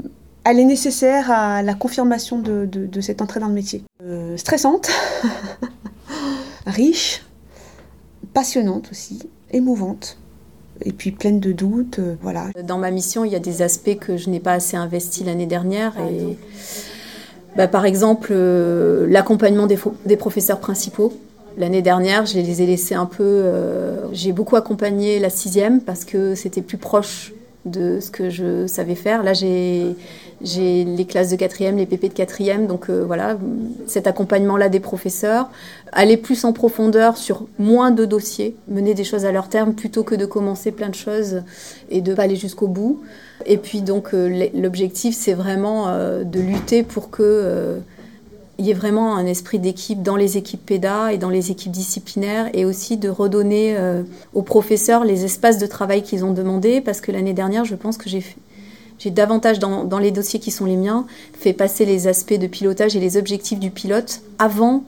elle 0.45 0.61
est 0.61 0.65
nécessaire 0.65 1.31
à 1.31 1.63
la 1.63 1.75
confirmation 1.75 2.39
de, 2.39 2.65
de, 2.65 3.01
cette 3.01 3.21
entrée 3.21 3.41
dans 3.41 3.49
le 3.49 3.55
métier. 3.55 3.85
Euh, 4.03 4.37
stressante, 4.37 4.89
riche, 6.67 7.25
passionnante 8.33 8.89
aussi, 8.91 9.29
émouvante. 9.51 10.17
Et 10.85 10.93
puis 10.93 11.11
pleine 11.11 11.41
de 11.41 11.53
doutes, 11.53 11.99
euh, 11.99 12.15
voilà. 12.23 12.47
Dans 12.65 12.79
ma 12.79 12.91
mission, 12.91 13.25
il 13.25 13.33
y 13.33 13.37
a 13.37 13.41
des 13.41 13.63
aspects 13.63 13.99
que 13.99 14.17
je 14.17 14.31
n'ai 14.31 14.41
pas 14.41 14.53
assez 14.53 14.77
investi 14.77 15.25
l'année 15.25 15.47
dernière. 15.47 15.95
Et, 16.11 16.37
bah, 17.57 17.67
par 17.69 17.85
exemple, 17.85 18.29
euh, 18.31 19.07
l'accompagnement 19.09 19.67
des, 19.67 19.79
des 20.07 20.17
professeurs 20.17 20.61
principaux. 20.61 21.13
L'année 21.57 21.83
dernière, 21.83 22.25
je 22.25 22.35
les 22.35 22.63
ai 22.63 22.67
laissés 22.67 22.95
un 22.95 23.07
peu. 23.07 23.25
Euh, 23.25 24.07
j'ai 24.13 24.31
beaucoup 24.33 24.55
accompagné 24.55 25.19
la 25.19 25.31
sixième 25.31 25.81
parce 25.81 26.05
que 26.05 26.37
c'était 26.37 26.63
plus 26.63 26.79
proche 26.79 27.33
de 27.71 28.01
ce 28.01 28.11
que 28.11 28.31
je 28.31 28.67
savais 28.67 28.95
faire. 28.95 29.23
Là, 29.23 29.33
j'ai 29.33 29.95
les 30.41 31.05
classes 31.05 31.31
de 31.31 31.37
quatrième, 31.37 31.77
les 31.77 31.87
PP 31.87 32.09
de 32.09 32.15
quatrième, 32.15 32.67
donc 32.67 32.91
euh, 32.91 33.05
voilà, 33.05 33.37
cet 33.87 34.07
accompagnement-là 34.07 34.69
des 34.69 34.81
professeurs, 34.81 35.49
aller 35.93 36.17
plus 36.17 36.45
en 36.45 36.53
profondeur 36.53 37.17
sur 37.17 37.47
moins 37.59 37.91
de 37.91 38.05
dossiers, 38.05 38.57
mener 38.69 38.95
des 38.95 39.05
choses 39.05 39.25
à 39.25 39.33
leur 39.33 39.49
terme 39.49 39.75
plutôt 39.75 40.05
que 40.05 40.15
de 40.15 40.27
commencer 40.27 40.71
plein 40.71 40.89
de 40.89 40.95
choses 40.95 41.43
et 41.91 42.01
de 42.01 42.15
pas 42.15 42.23
aller 42.23 42.37
jusqu'au 42.37 42.69
bout. 42.69 43.03
Et 43.47 43.57
puis 43.57 43.83
donc 43.83 44.15
euh, 44.15 44.49
l'objectif, 44.55 45.17
c'est 45.17 45.35
vraiment 45.35 45.87
de 45.89 46.41
lutter 46.41 46.83
pour 46.83 47.11
que 47.11 47.81
il 48.59 48.67
y 48.67 48.71
ait 48.71 48.75
vraiment 48.75 49.17
un 49.17 49.25
esprit 49.25 49.61
d'équipe 49.61 50.03
dans 50.03 50.17
les 50.17 50.37
équipes 50.37 50.65
PEDA 50.67 51.13
et 51.13 51.19
dans 51.19 51.31
les 51.31 51.53
équipes 51.53 51.71
disciplinaires 51.71 52.51
et 52.55 52.65
aussi 52.65 52.97
de 52.97 53.09
redonner 53.09 53.77
euh, 53.77 54.03
aux 54.35 54.43
professeurs 54.43 55.05
les 55.05 55.25
espaces 55.25 55.59
de 55.59 55.67
travail 55.67 56.03
qu'ils 56.03 56.25
ont 56.25 56.33
demandé 56.33 56.81
parce 56.81 57.01
que 57.01 57.13
l'année 57.13 57.35
dernière, 57.35 57.65
je 57.65 57.77
pense 57.77 57.97
que 57.97 58.09
j'ai 58.09 59.11
davantage 59.11 59.61
dans, 59.61 59.85
dans, 59.85 60.01
les 60.01 60.11
dossiers 60.11 60.41
qui 60.41 60.51
sont 60.51 60.65
les 60.65 60.77
miens 60.77 61.07
fait 61.35 61.53
passer 61.53 61.85
les 61.85 62.09
aspects 62.09 62.35
de 62.35 62.49
pilotage 62.49 62.97
et 62.97 63.01
les 63.01 63.17
objectifs 63.17 63.61
du 63.61 63.71
pilote 63.71 64.23
avant 64.41 64.83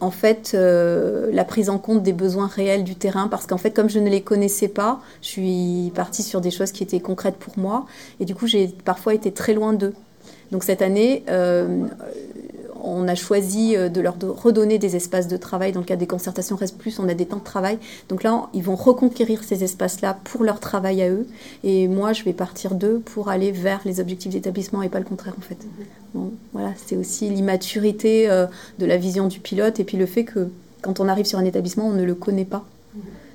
en 0.00 0.10
fait 0.10 0.52
euh, 0.54 1.30
la 1.32 1.44
prise 1.44 1.68
en 1.68 1.78
compte 1.78 2.02
des 2.02 2.14
besoins 2.14 2.48
réels 2.48 2.82
du 2.82 2.96
terrain 2.96 3.28
parce 3.28 3.46
qu'en 3.46 3.58
fait 3.58 3.70
comme 3.70 3.88
je 3.88 4.00
ne 4.00 4.08
les 4.08 4.20
connaissais 4.20 4.68
pas 4.68 5.00
je 5.20 5.28
suis 5.28 5.92
partie 5.94 6.24
sur 6.24 6.40
des 6.40 6.50
choses 6.50 6.72
qui 6.72 6.82
étaient 6.82 6.98
concrètes 6.98 7.36
pour 7.36 7.56
moi 7.58 7.86
et 8.18 8.24
du 8.24 8.34
coup 8.34 8.46
j'ai 8.46 8.68
parfois 8.68 9.14
été 9.14 9.32
très 9.32 9.52
loin 9.54 9.74
d'eux. 9.74 9.94
Donc 10.50 10.64
cette 10.64 10.82
année 10.82 11.22
euh, 11.28 11.84
on 12.82 13.08
a 13.08 13.14
choisi 13.14 13.76
euh, 13.76 13.88
de 13.88 14.00
leur 14.00 14.16
redonner 14.20 14.78
des 14.78 14.96
espaces 14.96 15.28
de 15.28 15.36
travail. 15.36 15.72
Dans 15.72 15.80
le 15.80 15.86
cadre 15.86 16.00
des 16.00 16.06
concertations 16.06 16.56
Reste 16.56 16.78
Plus, 16.78 16.98
on 16.98 17.08
a 17.08 17.14
des 17.14 17.26
temps 17.26 17.38
de 17.38 17.44
travail. 17.44 17.78
Donc 18.08 18.22
là, 18.22 18.48
ils 18.54 18.62
vont 18.62 18.76
reconquérir 18.76 19.44
ces 19.44 19.64
espaces-là 19.64 20.18
pour 20.24 20.44
leur 20.44 20.60
travail 20.60 21.02
à 21.02 21.10
eux. 21.10 21.26
Et 21.64 21.88
moi, 21.88 22.12
je 22.12 22.24
vais 22.24 22.32
partir 22.32 22.74
d'eux 22.74 23.00
pour 23.04 23.28
aller 23.28 23.52
vers 23.52 23.80
les 23.84 24.00
objectifs 24.00 24.32
d'établissement 24.32 24.82
et 24.82 24.88
pas 24.88 24.98
le 24.98 25.04
contraire, 25.04 25.34
en 25.38 25.42
fait. 25.42 25.58
voilà, 26.52 26.72
c'est 26.84 26.96
aussi 26.96 27.28
l'immaturité 27.30 28.30
euh, 28.30 28.46
de 28.78 28.86
la 28.86 28.96
vision 28.96 29.28
du 29.28 29.40
pilote 29.40 29.80
et 29.80 29.84
puis 29.84 29.96
le 29.96 30.06
fait 30.06 30.24
que 30.24 30.48
quand 30.80 31.00
on 31.00 31.08
arrive 31.08 31.26
sur 31.26 31.38
un 31.38 31.44
établissement, 31.44 31.86
on 31.86 31.92
ne 31.92 32.04
le 32.04 32.14
connaît 32.14 32.44
pas 32.44 32.64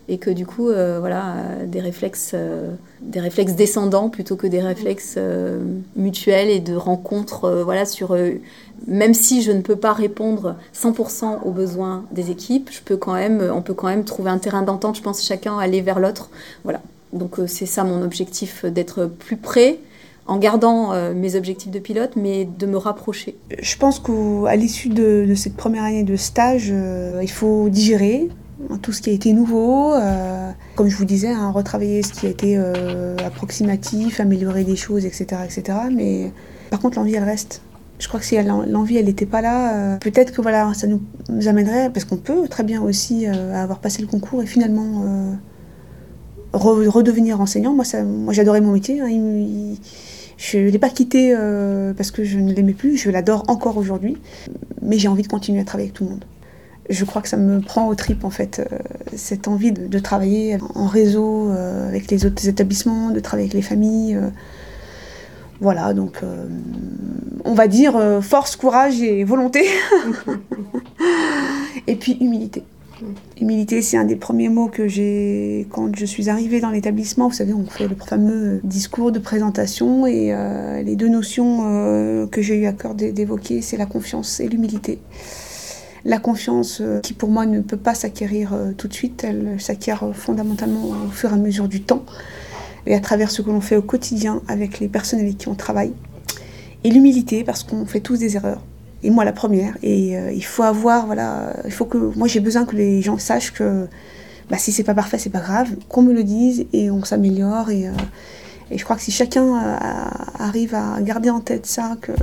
et 0.09 0.17
que 0.17 0.29
du 0.29 0.45
coup, 0.45 0.69
euh, 0.69 0.99
voilà, 0.99 1.35
des 1.65 1.79
réflexes, 1.81 2.35
des 3.01 3.19
réflexes 3.19 3.53
descendants 3.53 4.09
plutôt 4.09 4.35
que 4.35 4.47
des 4.47 4.61
réflexes 4.61 5.17
mutuels 5.95 6.49
et 6.49 6.59
de 6.59 6.75
rencontres, 6.75 7.63
voilà, 7.63 7.85
sur 7.85 8.15
même 8.85 9.13
si 9.13 9.41
je 9.41 9.51
ne 9.51 9.61
peux 9.61 9.75
pas 9.75 9.93
répondre 9.93 10.55
100% 10.75 11.39
aux 11.43 11.51
besoins 11.51 12.05
des 12.11 12.31
équipes, 12.31 12.69
je 12.71 12.81
peux 12.81 12.97
quand 12.97 13.13
même, 13.13 13.51
on 13.53 13.61
peut 13.61 13.73
quand 13.73 13.87
même 13.87 14.03
trouver 14.03 14.29
un 14.29 14.37
terrain 14.37 14.61
d'entente, 14.61 14.97
je 14.97 15.01
pense, 15.01 15.25
chacun 15.25 15.57
aller 15.57 15.81
vers 15.81 15.99
l'autre. 15.99 16.29
Voilà. 16.63 16.81
Donc 17.13 17.39
euh, 17.39 17.47
c'est 17.47 17.65
ça 17.65 17.83
mon 17.83 18.03
objectif, 18.03 18.65
d'être 18.65 19.05
plus 19.05 19.37
près 19.37 19.79
en 20.27 20.37
gardant 20.37 20.91
euh, 20.91 21.13
mes 21.13 21.35
objectifs 21.35 21.71
de 21.71 21.79
pilote, 21.79 22.11
mais 22.15 22.45
de 22.45 22.65
me 22.65 22.77
rapprocher. 22.77 23.35
Je 23.59 23.77
pense 23.77 23.99
qu'à 23.99 24.55
l'issue 24.55 24.89
de, 24.89 25.33
cette 25.35 25.55
première 25.55 25.83
année 25.83 26.03
de 26.03 26.15
stage, 26.15 26.69
euh, 26.71 27.19
il 27.21 27.31
faut 27.31 27.69
digérer 27.69 28.27
tout 28.81 28.91
ce 28.91 29.01
qui 29.01 29.09
a 29.09 29.13
été 29.13 29.33
nouveau, 29.33 29.93
comme 30.75 30.89
je 30.89 30.97
vous 30.97 31.05
disais, 31.05 31.29
hein, 31.29 31.51
retravailler 31.51 32.01
ce 32.03 32.13
qui 32.13 32.25
a 32.25 32.29
été 32.29 32.57
approximatif, 33.23 34.19
améliorer 34.19 34.63
des 34.63 34.75
choses, 34.75 35.05
etc., 35.05 35.41
etc. 35.45 35.77
Mais 35.91 36.31
par 36.69 36.79
contre, 36.79 36.97
l'envie, 36.97 37.15
elle 37.15 37.23
reste. 37.23 37.61
Je 37.99 38.07
crois 38.07 38.19
que 38.19 38.25
si 38.25 38.37
l'envie, 38.43 38.97
elle 38.97 39.05
n'était 39.05 39.25
pas 39.25 39.41
là, 39.41 39.73
euh, 39.73 39.97
peut-être 39.97 40.31
que 40.31 40.41
voilà, 40.41 40.71
ça 40.75 40.85
nous 40.87 41.01
amènerait, 41.47 41.89
parce 41.91 42.05
qu'on 42.05 42.17
peut 42.17 42.47
très 42.47 42.63
bien 42.63 42.81
aussi 42.81 43.27
euh, 43.27 43.55
avoir 43.55 43.79
passé 43.79 44.01
le 44.01 44.07
concours 44.07 44.43
et 44.43 44.45
finalement 44.45 45.03
euh, 45.07 45.33
redevenir 46.53 47.41
enseignant. 47.41 47.73
Moi, 47.73 47.85
moi 48.03 48.33
j'adorais 48.33 48.61
mon 48.61 48.73
métier. 48.73 49.01
Hein. 49.01 49.07
je 50.37 50.57
ne 50.59 50.69
l'ai 50.69 50.79
pas 50.79 50.89
quitté 50.89 51.35
parce 51.97 52.11
que 52.11 52.23
je 52.23 52.37
ne 52.37 52.53
l'aimais 52.53 52.73
plus, 52.73 52.97
je 52.97 53.09
l'adore 53.09 53.45
encore 53.47 53.77
aujourd'hui, 53.77 54.17
mais 54.83 54.99
j'ai 54.99 55.07
envie 55.07 55.23
de 55.23 55.27
continuer 55.27 55.61
à 55.61 55.65
travailler 55.65 55.87
avec 55.87 55.95
tout 55.95 56.03
le 56.03 56.11
monde. 56.11 56.25
Je 56.89 57.03
crois 57.03 57.21
que 57.21 57.27
ça 57.27 57.37
me 57.37 57.59
prend 57.59 57.87
au 57.87 57.95
trip 57.95 58.23
en 58.23 58.29
fait, 58.29 58.59
euh, 58.59 58.77
cette 59.15 59.47
envie 59.47 59.71
de, 59.71 59.99
travailler 59.99 60.57
en 60.73 60.87
réseau 60.87 61.49
euh, 61.49 61.89
avec 61.89 62.09
les 62.09 62.25
autres 62.25 62.47
établissements, 62.47 63.09
de 63.09 63.19
travailler 63.19 63.49
avec 63.49 63.55
les 63.55 63.61
familles. 63.61 64.15
Euh. 64.15 64.29
voilà, 65.59 65.93
donc 65.93 66.21
on 67.43 67.53
va 67.53 67.67
dire 67.67 67.99
force, 68.21 68.55
courage 68.55 69.01
et 69.01 69.23
volonté. 69.25 69.65
et 71.87 71.95
puis 71.95 72.17
humilité. 72.21 72.63
Humilité, 73.39 73.81
c'est 73.81 73.97
un 73.97 74.05
des 74.05 74.15
premiers 74.15 74.49
mots 74.49 74.69
que 74.69 74.87
j'ai 74.87 75.67
quand 75.69 75.95
je 75.95 76.05
suis 76.05 76.29
arrivée 76.29 76.61
dans 76.61 76.69
l'établissement. 76.69 77.27
Vous 77.27 77.35
savez, 77.35 77.53
on 77.53 77.65
fait 77.65 77.87
le 77.87 77.95
fameux 77.95 78.59
discours 78.63 79.11
de 79.11 79.19
présentation 79.19 80.07
et 80.07 80.33
les 80.85 80.95
deux 80.95 81.09
notions 81.09 82.27
que 82.31 82.41
j'ai 82.41 82.55
eu 82.55 82.65
à 82.65 82.73
cœur 82.73 82.95
d'évoquer, 82.95 83.61
c'est 83.61 83.77
la 83.77 83.85
confiance 83.85 84.39
et 84.39 84.47
l'humilité. 84.47 84.99
La 86.07 86.19
confiance, 86.19 86.77
euh, 86.79 87.01
qui 87.01 87.11
pour 87.11 87.29
moi 87.29 87.45
ne 87.45 87.59
peut 87.59 87.75
pas 87.75 87.93
s'acquérir 87.93 88.53
euh, 88.53 88.71
tout 88.71 88.87
de 88.87 88.93
suite, 88.93 89.25
elle 89.25 89.59
s'acquiert 89.59 90.03
euh, 90.03 90.13
fondamentalement 90.13 90.91
au 91.05 91.09
fur 91.09 91.31
et 91.31 91.33
à 91.33 91.35
mesure 91.35 91.67
du 91.67 91.81
temps 91.81 92.05
et 92.85 92.95
à 92.95 93.01
travers 93.01 93.29
ce 93.29 93.41
que 93.41 93.49
l'on 93.49 93.59
fait 93.59 93.75
au 93.75 93.81
quotidien 93.81 94.41
avec 94.47 94.79
les 94.79 94.87
personnes 94.87 95.19
avec 95.19 95.37
qui 95.37 95.49
on 95.49 95.53
travaille. 95.53 95.91
Et 96.85 96.91
l'humilité, 96.91 97.43
parce 97.43 97.63
qu'on 97.63 97.85
fait 97.85 97.99
tous 97.99 98.19
des 98.19 98.37
erreurs. 98.37 98.61
Et 99.03 99.09
moi 99.09 99.25
la 99.25 99.33
première. 99.33 99.77
Et 99.83 100.13
il 100.33 100.45
faut 100.45 100.63
avoir, 100.63 101.07
voilà, 101.07 101.53
il 101.65 101.71
faut 101.71 101.83
que, 101.83 101.97
moi 101.97 102.29
j'ai 102.29 102.39
besoin 102.39 102.65
que 102.65 102.77
les 102.77 103.01
gens 103.01 103.17
sachent 103.17 103.51
que 103.51 103.87
bah, 104.49 104.57
si 104.57 104.71
c'est 104.71 104.85
pas 104.85 104.93
parfait, 104.93 105.17
c'est 105.17 105.29
pas 105.29 105.41
grave, 105.41 105.75
qu'on 105.89 106.03
me 106.03 106.13
le 106.13 106.23
dise 106.23 106.65
et 106.71 106.89
on 106.89 107.03
s'améliore. 107.03 107.69
Et, 107.69 107.91
et, 108.71 108.77
je 108.77 108.83
crois 108.85 108.95
que 108.95 109.01
si 109.01 109.11
chacun 109.11 109.77
arrive 110.39 110.73
à 110.73 111.01
garder 111.01 111.29
en 111.29 111.41
tête 111.41 111.65
ça, 111.65 111.97
que 111.99 112.13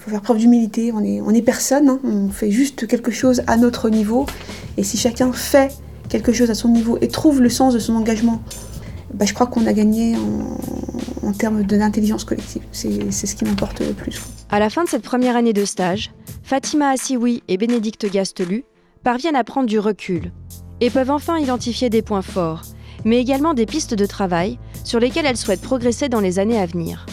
il 0.00 0.04
faut 0.04 0.10
faire 0.10 0.22
preuve 0.22 0.38
d'humilité. 0.38 0.92
On 0.94 1.04
est, 1.04 1.20
on 1.20 1.30
est 1.30 1.42
personne, 1.42 1.90
hein. 1.90 2.00
on 2.04 2.30
fait 2.30 2.50
juste 2.50 2.86
quelque 2.86 3.10
chose 3.10 3.42
à 3.46 3.58
notre 3.58 3.90
niveau. 3.90 4.24
Et 4.78 4.82
si 4.82 4.96
chacun 4.96 5.30
fait 5.30 5.72
quelque 6.08 6.32
chose 6.32 6.50
à 6.50 6.54
son 6.54 6.68
niveau 6.68 6.96
et 7.02 7.08
trouve 7.08 7.42
le 7.42 7.50
sens 7.50 7.74
de 7.74 7.78
son 7.78 7.94
engagement, 7.94 8.42
bah, 9.12 9.26
je 9.26 9.34
crois 9.34 9.46
qu'on 9.46 9.66
a 9.66 9.74
gagné 9.74 10.16
en, 10.16 11.32
termes 11.32 11.62
d'intelligence 11.62 12.24
collective. 12.24 12.62
C'est 12.72 13.12
ce 13.12 13.36
qui 13.36 13.44
m'importe 13.44 13.80
le 13.80 13.92
plus. 13.92 14.20
À 14.50 14.58
la 14.58 14.70
fin 14.70 14.84
de 14.84 14.88
cette 14.88 15.02
première 15.02 15.36
année 15.36 15.52
de 15.52 15.64
stage, 15.64 16.12
Fatima 16.42 16.88
Assioui 16.88 17.42
et 17.48 17.56
Bénédicte 17.56 18.10
Gastelu 18.10 18.64
parviennent 19.04 19.36
à 19.36 19.44
prendre 19.44 19.68
du 19.68 19.78
recul 19.78 20.32
et 20.80 20.90
peuvent 20.90 21.10
enfin 21.10 21.38
identifier 21.38 21.88
des 21.88 22.02
points 22.02 22.22
forts, 22.22 22.62
mais 23.04 23.20
également 23.20 23.54
des 23.54 23.66
pistes 23.66 23.94
de 23.94 24.06
travail 24.06 24.58
sur 24.82 24.98
lesquelles 24.98 25.26
elles 25.26 25.36
souhaitent 25.36 25.60
progresser 25.60 26.08
dans 26.08 26.20
les 26.20 26.38
années 26.38 26.58
à 26.58 26.66
venir. 26.66 27.06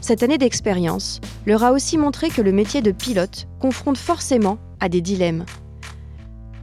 Cette 0.00 0.22
année 0.22 0.38
d'expérience 0.38 1.20
leur 1.46 1.62
a 1.62 1.72
aussi 1.72 1.98
montré 1.98 2.30
que 2.30 2.42
le 2.42 2.52
métier 2.52 2.82
de 2.82 2.90
pilote 2.90 3.46
confronte 3.60 3.98
forcément 3.98 4.58
à 4.80 4.88
des 4.88 5.00
dilemmes. 5.00 5.44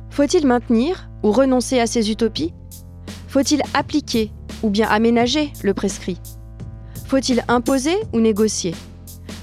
Faut-il 0.09 0.47
maintenir 0.47 1.09
ou 1.23 1.31
renoncer 1.31 1.79
à 1.79 1.85
ces 1.85 2.09
utopies? 2.09 2.53
Faut-il 3.27 3.61
appliquer 3.73 4.31
ou 4.63 4.69
bien 4.69 4.87
aménager 4.87 5.53
le 5.61 5.73
prescrit? 5.73 6.19
Faut-il 7.05 7.43
imposer 7.47 7.95
ou 8.11 8.19
négocier? 8.19 8.73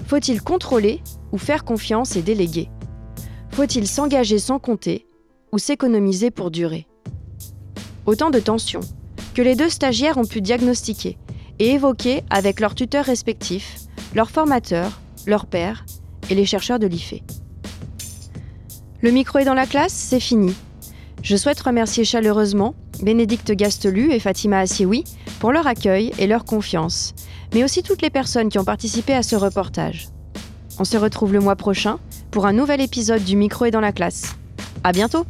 Faut-il 0.08 0.42
contrôler 0.42 1.00
ou 1.32 1.38
faire 1.38 1.64
confiance 1.64 2.16
et 2.16 2.22
déléguer? 2.22 2.68
Faut-il 3.52 3.86
s'engager 3.86 4.38
sans 4.38 4.58
compter 4.58 5.06
ou 5.52 5.58
s'économiser 5.58 6.32
pour 6.32 6.50
durer? 6.50 6.88
Autant 8.06 8.30
de 8.30 8.40
tensions 8.40 8.80
que 9.34 9.42
les 9.42 9.54
deux 9.54 9.70
stagiaires 9.70 10.18
ont 10.18 10.26
pu 10.26 10.40
diagnostiquer 10.40 11.16
et 11.58 11.72
évoquer 11.72 12.22
avec 12.30 12.60
leurs 12.60 12.74
tuteurs 12.74 13.04
respectifs 13.04 13.84
leurs 14.14 14.30
formateurs, 14.30 15.00
leurs 15.26 15.46
pères 15.46 15.84
et 16.30 16.34
les 16.34 16.46
chercheurs 16.46 16.78
de 16.78 16.86
l'IFE. 16.86 17.14
Le 19.02 19.10
micro 19.10 19.38
est 19.38 19.44
dans 19.44 19.54
la 19.54 19.66
classe, 19.66 19.92
c'est 19.92 20.20
fini. 20.20 20.54
Je 21.22 21.36
souhaite 21.36 21.60
remercier 21.60 22.04
chaleureusement 22.04 22.74
Bénédicte 23.02 23.52
Gastelu 23.52 24.12
et 24.12 24.20
Fatima 24.20 24.60
Assioui 24.60 25.04
pour 25.40 25.52
leur 25.52 25.66
accueil 25.66 26.12
et 26.18 26.26
leur 26.26 26.44
confiance, 26.44 27.14
mais 27.52 27.64
aussi 27.64 27.82
toutes 27.82 28.02
les 28.02 28.10
personnes 28.10 28.48
qui 28.48 28.58
ont 28.58 28.64
participé 28.64 29.14
à 29.14 29.22
ce 29.22 29.36
reportage. 29.36 30.08
On 30.78 30.84
se 30.84 30.96
retrouve 30.96 31.32
le 31.32 31.40
mois 31.40 31.56
prochain 31.56 31.98
pour 32.30 32.46
un 32.46 32.52
nouvel 32.52 32.80
épisode 32.80 33.24
du 33.24 33.36
micro 33.36 33.64
est 33.64 33.70
dans 33.70 33.80
la 33.80 33.92
classe. 33.92 34.36
À 34.82 34.92
bientôt! 34.92 35.24